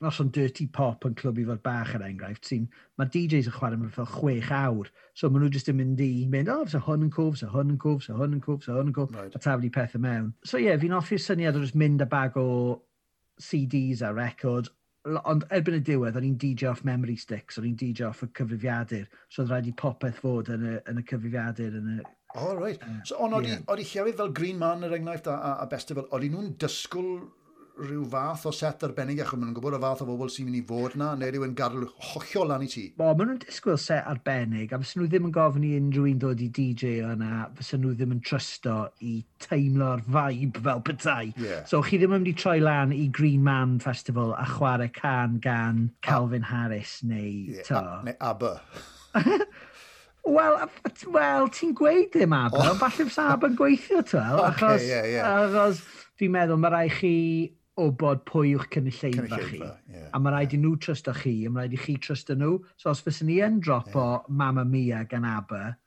os 0.07 0.19
o'n 0.23 0.29
dirty 0.31 0.65
pop 0.71 1.03
yn 1.07 1.15
clwb 1.19 1.41
i 1.41 1.45
fod 1.49 1.61
bach 1.63 1.91
ar 1.97 2.05
enghraifft, 2.07 2.47
sy'n, 2.47 2.67
mae 2.99 3.09
DJs 3.11 3.49
yn 3.49 3.55
chwarae 3.57 3.79
mewn 3.79 3.91
fel 3.91 4.07
chwech 4.07 4.51
awr, 4.55 4.87
so 5.17 5.27
maen 5.27 5.43
nhw 5.43 5.51
jyst 5.55 5.71
yn 5.73 5.79
mynd 5.79 6.03
i, 6.03 6.11
mynd, 6.31 6.51
o, 6.51 6.61
oh, 6.61 6.67
fysa 6.69 6.79
hwn 6.85 7.07
yn 7.07 7.13
cof, 7.15 7.33
fysa 7.35 7.49
hwn 7.51 7.73
yn 7.75 7.79
cof, 7.83 7.99
fysa 8.05 8.15
hwn 8.15 8.37
yn 8.37 8.43
cof, 8.45 8.61
fysa 8.63 8.77
hwn 8.77 8.91
yn 8.91 8.95
cof, 8.95 9.15
right. 9.17 9.35
a 9.35 9.41
taflu 9.43 9.71
pethau 9.75 10.03
mewn. 10.03 10.29
So 10.47 10.59
ie, 10.59 10.69
yeah, 10.69 10.79
fi'n 10.79 10.95
offi'r 10.95 11.23
syniad 11.23 11.59
o 11.59 11.63
jyst 11.65 11.75
mynd 11.79 12.05
a 12.05 12.07
bag 12.09 12.37
o 12.39 12.47
CDs 13.43 14.03
a 14.05 14.13
record, 14.15 14.71
ond 15.27 15.43
erbyn 15.55 15.79
y 15.79 15.81
diwedd, 15.89 16.19
o'n 16.19 16.27
i'n 16.29 16.37
DJ 16.39 16.69
off 16.71 16.85
memory 16.87 17.17
sticks, 17.19 17.59
o'n 17.59 17.67
i'n 17.67 17.75
DJ 17.79 18.07
off 18.07 18.23
y 18.23 18.29
cyfrifiadur, 18.39 19.09
so 19.27 19.43
oedd 19.43 19.51
rhaid 19.51 19.67
i 19.67 19.75
popeth 19.83 20.23
fod 20.23 20.51
yn 20.55 20.63
y, 20.63 20.77
yn 20.91 21.01
y 21.01 21.05
cyfrifiadur, 21.11 21.75
yn 21.81 21.91
y... 21.97 21.99
Oh, 22.37 22.53
right. 22.55 22.83
So, 23.09 23.17
ond 23.25 23.35
oedd 23.35 23.49
yeah. 23.49 23.63
i 23.73 23.83
llefydd 23.83 24.19
fel 24.19 24.31
Green 24.37 24.59
Man, 24.61 24.85
er 24.85 24.95
enghraifft, 24.95 25.27
a, 25.31 25.35
a, 25.35 25.53
a 25.63 25.67
Bestival, 25.71 26.07
oedd 26.13 26.27
nhw'n 26.29 26.51
dysgwyl 26.61 27.23
rhyw 27.79 28.05
fath 28.11 28.45
o 28.49 28.51
set 28.55 28.83
arbennig 28.87 29.21
achos 29.23 29.37
maen 29.37 29.49
nhw'n 29.49 29.57
gwybod 29.57 29.77
y 29.77 29.81
fath 29.83 30.03
o 30.03 30.07
bobl 30.09 30.31
sy'n 30.33 30.47
mynd 30.47 30.59
i 30.59 30.63
fod 30.69 30.95
na 30.99 31.09
neu 31.19 31.31
rhywun 31.31 31.55
garl 31.57 31.85
hollol 32.09 32.51
lan 32.51 32.65
i 32.65 32.69
ti? 32.71 32.85
Bo, 32.99 33.11
maen 33.13 33.31
nhw'n 33.31 33.41
disgwyl 33.45 33.79
set 33.81 34.07
arbennig 34.09 34.73
a 34.75 34.79
fysyn 34.81 35.03
nhw 35.03 35.09
ddim 35.11 35.29
yn 35.29 35.35
gofyn 35.35 35.67
i 35.67 35.71
unrhyw 35.79 36.09
un 36.11 36.21
dod 36.23 36.43
i 36.43 36.49
DJ 36.59 36.99
yna 37.07 37.45
fysyn 37.59 37.83
nhw 37.83 37.93
ddim 37.95 38.15
yn 38.17 38.21
trysto 38.25 38.75
i 39.05 39.15
teimlo'r 39.45 40.03
vibe 40.07 40.63
fel 40.67 40.83
petai. 40.89 41.31
Yeah. 41.39 41.63
So 41.69 41.81
chi 41.85 42.01
ddim 42.01 42.13
yn 42.13 42.23
mynd 42.23 42.33
i 42.33 42.35
troi 42.43 42.57
lan 42.63 42.95
i 42.95 43.07
Green 43.19 43.43
Man 43.45 43.79
Festival 43.83 44.35
a 44.35 44.45
chwarae 44.49 44.91
can 44.93 45.39
gan 45.43 45.89
Calvin 46.05 46.43
a 46.43 46.51
Harris 46.51 46.99
neu... 47.03 47.55
Yeah, 47.55 47.67
to. 47.69 47.79
a, 47.79 48.01
neu 48.05 48.17
ABBA. 48.19 48.55
Wel, 50.29 50.59
well, 51.07 51.47
ti'n 51.49 51.71
gweud 51.77 52.11
ddim 52.13 52.35
ABBA, 52.35 52.59
oh. 52.59 52.75
falle 52.81 53.07
fysa 53.07 53.31
ABBA 53.33 53.49
yn 53.49 53.55
gweithio, 53.57 54.03
twel, 54.05 54.41
okay, 54.49 54.51
achos, 54.51 54.85
yeah, 54.85 55.07
yeah. 55.07 55.39
achos 55.47 55.79
dwi'n 56.19 56.35
meddwl 56.35 56.59
mae 56.59 56.73
rai 56.73 56.89
chi 56.91 57.13
o 57.79 57.89
bod 58.03 58.23
pwy 58.29 58.53
yw'ch 58.53 58.69
cynulleidfa 58.75 59.41
chi. 59.49 59.59
Yeah, 59.63 60.07
a 60.13 60.21
mae 60.21 60.35
rhaid 60.35 60.55
yeah. 60.55 60.59
i 60.59 60.63
nhw 60.63 60.77
trystio 60.83 61.13
chi, 61.17 61.35
a 61.47 61.51
mae 61.53 61.65
rhaid 61.65 61.77
i 61.77 61.83
chi 61.83 61.99
trystio 62.05 62.37
nhw. 62.39 62.55
So 62.79 62.91
os 62.93 63.03
fysyn 63.05 63.29
ni 63.31 63.39
yn 63.45 63.61
drop 63.63 63.93
yeah. 63.93 64.01
o 64.01 64.35
Mamma 64.41 64.65
Mia 64.67 65.05
gan 65.09 65.27
Aber, 65.29 65.77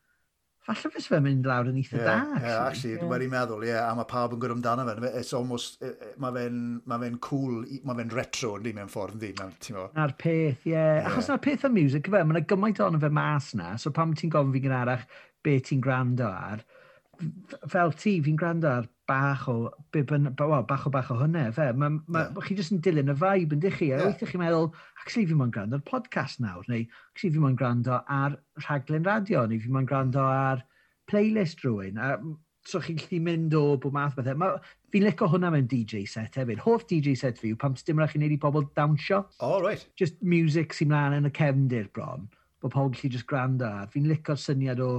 falle 0.63 0.91
fes 0.95 1.09
fe 1.11 1.19
mynd 1.23 1.47
lawr 1.49 1.71
yn 1.73 1.79
eitha 1.81 1.99
yeah, 1.99 2.07
da. 2.07 2.41
Yeah, 2.43 2.59
actually, 2.69 2.95
yeah. 2.95 3.09
wedi'n 3.11 3.33
meddwl, 3.33 3.65
ie, 3.67 3.73
yeah, 3.73 3.89
a 3.89 3.97
mae 3.99 4.07
pawb 4.11 4.37
yn 4.37 4.43
gwrdd 4.43 4.57
amdano 4.59 4.85
fe. 4.89 5.11
It's 5.19 5.33
almost, 5.35 5.81
e, 5.83 5.91
e, 5.91 6.13
mae 6.23 6.37
fe'n 6.37 6.61
ma 6.87 6.99
fe 7.03 7.11
cool, 7.27 7.57
mae 7.83 7.99
fe'n 7.99 8.15
retro, 8.15 8.53
ynddi, 8.61 8.75
mewn 8.77 8.93
ffordd, 8.93 9.19
ynddi, 9.19 9.49
ti'n 9.67 9.79
mo? 9.79 9.89
Na'r 9.97 10.15
peth, 10.21 10.63
ie. 10.69 10.75
Yeah. 10.75 11.01
yeah. 11.01 11.11
Achos 11.11 11.33
na'r 11.33 11.43
peth 11.43 11.67
am 11.67 11.75
music, 11.79 12.13
fe, 12.15 12.23
mae'n 12.29 12.47
gymaint 12.53 12.83
o'n 12.85 13.01
fe 13.03 13.11
mas 13.19 13.51
na, 13.59 13.75
so 13.83 13.91
pam 13.95 14.15
ti'n 14.19 14.31
gofyn 14.33 14.55
fi 14.55 14.63
gynharach 14.69 15.05
be 15.43 15.59
ti'n 15.67 15.83
gwrando 15.83 16.31
ar, 16.31 16.63
fel 17.71 17.93
ti, 17.99 18.17
fi'n 18.25 18.37
gwrando 18.41 18.69
ar 18.71 18.87
bach 19.09 19.45
o, 19.51 19.57
bibyn, 19.95 20.31
well, 20.41 20.63
bach 20.69 20.87
o 20.87 20.93
bach 20.93 21.11
o 21.13 21.19
hynny, 21.21 21.45
fe. 21.55 21.69
Ma, 21.77 21.91
ma, 22.07 22.25
yeah. 22.25 22.47
Chi 22.47 22.57
jyst 22.59 22.75
yn 22.75 22.81
dilyn 22.85 23.13
y 23.13 23.17
vibe 23.19 23.57
yn 23.57 23.63
dych 23.63 23.79
chi, 23.81 23.91
a 23.91 23.99
yeah. 23.99 24.07
weithio 24.09 24.31
chi'n 24.31 24.43
meddwl, 24.43 24.71
actually 25.03 25.27
fi 25.29 25.37
mo'n 25.39 25.53
gwrando 25.55 25.79
ar 25.79 25.85
podcast 25.89 26.43
nawr, 26.43 26.65
neu 26.71 26.87
actually 27.13 27.35
fi 27.35 27.43
mo'n 27.43 27.59
gwrando 27.59 27.99
ar 28.21 28.39
rhaglen 28.65 29.07
radio, 29.09 29.45
neu 29.47 29.61
fi 29.63 29.73
mo'n 29.75 29.89
gwrando 29.91 30.23
mm. 30.23 30.41
ar 30.47 30.65
playlist 31.11 31.65
rhywun. 31.67 32.01
A, 32.01 32.17
so 32.69 32.81
chi'n 32.83 32.99
gallu 33.01 33.21
mynd 33.27 33.55
o 33.59 33.63
bod 33.83 33.95
math 33.95 34.17
bethau. 34.19 34.39
Ma, 34.39 34.53
fi'n 34.95 35.07
licio 35.07 35.29
hwnna 35.31 35.51
mewn 35.53 35.69
DJ 35.71 36.05
set 36.11 36.39
hefyd. 36.39 36.63
Hoff 36.65 36.87
DJ 36.91 37.17
set 37.19 37.41
fi 37.43 37.53
yw 37.53 37.59
pam 37.61 37.75
dim 37.79 38.01
rhaid 38.01 38.15
chi'n 38.15 38.23
neud 38.25 38.37
i 38.37 38.39
bobl 38.43 38.69
dawnsio. 38.79 39.25
Oh, 39.41 39.59
right. 39.65 39.85
Just 39.99 40.21
music 40.23 40.77
sy'n 40.77 40.93
mlaen 40.93 41.19
yn 41.19 41.29
y 41.29 41.35
cefndir 41.35 41.91
bron. 41.97 42.29
Bod 42.63 42.75
pobl 42.75 42.95
gallu 42.95 43.11
just 43.17 43.27
gwrando 43.31 43.67
ar. 43.67 43.91
Fi'n 43.93 44.07
licio'r 44.11 44.39
syniad 44.39 44.83
o 44.83 44.93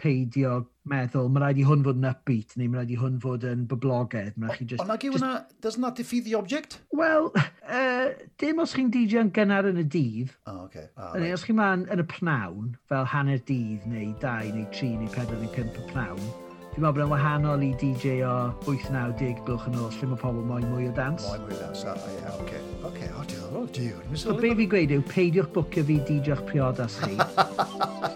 peidio 0.00 0.60
meddwl, 0.86 1.28
mae 1.32 1.42
rhaid 1.42 1.60
i 1.60 1.66
hwn 1.66 1.82
fod 1.86 1.98
yn 2.00 2.08
upbeat, 2.10 2.54
neu 2.60 2.70
mae 2.70 2.80
rhaid 2.80 2.94
i 2.94 2.98
hwn 3.00 3.18
fod 3.22 3.46
yn 3.48 3.66
boblogaidd. 3.70 4.38
Mae 4.38 4.52
rhaid 4.52 4.64
i 4.64 4.68
just... 4.72 4.84
Ond 4.84 4.92
nag 4.92 5.06
yw 5.08 5.16
hwnna, 5.16 5.32
doesn't 5.64 5.86
that 5.86 5.98
defeat 5.98 6.26
the 6.28 6.36
object? 6.38 6.78
Wel, 6.96 7.30
uh, 7.34 8.08
dim 8.42 8.62
os 8.62 8.76
chi'n 8.76 8.92
DJ 8.94 9.24
yn 9.24 9.34
gynnar 9.36 9.68
yn 9.72 9.82
y 9.82 9.86
dydd, 9.96 10.34
oh, 10.46 10.64
okay. 10.66 10.88
Ah, 10.94 11.12
neu 11.16 11.26
right. 11.26 11.36
os 11.38 11.46
chi'n 11.46 11.58
man 11.58 11.86
yn 11.92 12.04
y 12.04 12.08
pnawn, 12.16 12.74
fel 12.92 13.08
hanner 13.14 13.42
dydd, 13.50 13.86
neu 13.90 14.12
dau, 14.22 14.50
neu 14.54 14.68
tri, 14.74 14.94
neu 15.00 15.10
pedwar, 15.14 15.40
neu 15.42 15.54
5 15.56 15.80
y 15.82 15.88
pnawn, 15.92 16.28
Fi'n 16.76 16.84
meddwl 16.84 16.98
bod 16.98 17.06
yn 17.06 17.08
wahanol 17.08 17.62
i 17.64 17.68
DJ 17.80 18.18
o 18.28 18.32
8-90 18.66 19.38
blwch 19.46 19.62
yn 19.70 19.78
ôl, 19.80 19.86
lle 19.94 20.08
mae 20.10 20.18
pobl 20.20 20.42
moyn 20.44 20.66
mwy 20.68 20.90
o 20.90 20.92
dans. 20.98 21.24
Moyn 21.24 21.46
mwy 21.46 21.56
o 21.56 21.60
dans, 21.62 21.84
a 21.88 21.94
ie, 21.96 22.18
oce. 22.34 22.60
Oce, 22.90 23.08
o 23.16 23.24
diolch, 23.30 23.72
diw. 23.78 24.36
Be 24.42 24.52
fi'n 24.60 24.70
gweud 24.74 24.92
yw, 24.98 25.06
peidiwch 25.08 25.48
bwcio 25.56 25.86
fi 25.88 25.96
DJ'ch 26.10 26.44
priodas 26.52 26.98
chi. 27.00 27.16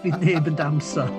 Fi 0.05 0.13
neb 0.21 0.53
yn 0.53 0.61
danso. 0.61 1.09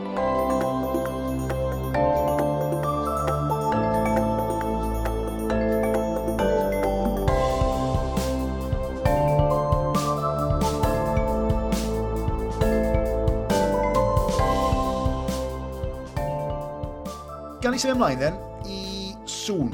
Gan 17.62 17.76
i 17.76 17.78
sef 17.78 17.92
ymlaen, 17.94 18.18
then, 18.18 18.34
i 18.66 19.12
sŵn. 19.30 19.70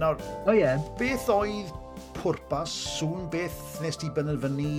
Nawr, 0.00 0.16
oh, 0.48 0.54
yeah. 0.56 0.80
beth 0.96 1.28
oedd 1.28 1.68
pwrpas 2.16 2.72
sŵn? 2.96 3.28
Beth 3.30 3.76
nes 3.84 4.00
ti 4.00 4.08
benderfynu, 4.16 4.70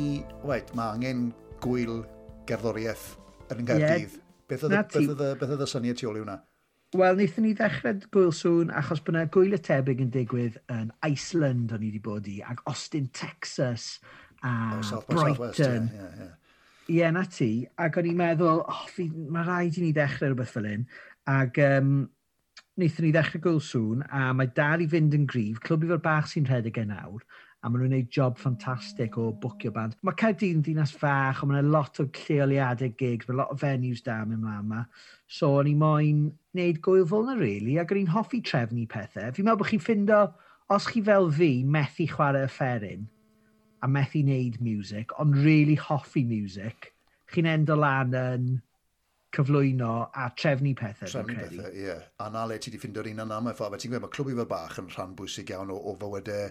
wait, 0.49 0.73
mae 0.75 0.97
angen 0.97 1.27
gwyl 1.61 2.01
gerddoriaeth 2.49 3.11
yn 3.53 3.61
yn 3.61 3.69
gairdydd? 3.69 4.17
Yeah. 4.17 4.39
Beth 4.49 4.65
oedd 4.67 5.63
y 5.63 5.69
syniad 5.69 6.01
tu 6.01 6.09
ôl 6.09 6.17
i 6.17 6.25
hwnna? 6.25 6.41
Wel, 6.91 7.13
wnaethon 7.15 7.45
ni 7.47 7.53
ddechrau 7.55 7.99
gwyl 8.11 8.33
sŵn 8.35 8.71
achos 8.75 8.99
bod 8.99 9.15
yna 9.15 9.27
gwyl 9.31 9.55
y 9.55 9.59
tebyg 9.63 10.01
yn 10.03 10.09
digwydd 10.11 10.57
yn 10.73 10.89
Iceland 11.07 11.71
o'n 11.71 11.85
i 11.85 11.87
wedi 11.87 12.01
bod 12.03 12.25
i, 12.27 12.41
ac 12.43 12.59
Austin, 12.67 13.05
Texas, 13.15 13.85
a 14.43 14.51
oh, 14.75 14.81
South 14.83 15.07
Brighton. 15.07 15.37
South 15.37 15.39
West, 15.39 15.61
yeah, 15.63 15.77
yeah, 15.95 16.17
yeah. 16.19 16.33
Ie, 16.91 17.11
na 17.15 17.23
ti. 17.31 17.47
Ac 17.79 17.95
o'n 18.01 18.09
i'n 18.09 18.17
meddwl, 18.19 18.59
oh, 18.67 18.81
fi, 18.91 19.05
mae 19.07 19.47
rhaid 19.47 19.79
i 19.79 19.85
ni 19.85 19.93
ddechrau 19.95 20.33
rhywbeth 20.33 20.51
fel 20.57 20.67
hyn. 20.67 20.83
Ac 21.31 21.61
um, 21.63 21.93
wnaethon 22.75 23.07
ni 23.07 23.13
ddechrau 23.15 23.45
gwyl 23.47 23.63
sŵn, 23.69 24.03
a 24.11 24.27
mae 24.35 24.51
dal 24.59 24.83
i 24.83 24.89
fynd 24.91 25.15
yn 25.15 25.29
grif, 25.31 25.63
clwb 25.63 25.87
i 25.87 25.93
fod 25.93 26.03
bach 26.09 26.27
sy'n 26.33 26.51
rhedeg 26.51 26.81
e 26.81 26.85
nawr 26.91 27.23
a 27.61 27.69
maen 27.69 27.83
nhw'n 27.83 27.91
gwneud 27.91 28.13
job 28.15 28.39
ffantastig 28.41 29.17
o 29.21 29.27
bwcio 29.41 29.69
band. 29.75 29.93
Mae 30.01 30.17
Caerdy'n 30.17 30.63
ddinas 30.65 30.93
fach, 30.97 31.43
ond 31.43 31.51
mae 31.51 31.61
yna 31.61 31.73
lot 31.75 31.99
o 32.01 32.07
lleoliadau 32.09 32.95
gigs, 32.97 33.27
mae 33.29 33.37
lot 33.37 33.51
o 33.53 33.57
venues 33.61 34.01
da 34.05 34.15
mewn 34.25 34.41
mlaen 34.41 34.63
yma. 34.65 34.85
So, 35.29 35.51
o'n 35.59 35.69
i 35.69 35.75
moyn 35.77 36.23
wneud 36.57 36.79
gwyl 36.85 37.05
fel 37.11 37.27
yna, 37.27 37.37
really, 37.37 37.77
ac 37.81 37.93
o'n 37.93 38.01
i'n 38.01 38.15
hoffi 38.15 38.41
trefnu 38.47 38.87
pethau. 38.89 39.29
Fi'n 39.35 39.45
meddwl 39.45 39.61
bod 39.61 39.69
chi'n 39.69 39.83
ffindo, 39.83 40.23
os 40.73 40.89
chi 40.89 41.03
fel 41.05 41.29
fi, 41.37 41.51
methu 41.77 42.09
chwarae 42.09 42.47
y 42.47 42.51
fferin, 42.55 43.05
a 43.85 43.91
methu 43.91 44.25
wneud 44.25 44.57
music, 44.65 45.13
ond 45.21 45.37
really 45.45 45.77
hoffi 45.77 46.25
music, 46.25 46.91
chi'n 47.35 47.53
endo 47.53 47.77
lan 47.77 48.17
yn 48.17 48.51
cyflwyno 49.37 49.93
a 50.17 50.31
trefnu 50.33 50.73
pethau. 50.81 51.13
Trefnu 51.13 51.37
pethau, 51.37 51.69
ie. 51.69 51.85
Yeah. 51.85 52.03
A 52.17 52.33
na 52.33 52.49
le 52.49 52.57
ti 52.57 52.73
wedi 52.73 52.81
ffindio'r 52.81 53.13
un 53.13 53.21
yna 53.27 53.37
mewn 53.37 53.53
ffordd. 53.55 53.77
Ti'n 53.77 53.93
gwybod, 53.93 54.09
mae 54.09 54.17
clwbi 54.17 54.41
fel 54.41 54.49
bach 54.49 54.81
yn 54.81 54.89
rhan 54.97 55.13
bwysig 55.19 55.53
iawn 55.53 55.71
o, 55.71 55.77
o 55.77 55.93
fywydau 56.01 56.49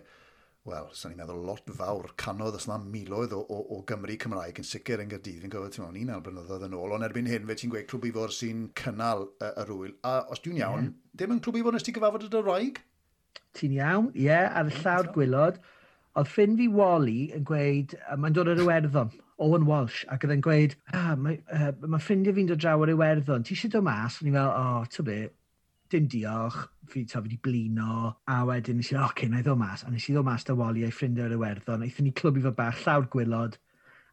wel, 0.68 0.88
sa'n 0.92 1.14
ni'n 1.14 1.22
meddwl 1.22 1.40
lot 1.48 1.70
fawr, 1.76 2.10
canodd 2.20 2.58
os 2.58 2.66
na 2.68 2.76
miloedd 2.80 3.32
o, 3.32 3.40
o, 3.40 3.60
o 3.74 3.78
Gymru 3.88 4.16
Cymraeg 4.20 4.60
yn 4.60 4.66
sicr 4.68 5.00
yn 5.00 5.08
Gyrdydd, 5.08 5.40
fi'n 5.44 5.52
gofod, 5.54 5.72
ti'n 5.72 5.86
meddwl, 5.86 5.96
ni'n 5.96 6.12
albynyddoedd 6.16 6.66
yn 6.66 6.76
ôl, 6.76 6.92
ond 6.96 7.06
erbyn 7.06 7.30
hyn, 7.30 7.46
fe 7.48 7.56
ti'n 7.62 7.72
gweud 7.72 7.88
clwb 7.88 8.04
i 8.10 8.12
fod 8.16 8.34
sy'n 8.36 8.66
cynnal 8.76 9.24
y, 9.30 9.48
y 9.48 9.64
rwyl, 9.70 9.94
a 10.04 10.14
os 10.28 10.44
dwi'n 10.44 10.60
iawn, 10.60 10.84
mm 10.84 10.90
-hmm. 10.90 11.16
ddim 11.16 11.34
yn 11.36 11.42
clwb 11.46 11.60
i 11.60 11.64
fod 11.64 11.78
nes 11.78 11.88
ti 11.88 11.96
gyfafod 11.96 12.28
y 12.28 12.44
roig? 12.44 12.82
Ti'n 13.56 13.78
iawn, 13.78 14.12
ie, 14.12 14.26
yeah, 14.28 14.52
ar 14.60 14.68
y 14.68 14.76
llawr 14.82 15.10
gwylod, 15.16 15.64
oedd 16.20 16.28
ffrind 16.28 16.60
fi 16.60 16.68
Wally 16.76 17.18
yn 17.38 17.48
gweud, 17.48 17.96
mae'n 18.20 18.36
dod 18.36 18.52
ar 18.52 18.60
Iwerddon, 18.60 19.16
Owen 19.40 19.64
Walsh, 19.64 20.04
ac 20.12 20.26
oedd 20.26 20.36
yn 20.36 20.44
gweud, 20.44 20.76
ah, 20.92 21.14
mae, 21.16 21.40
uh, 21.56 21.72
mae 21.86 22.04
ffrindiau 22.04 22.36
fi'n 22.36 22.52
dod 22.52 22.60
draw 22.60 22.84
ar 22.84 22.92
Iwerddon, 22.92 23.48
ti 23.48 23.56
eisiau 23.56 23.78
dod 23.78 23.88
mas? 23.88 24.20
O'n 24.20 24.28
i'n 24.28 24.36
fel, 24.36 24.52
o, 24.52 24.80
oh, 24.82 24.88
to 24.92 25.06
bit, 25.06 25.32
dim 25.90 26.06
diolch, 26.10 26.60
fi 26.90 27.04
ta 27.08 27.22
wedi 27.22 27.38
blino, 27.42 28.12
a 28.30 28.42
wedyn 28.48 28.78
nes 28.80 28.92
i, 28.92 28.96
oce, 28.96 29.08
okay, 29.10 29.30
na 29.30 29.40
i 29.40 29.46
ddod 29.46 29.58
mas, 29.60 29.84
a 29.84 29.90
nes 29.90 30.06
i 30.08 30.14
ddod 30.14 30.26
mas 30.26 30.46
da 30.46 30.56
Wally 30.58 30.86
a'i 30.86 30.94
ffrindiau 30.94 31.28
ar 31.28 31.34
y 31.34 31.40
werddon, 31.40 31.84
aethon 31.86 32.08
ni 32.08 32.14
i 32.14 32.44
fo 32.46 32.54
bach 32.56 32.84
llawr 32.84 33.08
gwylod, 33.12 33.58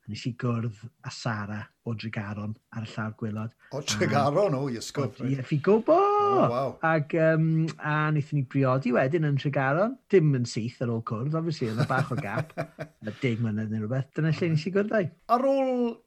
a 0.08 0.12
nes 0.12 0.24
i 0.30 0.34
gwrdd 0.40 0.82
a 1.06 1.12
Sara 1.12 1.60
o 1.88 1.94
Dregaron 1.94 2.56
ar 2.76 2.88
y 2.88 2.92
llawr 2.94 3.14
gwylod. 3.20 3.54
O 3.76 3.82
Tregaron, 3.82 4.56
o, 4.58 4.64
i. 4.70 4.80
Ie, 4.80 5.44
fi 5.46 5.60
gwbo! 5.64 5.98
Oh, 5.98 6.48
wow. 6.52 6.74
Ag, 6.88 7.14
um, 7.28 7.68
a 7.78 7.96
wnaethon 8.10 8.42
ni 8.42 8.46
briodi 8.50 8.94
wedyn 8.96 9.28
yn 9.30 9.38
Tregaron, 9.42 9.98
dim 10.12 10.34
yn 10.38 10.50
syth 10.50 10.82
ar 10.86 10.94
ôl 10.96 11.06
cwrdd, 11.08 11.38
obviously, 11.38 11.70
yn 11.74 11.84
y 11.84 11.88
bach 11.90 12.12
o 12.14 12.20
gap, 12.20 12.54
y 13.08 13.14
deg 13.22 13.44
mlynedd 13.44 13.74
neu 13.74 13.86
rhywbeth, 13.86 14.12
dyna 14.18 14.34
lle 14.34 14.54
nes 14.54 14.68
i 14.68 14.76
gwrddau. 14.76 15.10
Ar 15.38 15.50
ôl 15.54 15.98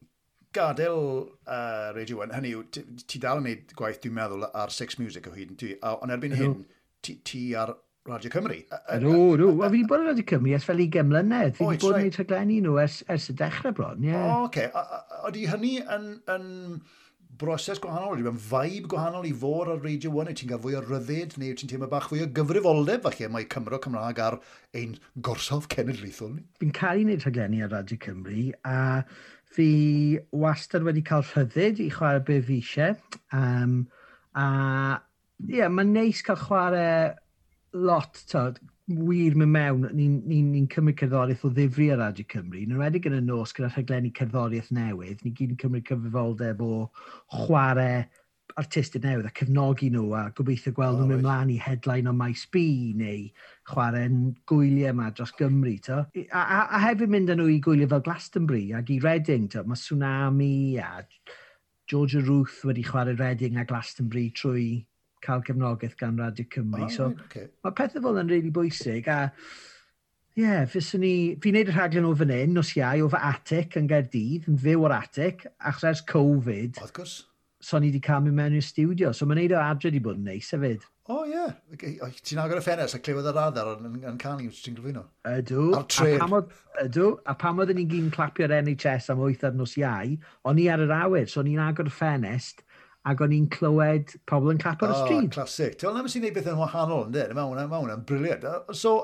gadael 0.54 1.28
uh, 1.46 1.92
Radio 1.96 2.22
1, 2.24 2.34
hynny 2.34 2.54
yw, 2.56 2.64
ti, 2.74 2.82
ti 3.06 3.20
dal 3.22 3.40
yn 3.40 3.46
gwneud 3.46 3.76
gwaith, 3.78 4.00
dwi'n 4.02 4.16
meddwl, 4.16 4.48
ar 4.50 4.74
Six 4.74 4.98
Music 5.02 5.28
o 5.30 5.34
hyd 5.34 5.54
yn 5.54 5.60
ti, 5.60 5.74
ond 5.86 6.14
erbyn 6.14 6.34
hyn, 6.38 6.58
ti, 7.06 7.20
ti 7.26 7.44
ar 7.58 7.76
Radio 8.08 8.30
Cymru. 8.32 8.56
Ydw, 8.96 9.12
ydw. 9.36 9.50
a 9.60 9.68
fi 9.68 9.76
wedi 9.76 9.88
bod 9.90 10.02
yn 10.02 10.08
Radio 10.08 10.26
Cymru 10.30 10.54
ers 10.56 10.64
fel 10.66 10.80
i 10.82 10.88
gymlynedd. 10.92 11.58
Fi 11.58 11.68
wedi 11.68 11.84
bod 11.84 11.98
yn 11.98 12.08
ei 12.08 12.14
taglenni 12.14 12.62
nhw 12.64 12.78
ers, 12.82 13.02
ers 13.12 13.28
y 13.30 13.36
dechrau 13.38 13.76
bron, 13.76 14.06
ie. 14.06 14.16
O, 14.16 14.46
oce. 14.48 14.66
Ydy 15.28 15.44
hynny 15.52 15.74
yn, 15.84 16.08
yn 16.32 16.48
broses 17.40 17.80
gwahanol, 17.82 18.18
ydy 18.18 18.30
yn 18.32 18.40
vibe 18.50 18.90
gwahanol 18.90 19.28
i 19.28 19.32
fod 19.42 19.70
ar 19.74 19.84
Radio 19.84 20.12
1, 20.16 20.32
Ydy 20.32 20.40
ti'n 20.40 20.50
cael 20.50 20.62
fwy 20.64 20.78
o 20.78 20.82
ryddid, 20.84 21.36
neu 21.40 21.56
ti'n 21.56 21.70
teimlo 21.70 21.90
bach 21.92 22.08
fwy 22.10 22.24
o 22.24 22.30
gyfrifoldeb, 22.40 23.04
falle 23.06 23.30
mae 23.32 23.46
Cymro 23.52 23.78
Cymraeg 23.84 24.22
ar 24.24 24.40
ein 24.76 24.96
gorsaf 25.28 25.68
cenedlaethol 25.72 26.34
ni. 26.34 26.46
Fi'n 26.60 26.74
cael 26.76 27.02
ei 27.02 27.06
wneud 27.06 27.26
rhaglenni 27.26 27.62
ar 27.64 27.72
Radio 27.76 28.00
Cymru, 28.00 28.48
a 28.64 29.04
Fi 29.50 30.18
wastad 30.30 30.84
wedi 30.86 31.02
cael 31.06 31.24
rhyddid 31.26 31.80
i 31.82 31.88
chwarae 31.90 32.24
be 32.26 32.40
fi 32.46 32.60
eisiau. 32.62 32.98
Um, 33.34 33.80
a 34.38 34.46
ie, 35.48 35.56
yeah, 35.58 35.72
mae'n 35.72 35.94
neis 35.96 36.22
cael 36.22 36.38
chwarae 36.38 37.16
lot, 37.72 38.20
tyd, 38.30 38.60
wir 38.90 39.36
mewn 39.38 39.52
mewn, 39.52 39.82
ni'n 39.94 40.14
ni, 40.26 40.40
ni, 40.42 40.62
ni 40.62 40.70
cymryd 40.70 40.98
cerddoriaeth 40.98 41.44
o 41.46 41.50
ddifri 41.54 41.90
ar 41.94 42.00
Radio 42.02 42.26
Cymru. 42.30 42.62
Yn 42.64 42.78
wedi 42.80 43.02
yn 43.06 43.18
y 43.18 43.20
nos 43.26 43.54
gyda 43.54 43.70
rhaglenni 43.70 44.10
cerddoriaeth 44.16 44.72
newydd, 44.74 45.22
ni 45.24 45.30
gyd 45.36 45.54
yn 45.54 45.60
cymryd 45.60 45.86
cyfrifoldeb 45.90 46.62
o 46.66 46.88
chwarae 47.36 48.04
artistiaid 48.60 49.06
newydd 49.06 49.28
a 49.28 49.32
cefnogi 49.36 49.88
nhw 49.92 50.10
a 50.18 50.24
gobeithio 50.36 50.72
gweld 50.76 50.98
oh, 50.98 51.00
nhw'n 51.00 51.14
mynd 51.14 51.24
mlaen 51.24 51.52
i 51.54 51.56
headline 51.60 52.10
o 52.10 52.14
maes 52.16 52.42
B 52.52 52.62
neu 52.98 53.28
chwarae'n 53.70 54.18
gwyliau 54.50 54.92
yma 54.94 55.08
dros 55.16 55.32
Gymru. 55.38 55.76
To. 55.86 56.02
A, 56.26 56.42
a, 56.42 56.60
a 56.76 56.82
hefyd 56.86 57.12
mynd 57.14 57.32
â 57.32 57.38
nhw 57.38 57.48
i 57.54 57.58
gwyliau 57.64 57.90
fel 57.92 58.04
Glastonbury 58.06 58.66
ac 58.76 58.92
i 58.92 59.00
Reading. 59.04 59.48
To. 59.54 59.64
Mae 59.64 59.80
Tsunami 59.80 60.52
a 60.82 61.06
Georgia 61.90 62.22
Ruth 62.26 62.60
wedi 62.68 62.84
chwarae 62.86 63.16
Reading 63.18 63.58
a 63.60 63.66
Glastonbury 63.66 64.28
trwy 64.36 64.68
cael 65.24 65.42
cefnogaeth 65.46 65.96
gan 66.00 66.20
Radio 66.20 66.46
Cymru. 66.52 66.84
Oh, 66.86 66.92
so, 66.92 67.10
right, 67.10 67.26
okay. 67.26 67.48
Mae 67.64 67.76
pethau 67.76 68.04
fel 68.04 68.22
yn 68.22 68.32
really 68.32 68.54
bwysig 68.54 69.10
a 69.10 69.26
Ie, 70.38 70.44
yeah, 70.44 70.60
fyswn 70.70 71.02
ni... 71.02 71.14
Fi'n 71.42 71.56
neud 71.58 71.68
y 71.68 71.72
rhaglen 71.74 72.06
o 72.06 72.12
fan 72.16 72.30
hyn, 72.30 72.52
nos 72.54 72.70
iau, 72.78 73.02
o 73.02 73.08
fy 73.10 73.18
atic 73.32 73.74
yn 73.76 73.88
Gaerdydd, 73.90 74.46
yn 74.48 74.60
fyw 74.62 74.86
o'r 74.86 74.94
atic, 74.94 75.42
achos 75.58 75.88
ers 75.90 76.02
Covid. 76.06 76.78
Of 76.80 76.94
gwrs 76.96 77.16
so 77.60 77.78
ni 77.78 77.90
wedi 77.90 78.00
cael 78.04 78.24
mynd 78.24 78.38
mewn 78.38 78.56
i'r 78.56 78.64
studio. 78.64 79.12
So 79.12 79.28
mae'n 79.28 79.42
neud 79.42 79.54
o 79.54 79.60
adre 79.60 79.90
wedi 79.90 80.00
bod 80.04 80.18
yn 80.20 80.26
neis 80.30 80.48
hefyd. 80.54 80.86
O, 81.10 81.14
oh, 81.16 81.22
ie. 81.26 81.34
Yeah. 81.34 81.54
Okay. 81.74 81.96
Ti'n 82.22 82.38
agor 82.38 82.60
y 82.60 82.64
ffenest 82.64 82.94
a 82.94 83.00
clywed 83.02 83.26
yr 83.26 83.38
adar 83.42 83.72
yn, 83.74 83.96
yn 84.06 84.18
canu 84.22 84.46
wrth 84.46 84.60
ti'n 84.64 84.76
gyflwyno? 84.76 85.04
Ydw. 85.26 85.64
A'r 85.74 85.86
tref. 85.90 86.54
Ydw. 86.84 87.06
A 87.28 87.34
pam 87.38 87.60
oedden 87.60 87.80
ni'n 87.80 87.90
gyn 87.90 88.10
clapio'r 88.14 88.54
NHS 88.60 89.10
am 89.12 89.24
8 89.26 89.48
ar 89.48 89.58
nos 89.58 89.74
iau, 89.80 90.16
o'n 90.46 90.62
i 90.62 90.68
ar 90.70 90.84
yr 90.84 90.94
awyr, 91.00 91.26
so 91.28 91.42
o'n 91.42 91.50
i'n 91.50 91.62
agor 91.64 91.90
y 91.90 91.94
ffenest 91.96 92.64
ac 93.10 93.24
o'n 93.24 93.34
i'n 93.34 93.48
clywed 93.50 94.14
pobl 94.30 94.52
yn 94.54 94.62
clap 94.62 94.84
ar 94.86 94.94
y 94.94 94.98
stryd. 95.02 95.28
O, 95.28 95.34
clasic. 95.34 95.76
Ti'n 95.80 95.96
meddwl 95.96 96.14
sy'n 96.14 96.24
gwneud 96.24 96.38
beth 96.38 96.50
yn 96.52 96.60
wahanol, 96.60 97.06
ynddi? 97.08 97.26
Mae 97.34 97.48
hwnna'n 97.48 97.70
ma 97.72 97.80
hwnna 97.82 98.00
briliant. 98.06 98.46
So, 98.76 98.96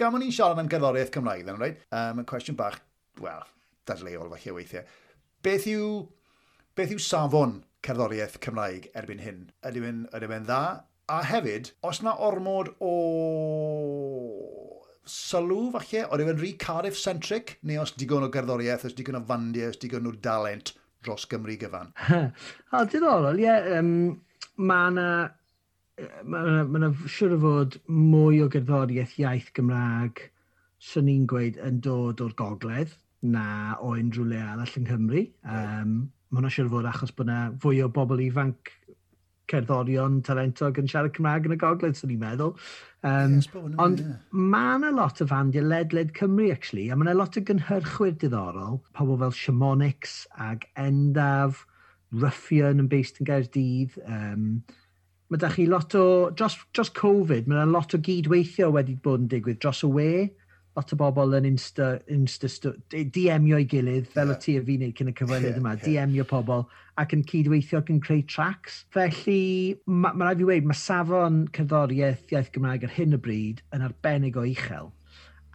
gam 0.00 0.16
o'n 0.16 0.24
i'n 0.26 0.34
siarad 0.34 0.62
am 0.62 0.70
gerddoriaeth 0.70 1.12
Cymraeg, 1.14 1.44
then, 1.44 1.60
right? 1.60 1.82
Um, 1.92 2.24
cwestiwn 2.30 2.56
bach, 2.58 2.80
wel, 3.20 3.42
dadleol 3.90 4.30
falle 4.32 4.56
weithiau. 4.56 4.86
Beth 5.44 5.66
yw, 5.68 5.90
beth 6.78 6.94
yw 6.96 7.02
safon 7.04 7.58
cerddoriaeth 7.86 8.38
Cymraeg 8.44 8.90
erbyn 8.96 9.22
hyn. 9.24 9.42
Ydy 9.66 9.84
e'n 9.88 10.04
ydy 10.16 10.28
dda? 10.46 10.62
A 11.10 11.22
hefyd, 11.26 11.72
os 11.82 12.02
na 12.06 12.12
ormod 12.22 12.70
o 12.78 12.94
sylw 15.10 15.72
falle, 15.74 16.04
oedd 16.06 16.22
e'n 16.26 16.38
rhy 16.38 16.52
Cardiff-centric, 16.60 17.56
neu 17.66 17.82
os 17.82 17.96
digon 17.98 18.26
o 18.26 18.30
gerddoriaeth, 18.30 18.86
os 18.86 18.94
digon 18.98 19.18
o 19.18 19.24
fandiau, 19.26 19.72
os 19.72 19.80
digon 19.82 20.06
o 20.06 20.14
dalent 20.28 20.74
dros 21.02 21.26
Gymru 21.30 21.56
gyfan? 21.58 21.90
o, 22.74 22.84
diddorol, 22.84 23.40
ie. 23.40 23.48
Yeah, 23.48 23.80
um, 23.80 24.20
mae 24.60 24.92
yna 24.92 25.08
mae 26.24 26.46
yna 26.46 26.64
ma, 26.64 26.78
ma 26.86 27.10
siwr 27.12 27.34
o 27.36 27.40
fod 27.42 27.80
mwy 27.90 28.40
o 28.44 28.48
gerddoriaeth 28.52 29.18
iaith 29.20 29.50
Gymraeg, 29.56 30.22
swn 30.90 31.10
i'n 31.12 31.26
gweud, 31.28 31.58
yn 31.66 31.80
dod 31.84 32.22
o'r 32.24 32.36
gogledd 32.38 32.94
na 33.34 33.76
o 33.80 33.92
unrhyw 33.98 34.30
le 34.30 34.40
arall 34.40 34.78
yng 34.78 34.86
Nghymru. 34.88 35.26
Um, 35.44 35.96
mae 36.30 36.40
hwnna 36.40 36.52
siwr 36.54 36.70
fod 36.70 36.88
achos 36.90 37.12
bod 37.16 37.28
yna 37.28 37.40
fwy 37.62 37.82
o 37.84 37.90
bobl 37.92 38.22
ifanc 38.22 38.70
cerddorion 39.50 40.20
talentog 40.26 40.78
yn 40.78 40.88
siarad 40.90 41.14
Cymraeg 41.16 41.48
yn 41.48 41.56
y 41.56 41.58
gogledd, 41.60 41.96
sy'n 41.98 42.12
ni'n 42.12 42.20
meddwl. 42.22 42.52
Um, 43.06 43.38
yes, 43.38 43.48
ond 43.82 44.02
yeah. 44.02 44.18
mae 44.30 44.76
yna 44.78 44.92
lot 44.94 45.22
o 45.22 45.26
fandiau 45.30 45.66
ledled 45.66 46.12
Cymru, 46.18 46.50
actually, 46.54 46.88
a 46.90 46.98
mae 46.98 47.08
yna 47.08 47.16
lot 47.18 47.38
o 47.40 47.42
gynhyrchwyr 47.48 48.14
diddorol, 48.20 48.78
pobl 48.96 49.18
fel 49.24 49.34
Shamonix 49.36 50.20
ag 50.50 50.68
Endaf, 50.78 51.64
Ruffian 52.10 52.82
yn 52.82 52.90
based 52.90 53.20
yn 53.22 53.30
Gaerdydd. 53.30 53.96
Um, 54.06 54.46
mae 55.30 55.42
da 55.42 55.50
chi 55.52 55.66
lot 55.70 55.94
o, 55.98 56.04
dros, 56.34 56.58
dros 56.74 56.90
Covid, 56.98 57.46
mae 57.46 57.58
yna 57.58 57.70
lot 57.70 57.94
o 57.94 58.02
gydweithio 58.02 58.70
wedi 58.74 58.98
bod 59.02 59.24
yn 59.24 59.32
digwydd 59.34 59.62
dros 59.62 59.82
y 59.86 59.90
we 59.94 60.12
lot 60.78 60.92
o 60.94 60.98
bobl 61.00 61.34
yn 61.38 61.48
Insta, 61.48 61.88
Insta 62.12 62.50
DM-io 62.92 63.58
i 63.60 63.66
gilydd, 63.70 64.06
fel 64.12 64.30
yeah. 64.30 64.36
o 64.36 64.44
ti 64.44 64.56
a 64.58 64.62
fi 64.66 64.76
wneud 64.78 64.94
cyn 64.98 65.10
y 65.10 65.16
cyfweliad 65.18 65.50
yeah, 65.50 65.60
yma, 65.62 65.74
DM-io 65.82 66.26
pobl, 66.30 66.64
ac 67.00 67.14
yn 67.16 67.24
cydweithio 67.30 67.80
ac 67.82 67.90
yn 67.94 68.00
creu 68.04 68.22
tracks. 68.30 68.84
Felly, 68.94 69.40
mae 69.86 70.14
ma 70.14 70.28
rhaid 70.28 70.42
fi 70.42 70.48
wedi, 70.52 70.70
mae 70.70 70.78
safon 70.78 71.42
cerddoriaeth 71.56 72.34
iaith 72.34 72.52
Gymraeg 72.54 72.86
ar 72.86 72.96
hyn 72.98 73.18
o 73.18 73.20
bryd 73.26 73.64
yn 73.74 73.86
arbennig 73.88 74.38
o 74.38 74.46
uchel. 74.46 74.92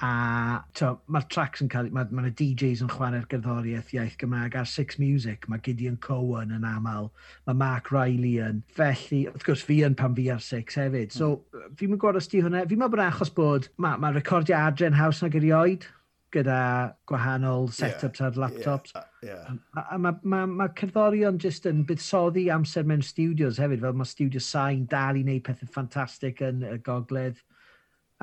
A 0.03 0.61
mae'r 0.75 1.27
tracks 1.31 1.61
yn 1.63 1.69
cael... 1.71 1.87
Mae 1.95 2.09
ma 2.11 2.27
DJs 2.27 2.83
yn 2.83 2.91
chwarae'r 2.91 3.27
gerddoriaeth 3.31 3.93
iaith 3.95 4.17
Gymraeg 4.19 4.57
ar 4.59 4.67
Six 4.67 4.99
Music. 4.99 5.47
Mae 5.47 5.63
Gideon 5.63 5.97
Cowan 6.03 6.51
yn 6.55 6.67
aml. 6.67 7.11
Mae 7.47 7.59
Mark 7.61 7.91
Riley 7.95 8.41
yn. 8.43 8.63
Felly, 8.75 9.25
wrth 9.31 9.47
gwrs, 9.47 9.63
fi 9.67 9.81
yn 9.87 9.95
pan 9.95 10.15
fi 10.17 10.27
ar 10.33 10.43
Six 10.43 10.79
hefyd. 10.81 11.15
So, 11.15 11.45
mm. 11.55 11.77
fi'n 11.79 11.93
mynd 11.93 12.03
gwrdd 12.03 12.19
os 12.19 12.31
di 12.31 12.43
hwnna. 12.43 12.65
Fi'n 12.67 12.81
mynd 12.81 12.95
bod 12.95 13.05
achos 13.05 13.31
bod 13.35 13.69
mae 13.79 14.01
ma 14.01 14.11
recordio 14.15 14.59
yn 14.89 14.99
haws 14.99 15.23
nag 15.23 15.39
erioed 15.39 15.87
gyda 16.35 16.59
gwahanol 17.07 17.69
setups 17.71 18.19
yeah, 18.19 18.27
ar 18.27 18.39
laptops. 18.43 18.93
Yeah, 18.95 19.05
yeah. 19.29 19.57
A, 19.77 19.95
a 19.95 19.99
mae 20.01 20.19
ma, 20.23 20.43
ma 20.49 20.67
cerddorion 20.77 21.39
jyst 21.41 21.67
yn 21.69 21.83
buddsoddi 21.87 22.49
amser 22.53 22.87
mewn 22.87 23.03
studios 23.05 23.59
hefyd, 23.61 23.83
fel 23.85 23.95
mae 23.95 24.09
studio 24.09 24.41
sain 24.43 24.85
dal 24.91 25.19
i 25.19 25.23
wneud 25.25 25.45
pethau 25.45 25.71
ffantastig 25.71 26.43
yn 26.45 26.65
y 26.67 26.77
gogledd 26.85 27.39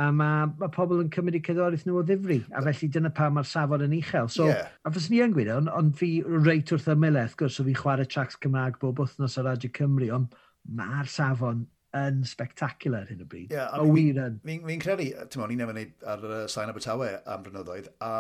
a 0.01 0.09
mae 0.15 0.47
ma 0.61 0.69
pobl 0.73 1.03
yn 1.03 1.11
cymryd 1.13 1.37
i 1.37 1.43
cyddoriaeth 1.45 1.85
nhw 1.89 1.99
o 2.01 2.05
ddifri, 2.09 2.39
a 2.57 2.63
felly 2.65 2.89
dyna 2.95 3.11
pa 3.13 3.29
mae'r 3.33 3.49
safon 3.49 3.85
yn 3.85 3.97
uchel. 3.99 4.31
So, 4.33 4.49
yeah. 4.49 4.71
a 4.85 4.93
fes 4.95 5.11
ni 5.13 5.21
yn 5.25 5.35
gwybod, 5.37 5.53
ond 5.59 5.73
on 5.73 5.93
fi 5.99 6.15
reit 6.25 6.73
wrth 6.73 6.89
ymyleth, 6.95 7.37
gwrs, 7.41 7.61
o 7.61 7.67
fi 7.69 7.77
chwarae 7.77 8.09
tracks 8.09 8.41
Cymraeg 8.41 8.81
bob 8.81 9.03
wythnos 9.03 9.37
ar 9.41 9.51
Radio 9.51 9.73
Cymru, 9.77 10.09
ond 10.17 10.41
mae'r 10.79 11.11
safon 11.13 11.67
yn 11.99 12.25
spectacular 12.25 13.05
hyn 13.11 13.21
o 13.21 13.29
bryd. 13.29 13.53
Yeah, 13.53 13.69
o 13.77 13.93
wir 13.93 14.21
yn. 14.23 14.41
Fi'n 14.47 14.65
fi, 14.65 14.81
credu, 14.81 15.11
ti'n 15.29 15.43
mo'n 15.43 15.55
i'n 15.55 15.65
wneud 15.69 16.11
ar 16.15 16.27
uh, 16.29 16.43
Sain 16.49 16.73
Abertawe 16.73 17.13
am 17.29 17.45
brynyddoedd, 17.45 17.93
a 18.01 18.13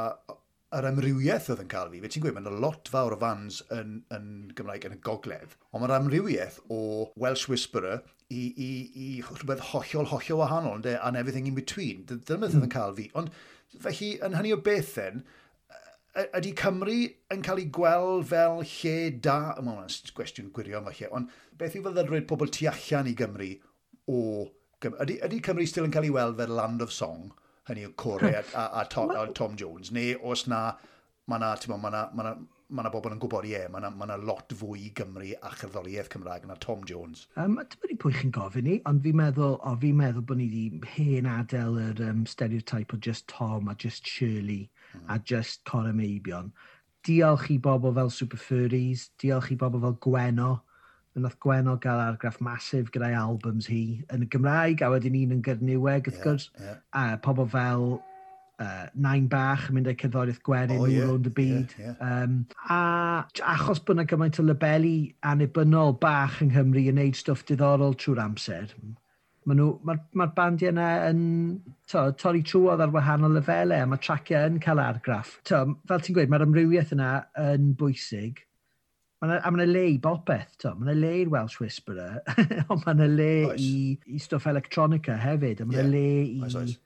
yr 0.76 0.88
amrywiaeth 0.88 1.50
oedd 1.52 1.62
yn 1.64 1.70
cael 1.72 1.90
fi. 1.92 2.00
Fe 2.02 2.10
ti'n 2.12 2.24
gweud, 2.24 2.36
mae'n 2.36 2.60
lot 2.62 2.88
fawr 2.92 3.16
o 3.16 3.18
fans 3.20 3.60
yn, 3.74 3.98
yn 4.14 4.26
Gymraeg 4.56 4.86
yn 4.88 4.96
y 4.96 5.00
gogledd, 5.04 5.56
ond 5.70 5.84
mae'r 5.84 5.96
amrywiaeth 5.98 6.60
o 6.72 6.80
Welsh 7.20 7.48
Whisperer, 7.50 8.00
i, 8.32 8.42
i, 8.56 8.70
i 9.04 9.08
rhywbeth 9.26 9.68
hollol, 9.72 10.08
hollol 10.10 10.42
wahanol, 10.42 10.82
de, 10.84 10.96
and 11.06 11.16
everything 11.16 11.46
in 11.50 11.58
between. 11.58 12.04
Dyna 12.08 12.40
beth 12.42 12.48
oedd 12.48 12.58
yn 12.58 12.64
hmm. 12.64 12.72
cael 12.74 12.96
fi. 12.98 13.08
Ond 13.18 13.32
felly, 13.84 14.10
yn 14.24 14.36
hynny 14.38 14.54
o 14.56 14.60
beth 14.60 14.96
bethau, 14.96 15.22
ydy 16.38 16.52
Cymru 16.60 16.96
yn 17.32 17.44
cael 17.44 17.60
ei 17.62 17.68
gweld 17.72 18.26
fel 18.32 18.58
lle 18.60 18.96
da, 19.24 19.36
yma 19.60 19.76
hwnna'n 19.78 20.16
gwestiwn 20.16 20.50
gwirion 20.56 20.88
falle, 20.88 21.12
ond 21.16 21.36
beth 21.60 21.78
yw 21.78 21.86
feddylrwydd 21.86 22.28
pobl 22.28 22.52
tu 22.52 22.68
allan 22.68 23.08
i 23.08 23.14
Gymru 23.18 23.52
o 24.12 24.18
Ydy, 24.82 25.20
ydy 25.22 25.38
Cymru 25.46 25.64
still 25.70 25.86
yn 25.86 25.92
cael 25.94 26.08
ei 26.08 26.10
weld 26.10 26.40
fel 26.40 26.56
Land 26.58 26.82
of 26.82 26.90
Song, 26.92 27.28
hynny 27.68 27.84
yw 27.86 27.92
Corey 28.02 28.34
a, 28.34 28.42
a, 28.58 28.64
a, 28.80 28.86
Tom, 28.90 29.12
a 29.18 29.28
Tom 29.30 29.54
Jones, 29.56 29.92
neu 29.94 30.16
os 30.26 30.48
na, 30.50 30.72
mae 31.30 31.38
na, 31.38 31.54
ma 31.70 31.92
na, 31.94 32.00
ma 32.12 32.26
na 32.26 32.32
mae 32.72 32.84
yna 32.86 32.92
bobl 32.92 33.12
yn 33.12 33.20
gwybod, 33.20 33.46
ie, 33.46 33.52
yeah, 33.52 33.68
mae 33.70 33.82
yna 33.82 33.90
ma 33.92 34.16
lot 34.16 34.52
fwy 34.56 34.86
i 34.86 34.90
Gymru 34.96 35.28
a 35.36 35.52
cherddoriaeth 35.52 36.08
Cymraeg 36.12 36.46
na 36.48 36.56
Tom 36.62 36.84
Jones. 36.88 37.26
Um, 37.36 37.58
Dyma 37.60 37.90
ni 37.90 37.96
pwy 38.00 38.14
chi'n 38.16 38.32
gofyn 38.34 38.66
ni, 38.68 38.78
ond 38.88 39.02
fi'n 39.04 39.18
meddwl, 39.20 39.58
o, 39.60 39.74
fi'n 39.82 39.98
meddwl 40.00 40.24
bod 40.28 40.40
ni 40.40 40.48
wedi 40.48 40.92
hen 40.94 41.28
adael 41.28 41.78
yr 41.82 42.02
um, 42.08 42.24
stereotype 42.28 42.96
o 42.96 43.00
just 43.08 43.28
Tom 43.32 43.68
a 43.68 43.76
just 43.76 44.08
Shirley 44.08 44.70
mm. 44.94 45.04
a 45.12 45.18
just 45.18 45.64
Cora 45.68 45.92
Meibion. 45.92 46.52
Diolch 47.06 47.50
i 47.52 47.58
bobl 47.58 47.94
fel 47.98 48.12
Super 48.14 48.40
Furries, 48.40 49.10
diolch 49.20 49.50
i 49.52 49.58
bobl 49.58 49.82
fel 49.82 49.98
Gweno, 50.06 50.52
Nath 51.20 51.36
Gweno 51.44 51.76
gael 51.76 52.00
argraff 52.00 52.38
masif 52.40 52.88
gyda'i 52.94 53.12
albums 53.18 53.66
hi 53.68 53.82
yn 54.14 54.24
y 54.24 54.28
Gymraeg, 54.32 54.80
a 54.80 54.88
wedyn 54.94 55.18
un 55.18 55.36
yn 55.36 55.42
Gyrniweg, 55.44 56.08
wrth 56.08 56.16
yeah, 56.16 56.24
gwrs. 56.24 56.48
Yeah. 56.56 56.80
A 56.96 57.18
pobl 57.20 57.50
fel 57.52 57.86
uh, 58.60 58.86
nain 58.94 59.28
bach 59.30 59.68
yn 59.68 59.76
mynd 59.78 59.90
â'i 59.90 59.98
cyddoriaeth 60.00 60.42
gwerin 60.46 60.80
oh, 60.80 60.88
yeah, 60.90 61.08
rownd 61.08 61.28
y 61.28 61.34
byd. 61.36 61.74
Yeah, 61.78 61.94
yeah. 61.94 62.24
Um, 62.24 62.38
a 62.68 62.80
achos 63.54 63.82
bod 63.82 63.96
yna 63.96 64.06
gymaint 64.10 64.40
o 64.40 64.46
labelu 64.46 64.96
annibynnol 65.32 65.96
bach 66.02 66.40
yng 66.44 66.52
Nghymru 66.52 66.84
yn 66.92 67.00
neud 67.00 67.18
stwff 67.18 67.46
diddorol 67.48 67.96
trwy'r 67.98 68.22
amser, 68.26 68.76
mae'r 69.48 69.74
ma 69.88 69.96
ma 70.18 70.28
bandiau 70.36 70.70
yna 70.70 70.88
yn 71.08 71.24
to, 71.90 72.06
torri 72.20 72.44
trwodd 72.46 72.84
ar 72.84 72.94
wahanol 72.94 73.36
lefelau 73.38 73.82
a 73.82 73.90
mae 73.90 74.02
traciau 74.02 74.48
yn 74.50 74.62
cael 74.62 74.82
argraff. 74.82 75.36
To, 75.50 75.64
fel 75.88 76.04
ti'n 76.04 76.18
gweud, 76.18 76.32
mae'r 76.32 76.46
amrywiaeth 76.46 76.96
yna 76.96 77.12
yn 77.48 77.72
bwysig. 77.78 78.44
Mae 79.22 79.38
yna 79.38 79.66
le 79.70 79.82
i 79.92 79.98
bopeth, 80.02 80.56
to. 80.62 80.72
Mae 80.74 80.90
yna 80.90 80.94
le 80.98 81.10
i'r 81.20 81.28
Welsh 81.30 81.60
Whisperer, 81.62 82.22
ond 82.72 82.86
mae 82.86 82.96
yna 82.96 83.10
le 83.10 83.34
oes. 83.52 83.66
i, 83.66 84.14
i 84.14 84.22
stwff 84.22 84.48
electronica 84.50 85.18
hefyd, 85.22 85.62
a 85.62 85.68
mae 85.68 85.78
yna 85.78 85.84
yeah, 85.84 85.92
le 85.94 86.06
i... 86.22 86.40
Oes, 86.46 86.58
oes 86.58 86.80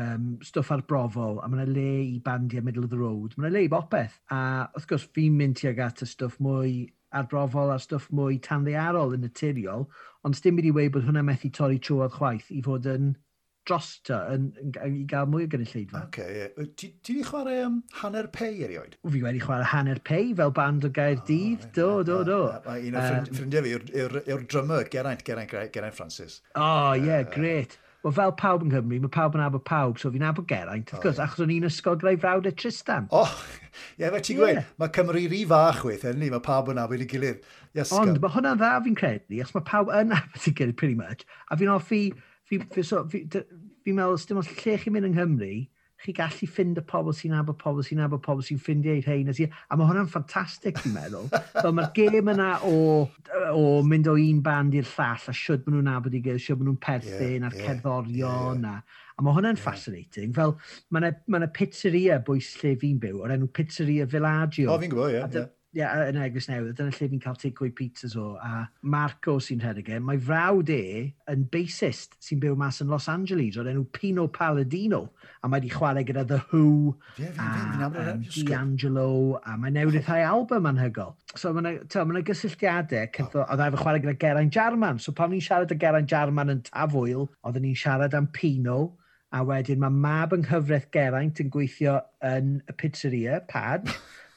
um, 0.00 0.28
stwff 0.44 0.72
arbrofol, 0.76 1.40
a 1.42 1.48
mae 1.48 1.62
yna 1.62 1.72
le 1.72 1.88
i 2.04 2.20
bandiau 2.24 2.64
middle 2.64 2.84
of 2.84 2.92
the 2.92 3.00
road. 3.00 3.34
Mae 3.36 3.48
yna 3.48 3.54
le 3.56 3.64
i 3.66 3.72
bopeth. 3.72 4.20
A 4.34 4.40
wrth 4.76 4.88
gwrs, 4.90 5.08
fi'n 5.16 5.36
mynd 5.38 5.60
tuag 5.60 5.82
at 5.84 6.04
y 6.04 6.10
stwff 6.10 6.40
mwy 6.44 6.86
arbrofol 7.16 7.72
a 7.72 7.78
stwff 7.80 8.10
mwy 8.14 8.40
tanddearol 8.44 9.14
yn 9.16 9.24
naturiol, 9.26 9.86
ond 10.26 10.42
dim 10.42 10.58
byd 10.58 10.70
i 10.70 10.74
weid 10.78 10.96
bod 10.96 11.06
hwnna 11.06 11.24
methu 11.26 11.52
torri 11.54 11.78
trwodd 11.82 12.16
chwaith 12.18 12.50
i 12.52 12.62
fod 12.64 12.88
yn 12.90 13.14
dros 13.66 13.88
ta 14.06 14.20
yn, 14.30 14.50
yn, 14.62 14.74
yn, 14.78 14.98
i 15.00 15.04
gael 15.10 15.26
mwy 15.30 15.46
o 15.46 15.50
gynulleidfa. 15.50 16.04
Ok, 16.06 16.18
yeah. 16.22 16.68
ti 16.78 16.90
wedi 17.08 17.24
chwarae 17.26 17.64
um, 17.66 17.80
hanner 18.00 18.28
pei 18.34 18.52
erioed? 18.66 18.94
Fi 19.02 19.22
wedi 19.24 19.42
chwarae 19.42 19.66
hanner 19.72 19.98
pei 20.06 20.30
fel 20.38 20.54
band 20.54 20.86
o 20.86 20.92
gair 20.94 21.18
dydd, 21.26 21.66
oh, 21.82 22.02
do, 22.06 22.20
do, 22.20 22.20
do, 22.28 22.38
Mae 22.66 22.86
Un 22.90 23.00
o 23.00 23.06
ffrindiau 23.32 23.66
fi 23.66 23.74
yw'r 24.04 24.46
drummer, 24.46 24.86
Geraint, 24.92 25.24
Geraint, 25.26 25.50
Geraint 25.74 25.98
Francis. 25.98 26.40
Oh, 26.54 26.94
ie, 26.94 27.08
yeah, 27.08 27.26
uh, 27.26 27.34
great. 27.34 27.78
Wel, 28.04 28.12
fel 28.14 28.34
pawb 28.38 28.64
yn 28.64 28.70
Nghymru, 28.70 28.98
mae 29.02 29.12
pawb 29.12 29.36
yn 29.38 29.42
abod 29.42 29.64
pawb, 29.66 29.98
so 29.98 30.10
fi'n 30.14 30.24
abod 30.28 30.46
Geraint, 30.50 30.92
wrth 30.92 31.02
gwrs, 31.02 31.20
achos 31.22 31.42
o'n 31.42 31.52
i'n 31.54 31.66
ysgol 31.68 31.98
greu 32.00 32.18
frawd 32.22 32.48
e 32.48 32.52
Tristan. 32.54 33.08
O, 33.10 33.22
oh, 33.24 33.36
ie, 33.96 34.06
fe 34.12 34.22
ti'n 34.28 34.40
gweud, 34.40 34.60
mae 34.82 34.92
Cymru 34.94 35.22
rhi 35.24 35.42
fach 35.50 35.82
weith, 35.88 36.06
ni, 36.18 36.30
mae 36.32 36.44
pawb 36.44 36.70
yn 36.74 36.82
abod 36.82 37.02
i 37.02 37.08
gilydd. 37.10 37.40
Yes, 37.76 37.94
Ond, 37.96 38.20
mae 38.22 38.34
hwnna'n 38.36 38.60
dda 38.60 38.74
fi'n 38.84 38.98
credu, 38.98 39.40
achos 39.42 39.56
mae 39.56 39.66
pawb 39.72 39.90
yn 39.96 40.14
abod 40.18 40.50
i 40.50 40.54
gilydd, 40.60 40.78
pretty 40.82 40.98
much, 40.98 41.26
a 41.50 41.58
fi'n 41.58 41.72
offi, 41.72 42.02
fi'n 42.46 42.68
fi, 42.68 42.84
fi, 42.84 43.02
fi, 43.10 43.24
fi, 43.32 43.42
fi 43.86 43.96
meddwl, 43.96 44.22
dim 44.28 44.42
ond 44.42 44.52
lle 44.52 44.78
chi'n 44.82 44.94
mynd 44.94 45.10
yng 45.10 45.16
Nghymru, 45.18 45.52
chi 46.02 46.12
gallu 46.16 46.48
ffind 46.50 46.80
y 46.80 46.84
pobl 46.86 47.14
sy'n 47.16 47.34
abo 47.38 47.54
pobl 47.56 47.84
sy'n 47.86 48.02
abo 48.04 48.18
pobl 48.22 48.44
sy'n 48.44 48.60
ffindio 48.60 48.94
i'r 48.98 49.08
hein. 49.08 49.30
A 49.32 49.78
mae 49.78 49.88
hwnna'n 49.88 50.10
ffantastig, 50.12 50.76
dwi'n 50.82 50.94
meddwl. 50.96 51.30
Fel 51.62 51.74
mae'r 51.76 51.92
gêm 51.96 52.30
yna 52.34 52.50
o, 52.68 52.76
o 53.56 53.64
mynd 53.86 54.10
o 54.12 54.16
un 54.20 54.42
band 54.44 54.76
i'r 54.76 54.86
llall, 54.92 55.26
a 55.32 55.34
siwyd 55.34 55.64
maen 55.66 55.78
nhw'n 55.78 55.92
abod 55.94 56.16
i 56.16 56.22
gilydd, 56.24 56.44
siwyd 56.44 56.60
maen 56.60 56.70
nhw'n 56.72 56.80
perthyn, 56.84 57.34
yeah, 57.40 57.48
a'r 57.48 57.58
yeah, 57.58 57.70
cerddorion. 57.70 58.66
Yeah. 58.68 58.78
A, 58.78 59.02
a 59.16 59.24
mae 59.24 59.38
hwnna'n 59.38 59.56
yeah. 59.56 59.64
fascinating. 59.64 60.34
Fel, 60.36 60.56
mae 60.92 61.06
yna 61.06 61.14
ma 61.32 61.52
pizzeria 61.56 62.20
bwys 62.26 62.52
lle 62.60 62.76
fi'n 62.82 63.00
byw, 63.02 63.22
o'r 63.24 63.36
enw 63.38 63.48
Pizzeria 63.56 64.08
Villaggio. 64.10 64.68
O, 64.68 64.76
oh, 64.76 64.82
fi'n 64.82 64.92
gwybod, 64.92 65.16
ie. 65.16 65.22
Yeah, 65.24 65.52
yeah, 65.76 66.06
yn 66.08 66.16
Eglwys 66.24 66.48
Newydd, 66.48 66.78
dyna 66.78 66.92
lle 66.94 67.08
fi'n 67.10 67.20
cael 67.20 67.36
takeaway 67.36 67.72
pizzas 67.76 68.14
o, 68.16 68.30
a 68.40 68.64
Marco 68.94 69.36
sy'n 69.42 69.60
rhedeg 69.60 69.90
e, 69.92 69.98
mae 70.00 70.18
frawd 70.24 70.72
e 70.72 70.84
yn 71.32 71.44
bassist 71.52 72.16
sy'n 72.24 72.40
byw 72.40 72.56
mas 72.58 72.80
yn 72.80 72.88
Los 72.92 73.10
Angeles 73.12 73.58
o'r 73.60 73.68
enw 73.74 73.84
Pino 73.92 74.24
Palladino, 74.32 75.02
a 75.44 75.50
mae 75.50 75.60
wedi 75.60 75.74
chwarae 75.74 76.06
gyda 76.08 76.24
The 76.30 76.40
Who, 76.48 76.96
yeah, 77.20 77.36
a, 77.36 77.90
a 77.92 78.16
D'Angelo, 78.16 79.10
a 79.44 79.58
mae 79.60 79.74
newydd 79.76 80.00
rhai 80.06 80.22
album 80.24 80.70
anhygol. 80.72 81.12
So 81.36 81.52
mae 81.52 81.76
yna 81.82 82.06
ma 82.08 82.24
gysylltiadau, 82.24 83.28
oedd 83.44 83.66
efo 83.68 83.82
chwarae 83.84 84.04
gyda 84.04 84.18
Geraint 84.24 84.56
Jarman, 84.56 85.02
so 85.02 85.12
pan 85.12 85.34
ni'n 85.34 85.44
siarad 85.44 85.76
â 85.76 85.80
Geraint 85.84 86.08
Jarman 86.10 86.56
yn 86.56 86.64
tafwyl, 86.70 87.28
oedden 87.44 87.68
ni'n 87.68 87.76
siarad 87.76 88.16
am 88.16 88.32
Pino, 88.32 88.94
a 89.36 89.42
wedyn 89.44 89.82
mae 89.82 89.92
mab 89.92 90.32
yng 90.32 90.46
nghyfraith 90.46 90.88
Geraint 90.94 91.42
yn 91.42 91.52
gweithio 91.52 91.98
yn 92.24 92.62
y 92.64 92.76
pizzeria, 92.80 93.42
pad, 93.50 93.92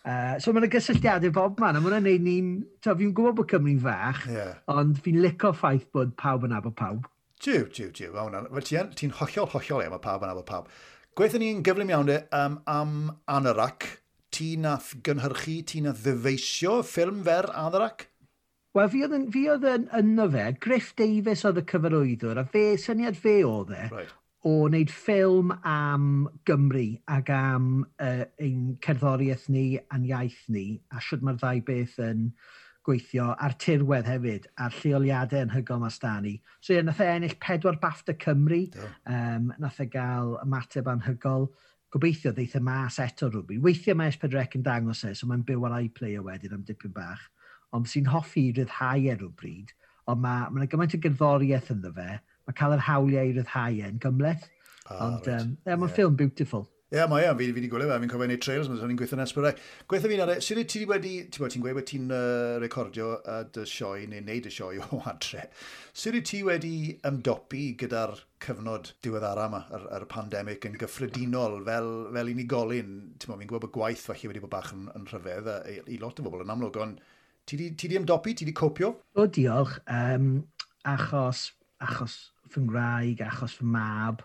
Uh, 0.08 0.38
so 0.40 0.54
mae'n 0.56 0.70
gysylltiadau 0.72 1.34
bob 1.36 1.60
man, 1.60 1.76
a 1.76 1.84
mae'n 1.84 2.06
neud 2.06 2.24
ni'n... 2.26 2.52
Fi'n 2.86 3.14
gwybod 3.16 3.36
bod 3.42 3.50
Cymru'n 3.52 3.82
fach, 3.84 4.26
yeah. 4.32 4.54
ond 4.72 5.00
fi'n 5.04 5.20
licio 5.24 5.52
ffaith 5.56 5.90
bod 5.96 6.14
pawb 6.20 6.46
yn 6.48 6.56
abo 6.56 6.72
pawb. 6.76 7.08
Tiw, 7.44 7.66
tiw, 7.72 7.90
jiw. 7.96 8.14
Ti'n 8.14 8.94
ti 8.96 9.10
hollol, 9.20 9.50
hollol 9.54 9.84
e, 9.84 9.90
mae 9.92 10.04
pawb 10.04 10.24
yn 10.26 10.32
abo 10.32 10.46
pawb. 10.48 10.70
Gweithio 11.20 11.42
ni'n 11.42 11.66
gyflym 11.68 11.92
iawn 11.92 12.08
de, 12.08 12.22
um, 12.36 12.62
am 12.70 12.94
Anarac. 13.32 13.88
Ti 14.32 14.54
nath 14.62 14.94
gynhyrchu, 15.04 15.60
ti 15.68 15.82
nath 15.84 16.04
ddyfeisio 16.06 16.80
ffilm 16.86 17.24
fer 17.26 17.50
Anarac? 17.58 18.08
Wel, 18.78 18.90
fi 18.94 19.02
oedd, 19.08 19.16
fi 19.34 19.44
oedd 19.50 19.66
yn, 19.66 19.88
yno 19.98 20.28
fe, 20.30 20.46
Griff 20.62 20.92
Davis 21.00 21.42
oedd 21.50 21.58
y 21.60 21.66
cyfarwyddwr, 21.72 22.38
a 22.38 22.46
fe, 22.54 22.64
syniad 22.78 23.18
fe 23.18 23.40
oedd 23.48 23.74
e, 23.74 23.88
right 23.90 24.12
o 24.48 24.54
wneud 24.70 24.92
ffilm 24.94 25.52
am 25.68 26.30
Gymru 26.48 26.86
ac 27.12 27.30
am 27.36 27.70
uh, 28.00 28.24
ein 28.40 28.78
cerddoriaeth 28.86 29.50
ni 29.52 29.66
a'n 29.92 30.06
iaith 30.08 30.46
ni 30.48 30.80
a 30.96 31.02
sut 31.04 31.26
mae'r 31.26 31.42
ddau 31.42 31.64
beth 31.68 31.98
yn 32.06 32.30
gweithio 32.88 33.34
a'r 33.36 33.58
tirwedd 33.60 34.08
hefyd 34.08 34.48
a'r 34.64 34.78
lleoliadau 34.80 35.44
yn 35.44 35.52
hygol 35.52 35.82
mas 35.84 36.00
da 36.00 36.14
ni. 36.24 36.38
So 36.64 36.74
ie, 36.74 36.86
nath 36.86 37.02
e 37.04 37.10
ennill 37.12 37.36
pedwar 37.44 37.82
BAFTA 37.82 38.16
Cymru, 38.24 38.62
um, 39.12 39.52
nath 39.60 39.82
e 39.84 39.90
gael 39.92 40.38
ymateb 40.46 40.88
anhygol, 40.88 41.50
gobeithio 41.92 42.32
ddeith 42.32 42.56
y 42.56 42.64
mas 42.64 43.02
eto 43.04 43.28
rhywbeth. 43.28 43.60
Weithiau 43.66 44.00
mae 44.00 44.14
S4C 44.14 44.62
yn 44.62 44.66
dangos 44.66 45.04
e, 45.04 45.14
so 45.18 45.28
mae'n 45.28 45.44
byw 45.46 45.68
ar 45.68 45.80
iPlayer 45.82 46.24
wedyn 46.26 46.56
am 46.56 46.64
dipyn 46.66 46.96
bach, 46.96 47.28
ond 47.76 47.92
sy'n 47.92 48.08
hoffi 48.14 48.50
ryddhau 48.56 49.04
e 49.04 49.20
rhywbryd, 49.20 49.76
ond 50.10 50.24
mae 50.24 50.48
yna 50.48 50.64
ma 50.64 50.72
gymaint 50.72 50.96
o 50.96 51.04
gerddoriaeth 51.04 51.74
ynddo 51.76 51.92
fe, 51.98 52.12
mae 52.50 52.58
cael 52.58 52.74
yr 52.74 52.84
hawliau 52.88 53.30
i 53.30 53.38
ryddhau 53.38 53.80
e'n 53.86 54.02
gymleth. 54.02 54.50
Ah, 54.90 55.06
Ond, 55.06 55.28
right. 55.28 55.36
um, 55.38 55.56
yeah, 55.68 55.76
mae'n 55.76 55.86
yeah. 55.86 55.96
ffilm 55.96 56.16
beautiful. 56.18 56.66
Ie, 56.90 56.98
yeah, 56.98 57.06
mae 57.06 57.22
e, 57.22 57.34
fi 57.38 57.52
wedi 57.54 57.68
gwylio 57.70 57.86
fe, 57.86 58.00
fi'n 58.02 58.10
cofio 58.10 58.26
neud 58.26 58.42
trails, 58.42 58.70
mae'n 58.72 58.96
gweithio 58.98 59.14
yn 59.14 59.22
Esbyrau. 59.22 59.58
Gweithio 59.92 60.10
fi'n 60.10 60.22
arre, 60.24 60.38
sydd 60.42 60.64
ti 60.74 60.80
wedi, 60.90 61.12
ti'n 61.30 61.44
bod 61.44 61.52
ti'n 61.54 61.62
gweud 61.62 61.76
bod 61.78 61.86
ti'n 61.86 62.08
uh, 62.10 62.56
recordio 62.64 63.12
y 63.20 63.36
dy 63.54 63.66
sioe 63.70 64.08
neu 64.10 64.24
neud 64.26 64.48
y 64.50 64.54
sioe 64.56 64.80
o 64.82 64.98
adre, 65.12 65.44
sydd 65.94 66.18
ti 66.26 66.40
wedi 66.48 66.72
ymdopi 67.06 67.68
gyda'r 67.84 68.16
cyfnod 68.42 68.90
diweddara 69.06 69.46
yma, 69.52 69.60
yr, 69.78 69.86
yr 70.00 70.08
pandemig 70.10 70.66
yn 70.66 70.80
gyffredinol 70.82 71.60
fel, 71.70 71.92
fel 72.18 72.34
unigolyn, 72.34 72.98
ti'n 73.22 73.36
bod 73.36 73.44
fi'n 73.44 73.54
gwybod 73.54 73.68
bod 73.68 73.76
gwaith 73.78 74.08
falle 74.10 74.34
wedi 74.34 74.42
bod 74.48 74.56
bach 74.56 74.74
yn, 74.74 74.90
yn 74.98 75.06
rhyfedd 75.14 75.54
i, 75.70 75.78
i 75.94 76.02
lot 76.02 76.18
o 76.18 76.26
bobl 76.26 76.42
yn 76.48 76.56
amlwg, 76.56 76.82
ond 76.88 77.06
ti 77.46 77.62
wedi 77.62 78.02
ymdopi, 78.02 78.34
ti 78.34 78.50
wedi 78.50 78.58
copio? 78.58 78.96
O, 79.14 79.30
diolch, 79.30 79.78
um, 79.94 80.40
achos, 80.90 81.52
achos 81.86 82.18
fy 82.54 82.66
ngwraig, 82.66 83.24
achos 83.26 83.58
fy 83.60 83.68
mab, 83.78 84.24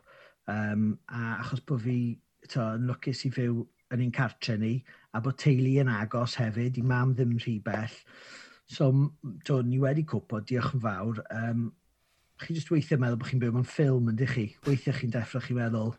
um, 0.51 0.93
a 1.09 1.39
achos 1.41 1.62
bod 1.66 1.85
fi 1.85 1.99
to, 2.49 2.61
yn 2.77 2.89
lwcus 2.89 3.25
i 3.29 3.33
fyw 3.35 3.62
yn 3.95 4.05
un 4.07 4.14
cartre 4.14 4.57
ni, 4.61 4.75
a 5.14 5.20
bod 5.25 5.39
teulu 5.41 5.77
yn 5.83 5.93
agos 5.93 6.37
hefyd, 6.41 6.79
i 6.81 6.85
mam 6.87 7.14
ddim 7.14 7.37
rhy 7.39 7.59
bell. 7.64 7.97
So, 8.70 8.91
to, 9.45 9.61
ni 9.62 9.79
wedi 9.83 10.07
cwpo, 10.09 10.41
diolch 10.49 10.72
yn 10.77 10.83
fawr. 10.85 11.20
Um, 11.35 11.68
chi 12.43 12.57
jyst 12.57 12.72
weithiau 12.72 13.01
meddwl 13.01 13.20
bod 13.20 13.31
chi'n 13.31 13.43
byw 13.43 13.55
mewn 13.55 13.68
ffilm, 13.68 14.11
ynddi 14.12 14.29
chi? 14.31 14.47
Weithiau 14.66 14.97
chi'n 14.99 15.12
deffro 15.14 15.43
chi 15.45 15.57
meddwl, 15.57 15.95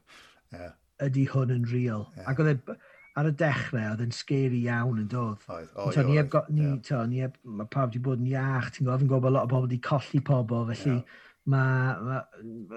yeah. 0.53 0.73
ydy 1.05 1.27
hwn 1.31 1.53
yn 1.55 1.69
real? 1.71 2.07
Yeah. 2.17 2.27
Ac 2.31 2.41
oedd 2.43 2.51
e, 2.55 2.77
ar 3.15 3.29
y 3.29 3.35
dechrau, 3.39 3.93
oedd 3.93 4.03
e'n 4.03 4.15
scary 4.15 4.65
iawn 4.65 4.99
yn 5.05 5.07
dod. 5.11 5.45
Oedd, 5.47 5.69
oedd, 5.71 6.01
oedd. 6.01 6.09
Ni, 6.09 6.57
ni, 6.57 6.65
yeah. 6.65 6.81
to, 6.89 7.03
ni, 7.11 7.21
mae 7.61 7.69
pawb 7.71 7.93
wedi 7.93 8.03
bod 8.09 8.19
yn 8.19 8.33
iach, 8.33 8.73
ti'n 8.73 8.89
gwybod, 8.89 9.05
fi'n 9.05 9.13
gwybod 9.13 9.37
lot 9.37 9.47
o 9.47 9.53
bobl 9.53 9.69
wedi 9.69 9.79
colli 9.85 10.21
pobl, 10.25 10.65
felly 10.73 10.97
yeah 10.97 11.21
mae 11.51 11.97
ma, 12.05 12.21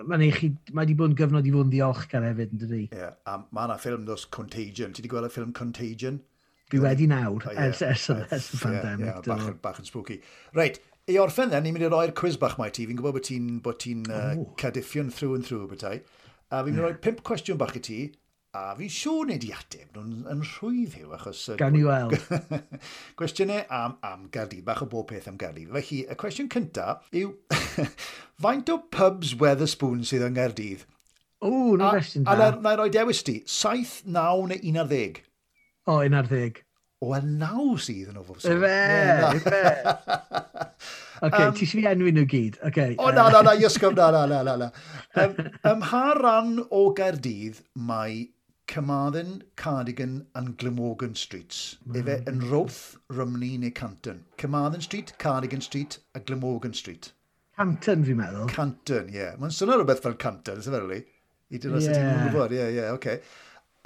ma, 0.05 0.17
ma 0.17 0.19
chi, 0.37 0.51
ma 0.77 0.83
wedi 0.83 0.97
bod 0.99 1.13
yn 1.13 1.19
gyfnod 1.19 1.47
i 1.49 1.53
fod 1.55 1.69
yn 1.69 1.73
ddiolchgar 1.73 2.27
hefyd, 2.27 2.53
yn 2.53 2.63
dydi? 2.63 2.81
Ie, 2.89 2.99
yeah, 3.01 3.15
a 3.25 3.39
mae 3.49 3.69
yna 3.69 3.79
ffilm 3.81 4.05
dos 4.09 4.27
Contagion. 4.35 4.93
Ti 4.93 5.03
wedi 5.03 5.13
gweld 5.13 5.31
y 5.31 5.33
ffilm 5.33 5.55
Contagion? 5.57 6.21
Dwi 6.69 6.83
wedi 6.85 7.09
nawr, 7.09 7.47
oh, 7.49 7.55
yeah, 7.55 7.71
ers, 7.71 7.81
ers, 7.81 8.05
ers, 8.13 8.33
ers 8.37 8.51
y 8.53 8.61
pandemig. 8.61 9.07
Yeah, 9.07 9.23
yeah, 9.25 9.25
bach, 9.25 9.61
bach 9.65 9.81
yn 9.81 9.89
spooky. 9.89 10.19
Reit, 10.57 10.83
i 11.09 11.17
orffen 11.17 11.49
then, 11.55 11.65
ni'n 11.65 11.77
mynd 11.79 11.89
i 11.89 11.93
roi'r 11.95 12.13
cwiz 12.19 12.37
bach 12.41 12.59
mae 12.61 12.75
ti. 12.77 12.85
Fi'n 12.91 12.99
gwybod 13.01 13.17
bod 13.65 13.81
ti'n 13.81 14.05
ti 14.05 14.19
uh, 14.19 14.45
cadiffio'n 14.61 15.09
through 15.09 15.39
and 15.39 15.49
through 15.49 15.71
bethau. 15.71 16.03
A 16.53 16.61
fi'n 16.61 16.75
mynd 16.75 16.83
i 16.83 16.85
roi 16.85 16.99
pimp 17.09 17.25
cwestiwn 17.25 17.61
bach 17.61 17.73
i 17.79 17.83
ti, 17.89 18.03
A 18.57 18.71
fi'n 18.79 18.89
siŵr 18.89 19.27
nid 19.29 19.43
i 19.45 19.51
ateb, 19.53 19.91
nhw'n 19.93 20.23
yn 20.33 20.39
rhwydd 20.41 20.95
yw, 20.97 21.11
achos... 21.19 21.43
Gan 21.61 21.75
i 21.77 21.83
weld. 21.85 22.15
Cwestiynau 23.21 23.67
am, 23.77 23.99
am 24.09 24.23
Gardydd, 24.33 24.65
bach 24.65 24.81
o 24.81 24.87
bob 24.89 25.11
peth 25.11 25.27
am 25.29 25.37
Gardydd. 25.41 25.69
Felly, 25.75 25.99
y 26.09 26.17
cwestiwn 26.23 26.49
cyntaf 26.55 27.11
yw, 27.13 27.35
faint 28.45 28.73
o 28.73 28.79
pubs 28.95 29.35
Weatherspoon 29.43 30.01
sydd 30.09 30.25
yng 30.31 30.39
Nghaerdydd? 30.39 30.87
O, 31.45 31.51
na 31.77 31.91
cwestiwn 31.99 32.25
da. 32.25 32.39
A 32.39 32.49
na 32.57 32.73
i 32.73 32.79
roi 32.81 32.89
dewis 32.95 33.21
ti, 33.27 33.43
7, 33.45 34.09
9 34.09 34.49
neu 34.55 34.65
11? 34.73 35.21
O, 35.85 35.99
11. 36.07 36.65
O, 37.05 37.13
y 37.13 37.21
9 37.29 37.77
sydd 37.85 38.09
yn 38.15 38.23
o 38.23 38.25
fod. 38.31 38.49
Ife, 38.49 38.73
ife. 39.43 39.63
Oce, 41.29 41.45
um, 41.45 41.53
ti 41.53 41.67
eisiau 41.67 41.93
enwi 41.93 42.15
nhw 42.17 42.25
gyd? 42.31 42.59
Okay, 42.71 42.97
o, 42.97 43.13
na, 43.13 43.29
na, 43.35 43.45
na, 43.45 43.55
iysgwm, 43.61 43.93
na, 43.99 44.25
na, 44.25 44.41
na, 44.47 44.57
na. 44.65 44.73
Ym 45.19 45.37
um, 45.37 45.55
um, 45.75 45.87
ha 45.93 46.03
ran 46.17 46.53
o 46.73 46.83
Gaerdydd 46.97 47.61
mae 47.77 48.23
Carmarthen, 48.69 49.43
Cardigan 49.57 50.27
and 50.35 50.57
Glamorgan 50.59 51.15
Streets. 51.17 51.79
Mm. 51.89 51.97
Efe 52.03 52.17
yn 52.29 52.43
Roth, 52.51 52.99
Rymni 53.11 53.57
neu 53.59 53.73
Canton. 53.73 54.25
Carmarthen 54.37 54.85
Street, 54.85 55.15
Cardigan 55.19 55.63
Street 55.65 55.99
a 56.15 56.21
Glamorgan 56.21 56.75
Street. 56.77 57.13
Canton 57.57 58.05
fi'n 58.05 58.21
meddwl. 58.21 58.47
Canton, 58.53 59.09
ie. 59.09 59.17
Yeah. 59.17 59.39
Mae'n 59.41 59.55
swnio 59.57 59.81
rhywbeth 59.81 60.05
fel 60.05 60.19
Canton, 60.21 60.61
sy'n 60.63 60.77
meddwl 60.77 60.99
i. 60.99 61.01
Dyn 61.49 61.73
nhw'n 61.73 61.89
yeah. 61.89 62.21
gwybod, 62.27 62.53
ie, 62.55 62.69
ie, 62.77 62.85
oce. 62.93 63.17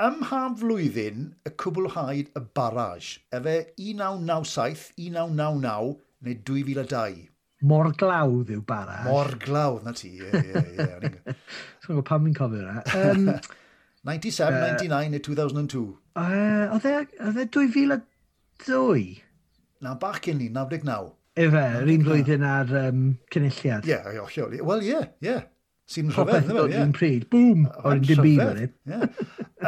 Ym 0.02 0.18
ha 0.32 0.42
flwyddyn 0.58 1.28
y 1.46 1.54
cwblhaid 1.62 2.34
y 2.34 2.42
baraj, 2.58 3.14
efe 3.38 3.56
1997, 3.78 4.88
1999 4.98 5.94
neu 6.26 6.36
2002. 6.50 7.28
Mor 7.70 7.92
glawdd 7.94 8.50
yw 8.50 8.66
baraj. 8.66 9.06
Mor 9.06 9.36
glawdd, 9.46 9.86
na 9.86 9.94
ti, 9.94 10.16
ie, 10.18 10.30
ie, 10.42 10.62
ie. 10.74 10.86
Swn 10.98 11.12
i'n 11.14 11.26
gwybod 11.86 12.08
pam 12.10 12.26
fi'n 12.26 12.38
cofio 12.42 12.64
yna. 12.66 12.82
Um, 12.98 13.28
97, 14.04 14.54
uh, 14.54 14.60
99 14.78 15.10
neu 15.10 15.20
2002. 15.20 15.82
Uh, 16.18 16.74
oedd 16.74 17.38
e 17.38 17.46
2002? 17.46 18.96
E 18.98 19.22
Na, 19.82 19.94
bach 19.98 20.20
cyn 20.22 20.38
ni, 20.38 20.48
99. 20.50 21.12
Efe, 21.42 21.62
yr 21.80 21.90
un 21.90 22.04
flwyddyn 22.06 22.44
ar 22.46 22.68
um, 22.82 23.04
cynulliad. 23.32 23.86
Ie, 23.88 23.94
yeah, 23.94 24.20
ollio. 24.22 24.48
Wel, 24.68 24.84
ie, 24.86 25.00
ie. 25.26 25.38
Sy'n 25.92 26.10
rhyfedd, 26.14 26.46
ddim 26.48 26.58
yn 26.62 26.84
un 26.86 26.92
pryd. 26.96 27.24
Bwm! 27.32 27.64
O'r 27.82 27.96
un 27.98 28.04
dim 28.06 28.20
byd 28.22 28.42
fan 28.42 29.06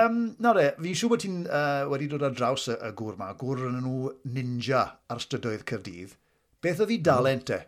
um, 0.04 0.18
Na 0.42 0.52
re, 0.56 0.68
fi'n 0.78 0.98
siŵr 1.00 1.12
bod 1.12 1.22
ti'n 1.24 1.40
uh, 1.46 1.86
wedi 1.90 2.08
dod 2.12 2.26
ar 2.28 2.36
draws 2.36 2.68
y, 2.70 2.76
y 2.78 2.92
gŵr 2.98 3.18
ma. 3.20 3.32
Gŵr 3.38 3.64
yn 3.70 3.80
nhw 3.82 4.12
ninja 4.36 4.84
ar 5.10 5.22
strydoedd 5.22 5.66
Cyrdydd. 5.68 6.14
Beth 6.64 6.82
oedd 6.84 6.94
hi 6.94 7.00
dalent 7.06 7.54
e? 7.54 7.60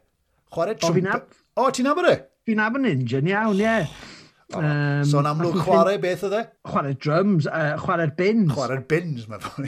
Chwarae 0.54 0.78
trwmped. 0.82 1.40
O, 1.58 1.70
ti'n 1.70 1.90
nabod 1.90 2.10
e? 2.10 2.18
Fi'n 2.46 2.62
nabod 2.62 2.86
ninja, 2.86 3.22
iawn, 3.22 3.58
ie. 3.58 3.66
Yeah. 3.66 4.15
Um, 4.54 5.02
so 5.02 5.18
yn 5.18 5.26
amlwg 5.26 5.56
chwarae 5.64 5.98
beth 6.02 6.22
oedd 6.28 6.36
e? 6.38 6.42
Chwarae 6.70 6.94
drums, 7.02 7.48
uh, 7.50 7.74
chwarae'r 7.82 8.12
bins. 8.18 8.52
Chwarae'r 8.54 8.84
bins, 8.90 9.26
mae'n 9.30 9.42
fawr 9.42 9.66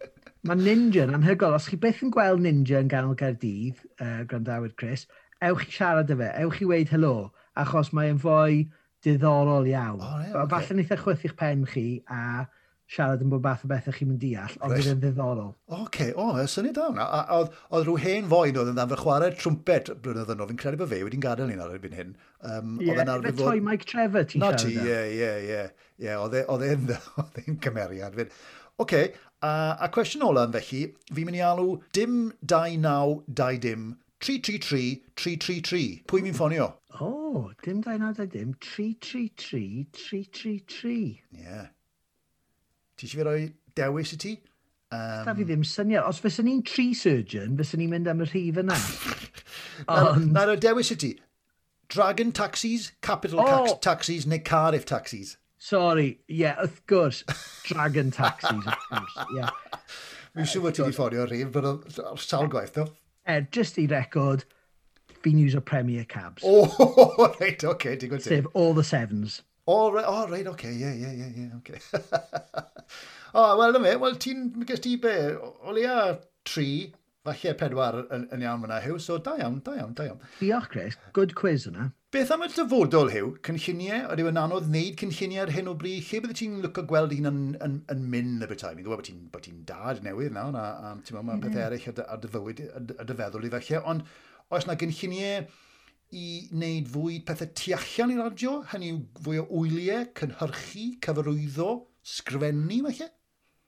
Mae 0.48 0.56
Ninja 0.56 1.02
yn 1.04 1.16
anhygol. 1.18 1.56
Os 1.58 1.66
chi 1.68 1.76
beth 1.80 2.04
yn 2.06 2.12
gweld 2.14 2.40
Ninja 2.44 2.78
yn 2.80 2.88
ganol 2.88 3.18
Gaerdydd, 3.18 3.82
uh, 4.00 4.22
Grandawyd 4.30 4.76
Chris, 4.80 5.04
ewch 5.44 5.66
i 5.66 5.74
siarad 5.74 6.12
â 6.14 6.16
fe, 6.20 6.30
ewch 6.44 6.62
i 6.62 6.68
weid 6.70 6.94
helo, 6.94 7.32
achos 7.58 7.90
mae'n 7.96 8.22
fwy 8.22 8.62
diddorol 9.04 9.68
iawn. 9.68 10.00
Oh, 10.00 10.22
yeah, 10.22 10.38
okay. 10.44 10.48
Falle 10.54 10.76
wnaeth 10.76 10.94
e 10.94 11.00
chwythu'ch 11.02 11.36
pen 11.40 11.66
chi 11.68 11.84
a 12.06 12.46
siarad 12.90 13.20
yn 13.22 13.30
bod 13.30 13.42
bath 13.44 13.62
o 13.66 13.68
bethau 13.70 13.94
chi'n 13.94 14.08
mynd 14.10 14.22
deall, 14.22 14.54
ond 14.58 14.72
bydd 14.74 14.88
yn 14.90 15.00
ddiddorol. 15.02 15.50
Oce, 15.70 15.82
okay. 15.84 16.10
o, 16.14 16.16
oh, 16.24 16.38
syniad 16.50 16.74
da 16.78 16.84
hwnna. 16.88 17.04
Oedd 17.70 17.84
rhyw 17.86 17.98
hen 18.02 18.26
foen 18.32 18.56
oedd 18.58 18.70
yn 18.72 18.78
ddan 18.78 18.90
fy 18.90 18.98
chwarae 18.98 19.30
trwmpet 19.38 19.86
blynedd 20.02 20.32
yn 20.34 20.42
ôl. 20.42 20.50
Fi'n 20.50 20.62
credu 20.64 20.78
bod 20.80 20.90
fe 20.90 20.98
wedi'n 21.06 21.22
gadael 21.22 21.52
un 21.54 21.62
ar 21.62 21.70
erbyn 21.76 21.94
hyn. 21.94 22.10
Um, 22.40 22.66
yeah, 22.82 22.96
oedd 22.96 23.02
yn 23.04 23.12
arfer. 23.14 23.62
Mike 23.68 23.86
Trevor 23.90 24.24
ti'n 24.26 24.42
siarad. 24.42 24.58
Not 24.58 24.66
ie, 24.66 24.74
ie, 25.14 25.30
ie. 25.46 25.62
Ie, 26.02 26.12
oedd 26.18 26.34
e, 26.66 26.68
e'n 27.46 27.62
cymeriad. 27.62 28.14
Oce, 28.18 28.26
okay. 28.82 29.06
a, 29.46 29.78
a 29.78 29.86
cwestiwn 29.94 30.26
ola 30.26 30.42
yn 30.48 30.54
felly, 30.58 30.82
fi'n 31.14 31.26
mynd 31.28 31.38
i 31.38 31.46
alw 31.46 31.78
dim 31.96 32.14
29 32.42 33.94
333-333. 34.20 36.04
Pwy 36.10 36.20
mi'n 36.26 36.36
ffonio? 36.36 36.66
O, 36.98 37.06
oh, 37.06 37.54
dim 37.64 37.78
29 37.86 38.28
dim, 38.34 38.50
333-333. 38.60 40.90
Ie. 40.90 41.22
Yeah 41.38 41.70
ti 43.00 43.08
eisiau 43.08 43.22
fi 43.22 43.28
roi 43.28 43.40
dewis 43.78 44.14
i 44.14 44.20
ti? 44.20 44.36
Um... 44.90 45.24
Da 45.26 45.34
fi 45.38 45.46
ddim 45.46 45.64
syniad. 45.66 46.06
Os 46.08 46.20
fysyn 46.22 46.48
ni'n 46.50 46.62
tri 46.66 46.90
surgeon, 46.98 47.56
fysyn 47.58 47.82
ni'n 47.82 47.92
mynd 47.94 48.10
am 48.10 48.22
y 48.24 48.28
rhif 48.28 48.60
yna. 48.62 48.78
Ond... 49.96 50.30
Na, 50.34 50.46
na, 50.50 50.56
dewis 50.60 50.92
i 50.94 50.98
ti. 51.00 51.12
Dragon 51.90 52.30
taxis, 52.32 52.92
capital 53.02 53.42
oh. 53.42 53.76
taxis 53.82 54.26
neu 54.26 54.38
Cardiff 54.46 54.86
taxis? 54.86 55.36
Sorry, 55.60 56.20
ie, 56.30 56.40
yeah, 56.42 56.60
wrth 56.62 56.80
gwrs. 56.88 57.24
Dragon 57.68 58.12
taxis, 58.14 58.62
wrth 58.64 58.86
gwrs, 58.90 59.16
ie. 59.26 59.40
Yeah. 59.40 59.50
Mi'n 60.38 60.46
siŵr 60.46 60.64
bod 60.64 60.76
ti 60.76 60.84
wedi 60.84 60.96
ffordd 60.96 61.18
rhif, 61.26 61.50
bod 61.52 61.66
o'n 61.68 62.20
sawl 62.22 62.48
gwaith, 62.52 62.76
do? 62.78 62.86
Er, 63.28 63.42
just 63.52 63.78
i 63.82 63.86
record, 63.90 64.46
fi'n 65.24 65.38
use 65.42 65.58
o 65.58 65.60
Premier 65.60 66.06
Cabs. 66.08 66.46
O, 66.46 66.64
oh, 66.64 67.28
reit, 67.40 67.64
oce, 67.64 67.74
okay, 67.74 67.96
digon 67.98 68.22
ti. 68.22 68.30
Sef 68.30 68.46
all 68.54 68.72
the 68.74 68.86
sevens. 68.86 69.42
O, 69.66 69.74
oh, 69.74 69.92
right, 69.92 70.06
oh, 70.06 70.26
right, 70.30 70.46
oce, 70.46 70.54
okay, 70.54 70.72
ie, 70.72 70.86
yeah, 70.86 70.94
ie, 70.94 71.18
yeah, 71.18 71.28
ie, 71.28 71.48
yeah, 71.48 71.58
oce. 71.58 71.98
Okay. 71.98 72.76
O, 73.30 73.42
oh, 73.42 73.52
wel, 73.60 73.76
dyma, 73.76 73.94
wel, 74.02 74.16
ti'n, 74.18 74.48
gys 74.66 74.82
ti 74.82 74.96
be, 74.98 75.14
o 75.38 75.74
leia 75.76 76.16
tri, 76.48 76.90
falle 77.26 77.54
pedwar 77.60 77.98
yn, 78.08 78.26
yn 78.34 78.42
iawn 78.42 78.64
fyna, 78.64 78.80
Hugh, 78.82 78.98
so 79.02 79.18
da 79.22 79.36
iawn, 79.38 79.60
da 79.64 79.76
iawn, 79.78 79.94
da 79.94 80.06
iawn. 80.08 80.20
Diolch, 80.40 80.70
Chris, 80.72 80.96
good 81.16 81.34
quiz 81.38 81.66
yna. 81.70 81.90
Beth 82.10 82.32
am 82.34 82.42
y 82.42 82.48
dyfodol, 82.50 83.12
Hugh, 83.12 83.36
cynlluniau, 83.46 84.08
ydy 84.10 84.24
yn 84.26 84.40
anodd 84.40 84.66
wneud 84.66 84.96
cynlluniau 84.98 85.44
ar 85.44 85.52
hyn 85.54 85.70
o 85.70 85.76
bryd, 85.78 86.02
lle 86.08 86.22
bydde 86.24 86.38
ti'n 86.40 86.56
lwco 86.64 86.82
gweld 86.90 87.14
un 87.14 87.30
yn, 87.30 87.40
yn, 87.62 87.76
yn 87.92 88.02
mynd 88.14 88.46
y 88.46 88.48
bethau? 88.50 88.74
Mi'n 88.74 88.88
gwybod 88.88 89.04
bod 89.30 89.44
ti'n 89.46 89.60
ti 89.60 89.66
dad 89.68 90.02
newydd 90.06 90.34
nawr, 90.34 90.58
a, 90.58 90.64
a 90.88 90.94
ti'n 90.96 91.20
meddwl, 91.20 91.28
mae 91.28 91.38
mm. 91.38 91.44
pethau 91.44 91.60
mm-hmm. 91.60 91.68
eraill 91.68 92.02
a, 92.02 92.08
a 92.10 92.18
dyfywyd, 92.24 92.64
a 92.96 93.06
dyfeddwl 93.12 93.46
i 93.46 93.52
felly, 93.54 93.82
ond 93.92 94.08
oes 94.50 94.66
yna 94.66 94.78
gynlluniau 94.80 95.46
i 96.10 96.26
wneud 96.50 96.90
fwy 96.90 97.20
pethau 97.28 97.52
tu 97.54 97.76
allan 97.76 98.16
i'r 98.16 98.24
radio, 98.24 98.56
hynny 98.72 98.90
yw 98.96 99.22
fwy 99.28 99.38
o 99.44 99.46
wyliau, 99.52 100.08
cynhyrchu, 100.18 100.88
cyfarwyddo, 101.06 101.70
sgrifennu, 102.06 102.82
mae 102.86 103.10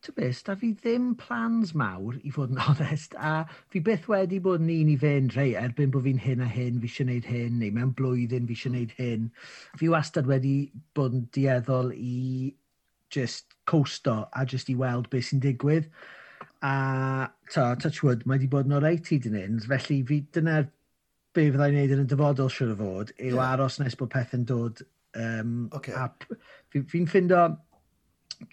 Ty 0.02 0.10
to 0.10 0.30
da 0.46 0.54
fi 0.58 0.72
ddim 0.74 1.12
plans 1.14 1.76
mawr, 1.78 2.16
i 2.26 2.30
fod 2.34 2.50
yn 2.50 2.58
onest, 2.58 3.12
a 3.14 3.44
fi 3.70 3.78
byth 3.86 4.08
wedi 4.10 4.40
bod 4.42 4.64
yn 4.64 4.72
un 4.74 4.90
i 4.90 4.96
fynd 4.98 5.36
rei 5.38 5.52
erbyn 5.60 5.92
bod 5.94 6.02
fi'n 6.08 6.18
hyn 6.24 6.42
a 6.42 6.48
hyn, 6.50 6.80
fi 6.82 6.90
eisiau 6.90 7.06
gwneud 7.06 7.28
hyn, 7.30 7.60
neu 7.60 7.70
mewn 7.76 7.92
blwyddyn 8.00 8.48
fi 8.48 8.56
eisiau 8.56 8.72
gwneud 8.72 8.96
hmm. 8.96 9.06
hyn. 9.06 9.30
Fi 9.78 9.92
wastad 9.94 10.26
wedi 10.32 10.56
bod 10.98 11.14
yn 11.14 11.22
dieddol 11.38 11.94
i 11.94 12.50
just 13.14 13.54
coasto 13.70 14.18
a 14.34 14.44
just 14.54 14.74
i 14.74 14.78
weld 14.82 15.06
beth 15.14 15.30
sy'n 15.30 15.46
digwydd. 15.46 15.86
A 16.66 16.74
ta, 17.54 17.70
touchwood, 17.86 18.26
mae 18.26 18.40
wedi 18.40 18.50
bod 18.50 18.66
yn 18.66 18.80
oreit 18.82 19.14
hyd 19.14 19.30
yn 19.30 19.38
hyn, 19.38 19.64
felly 19.70 20.02
fi 20.10 20.24
dyna'r 20.34 20.66
be 21.32 21.50
fyddai'n 21.52 21.78
neud 21.78 21.94
yn 21.94 22.08
y 22.08 22.10
dyfodol 22.10 22.50
siwr 22.50 22.74
o 22.74 22.80
fod, 22.82 23.14
yw 23.20 23.36
yeah. 23.36 23.54
aros 23.54 23.78
nes 23.78 23.94
bod 24.02 24.10
pethau'n 24.18 24.50
dod 24.50 24.82
um, 25.14 25.68
okay. 25.78 25.94
a 25.94 26.10
fi'n 26.18 26.42
fi, 26.74 26.88
fi 26.90 27.06
ffindo 27.06 27.46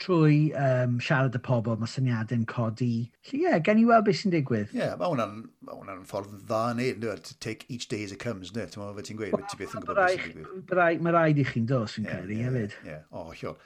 trwy 0.01 0.39
um, 0.57 0.97
siarad 1.03 1.37
y 1.37 1.41
pobl, 1.45 1.77
mae 1.79 1.89
syniadau'n 1.91 2.45
codi. 2.49 3.09
Felly 3.25 3.41
ie, 3.41 3.45
yeah, 3.47 3.59
gen 3.63 3.81
i 3.81 3.85
weld 3.89 4.07
beth 4.07 4.21
sy'n 4.21 4.33
digwydd. 4.35 4.73
Ie, 4.75 4.81
yeah, 4.81 4.95
mae 4.99 5.11
hwnna'n 5.11 5.41
ma 5.65 5.77
hwnna 5.77 5.97
ffordd 6.09 6.35
dda 6.43 6.61
neu, 6.79 6.93
no, 7.01 7.15
to 7.29 7.37
take 7.43 7.65
each 7.69 7.89
day 7.91 8.03
as 8.05 8.13
it 8.15 8.21
comes, 8.23 8.53
ne? 8.55 8.67
Ti'n 8.67 8.83
meddwl, 8.83 8.95
fe 8.99 9.07
ti'n 9.09 9.19
gweud, 9.19 9.37
ti 9.49 9.59
beth 9.59 9.75
yn 9.75 9.85
gwybod 9.85 10.01
beth 10.03 10.15
sy'n 10.15 10.39
digwydd. 10.39 11.03
Mae 11.05 11.15
rhaid 11.15 11.41
i 11.41 11.47
chi'n 11.51 11.69
dos 11.69 11.97
yn 11.99 12.07
yeah, 12.07 12.15
credu 12.15 12.37
yeah, 12.37 12.49
hefyd. 12.49 12.79
Ie, 12.83 12.93
yeah. 12.93 13.05
o, 13.11 13.27
oh, 13.27 13.57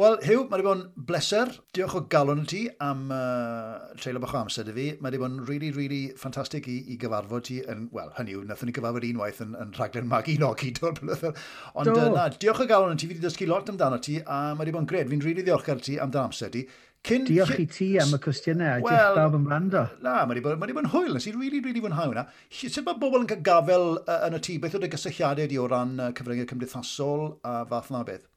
Wel, 0.00 0.14
Hugh, 0.24 0.46
mae 0.48 0.56
wedi 0.56 0.64
bod 0.64 0.78
yn 0.78 1.04
bleser. 1.04 1.50
Diolch 1.76 1.94
o 1.98 2.00
galon 2.08 2.38
i 2.40 2.48
ti 2.48 2.60
am 2.80 3.10
uh, 3.12 3.90
treulio 4.00 4.22
bach 4.22 4.30
o 4.32 4.38
amser 4.38 4.70
i 4.70 4.72
fi. 4.72 4.86
Mae 4.96 5.10
wedi 5.10 5.18
bod 5.20 5.34
yn 5.34 5.42
really, 5.44 5.68
really 5.76 5.98
ffantastig 6.16 6.64
i, 6.72 6.78
i 6.94 6.96
gyfarfod 7.02 7.44
ti. 7.44 7.58
Yn, 7.68 7.90
Wel, 7.92 8.08
hynny 8.16 8.32
yw, 8.32 8.46
nathon 8.48 8.70
ni 8.70 8.74
gyfarfod 8.78 9.04
unwaith 9.10 9.42
yn, 9.44 9.52
yn 9.60 9.74
rhaglen 9.76 10.08
mag 10.08 10.30
un 10.32 10.46
ogi. 10.48 10.70
Ond 10.80 11.92
uh, 11.92 12.06
na, 12.14 12.24
diolch 12.32 12.64
o 12.64 12.68
galon 12.70 12.96
i 12.96 13.02
ti. 13.02 13.10
Fi 13.10 13.18
wedi 13.18 13.26
dysgu 13.26 13.50
lot 13.52 13.68
amdano 13.68 14.00
ti 14.00 14.16
a 14.22 14.40
mae 14.54 14.62
wedi 14.62 14.72
bod 14.78 14.86
yn 14.86 14.88
gred. 14.94 15.12
Fi'n 15.12 15.26
really 15.28 15.44
ddiolchgar 15.44 15.84
ti 15.84 16.00
am 16.00 16.16
dan 16.16 16.30
amser 16.30 16.56
ti. 16.56 16.64
Cyn, 17.04 17.28
Diolch 17.28 17.60
i 17.60 17.68
ti 17.68 17.92
am 18.00 18.16
y 18.16 18.24
cwestiynau, 18.24 18.80
well, 18.80 18.96
diolch 18.96 19.20
bawb 19.20 19.38
yn 19.42 19.44
brando. 19.44 19.86
Na, 20.00 20.22
mae 20.22 20.38
wedi 20.38 20.46
bod, 20.48 20.56
bod 20.62 20.84
yn 20.86 20.92
hwyl, 20.94 21.12
nes 21.18 21.28
i 21.28 21.36
really, 21.36 21.60
really 21.60 21.84
fwynhau 21.84 22.14
hwnna. 22.14 22.30
Sut 22.48 22.80
mae 22.86 22.96
bobl 22.96 23.26
yn 23.26 23.28
cael 23.28 23.44
gafel 23.44 23.88
uh, 24.06 24.20
yn 24.30 24.40
y 24.40 24.44
tŷ? 24.48 24.60
Beth 24.62 24.80
oedd 24.80 24.88
y 24.88 24.94
gysylltiadau 24.96 25.52
di 25.52 25.60
o 25.60 25.68
ran 25.68 25.98
uh, 25.98 26.12
cyfryngau 26.16 26.48
cymdeithasol 26.48 27.32
a 27.42 27.58
fath 27.68 27.92
na 27.92 28.06
beth? 28.08 28.31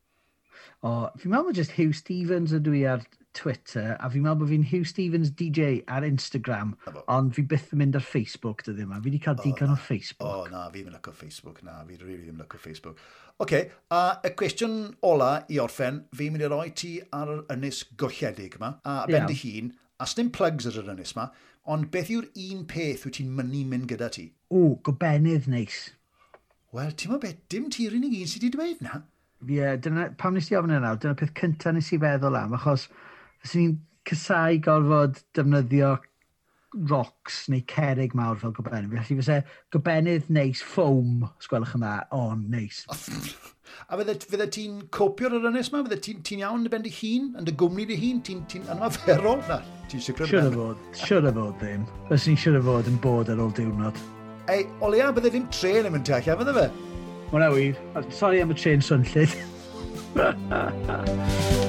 o, 0.83 0.95
fi'n 1.19 1.31
meddwl 1.31 1.51
bod 1.51 1.59
just 1.59 1.75
Hugh 1.77 1.93
Stevens 1.95 2.53
ydw 2.55 2.73
i 2.75 2.83
ar 2.89 3.05
Twitter, 3.35 3.95
a 3.99 4.09
fi'n 4.11 4.23
meddwl 4.23 4.41
bod 4.41 4.51
fi'n 4.51 4.65
Hugh 4.71 4.87
Stevens 4.87 5.31
DJ 5.39 5.81
ar 5.91 6.05
Instagram, 6.07 6.73
ond 7.11 7.35
fi 7.35 7.43
byth 7.51 7.73
yn 7.75 7.81
mynd 7.83 7.97
ar 7.99 8.05
Facebook 8.05 8.63
dydw 8.65 8.85
yma. 8.85 8.99
Fi 8.99 9.09
wedi 9.09 9.21
cael 9.23 9.39
digon 9.41 9.73
o 9.73 9.77
Facebook. 9.79 10.27
O, 10.27 10.45
na, 10.51 10.65
fi 10.71 10.79
ddim 10.81 10.91
yn 10.91 10.97
lyco 10.97 11.15
Facebook, 11.15 11.63
na, 11.67 11.79
fi 11.87 11.97
rili 11.97 12.09
really 12.09 12.27
ddim 12.27 12.37
yn 12.37 12.43
lyco 12.45 12.61
Facebook. 12.61 13.01
Oce, 13.35 13.43
okay, 13.43 13.65
a 13.91 14.19
y 14.23 14.31
cwestiwn 14.39 14.77
ola 15.05 15.31
i 15.51 15.59
orffen, 15.63 16.03
fi'n 16.15 16.35
mynd 16.35 16.47
i 16.47 16.51
roi 16.51 16.69
ti 16.83 16.93
ar 17.15 17.33
yr 17.33 17.43
ynys 17.55 17.81
golledig 17.99 18.55
yma, 18.59 18.77
a 18.87 19.01
ben 19.11 19.27
dy 19.31 19.35
hun, 19.41 19.73
a 19.99 20.07
sdim 20.07 20.31
plugs 20.35 20.69
ar 20.69 20.79
yr 20.81 20.93
ynys 20.95 21.15
yma, 21.17 21.29
ond 21.71 21.89
beth 21.91 22.13
yw'r 22.13 22.29
un 22.45 22.63
peth 22.69 23.03
wyt 23.07 23.19
ti'n 23.19 23.33
mynd 23.35 23.57
mynd 23.71 23.89
gyda 23.91 24.11
ti? 24.13 24.29
O, 24.53 24.77
gobenydd 24.85 25.49
neis. 25.51 25.89
Wel, 26.75 26.91
ti'n 26.91 27.11
meddwl 27.11 27.23
beth, 27.27 27.43
dim 27.51 27.67
ti'r 27.73 27.95
unig 27.97 28.15
un 28.21 28.31
sydd 28.31 28.47
wedi 28.47 28.55
dweud 28.55 28.81
na. 28.85 29.01
Ie, 29.45 29.59
yeah, 29.59 29.75
dyna, 29.77 30.09
pam 30.17 30.35
nes 30.37 30.49
i 30.51 30.57
ofyn 30.57 30.73
yna 30.77 30.95
dyna 31.01 31.17
peth 31.19 31.35
cyntaf 31.37 31.75
nes 31.75 31.91
i 31.93 32.01
feddwl 32.01 32.37
am, 32.39 32.55
achos 32.57 32.87
fyswn 33.43 33.61
ni'n 33.61 33.77
cysau 34.09 34.59
gorfod 34.65 35.21
defnyddio 35.37 35.95
rocks 36.89 37.45
neu 37.49 37.61
cerig 37.71 38.15
mawr 38.17 38.37
fel 38.39 38.53
gobenydd. 38.55 38.91
Felly 38.91 39.19
fyse 39.21 39.37
gobenydd 39.73 40.31
neis 40.33 40.63
ffwm, 40.65 41.27
sgwelwch 41.43 41.75
yma, 41.77 41.97
o, 42.11 42.31
oh, 42.31 42.33
neis. 42.35 42.83
A 43.89 43.97
fydde, 43.97 44.15
fydde 44.29 44.47
ti'n 44.53 44.81
copio'r 44.93 45.37
yr 45.39 45.47
ynnes 45.49 45.71
yma? 45.71 45.83
Fydde 45.85 45.99
ti'n 46.05 46.25
ti 46.25 46.39
iawn 46.41 46.65
yn 46.65 46.73
bend 46.73 46.89
i 46.89 46.93
hun, 46.95 47.31
yn 47.39 47.47
dy 47.47 47.55
gwmni 47.59 47.87
dy 47.89 47.97
hun? 48.01 48.21
Ti'n 48.25 48.43
ti 48.51 48.61
anferol? 48.75 49.41
Na, 49.49 49.61
ti'n 49.91 50.03
sicr 50.05 50.29
Siwr 50.29 50.49
o 50.49 50.53
fod, 50.53 50.83
siwr 51.01 51.29
o 51.31 51.33
fod 51.35 51.55
ddim. 51.63 51.87
Fyswn 52.11 52.35
ni'n 52.35 52.43
siwr 52.43 52.59
o 52.59 52.65
fod 52.69 52.91
yn 52.91 52.99
bod 53.03 53.31
ar 53.33 53.41
ôl 53.45 53.55
diwrnod. 53.57 54.03
Ei, 54.53 54.67
o 54.79 54.91
leia, 54.93 55.09
bydde 55.15 55.33
ddim 55.33 55.49
tren 55.53 55.89
yn 55.89 55.95
mynd 55.95 56.07
tu 56.07 56.15
allan, 56.17 56.43
fydde 56.43 56.59
fe? 56.59 56.94
Mwna 57.35 57.51
wir. 57.51 57.75
Sorry 58.09 58.41
am 58.41 58.51
y 58.51 58.55
trên 58.55 58.81
swnllid. 58.81 59.29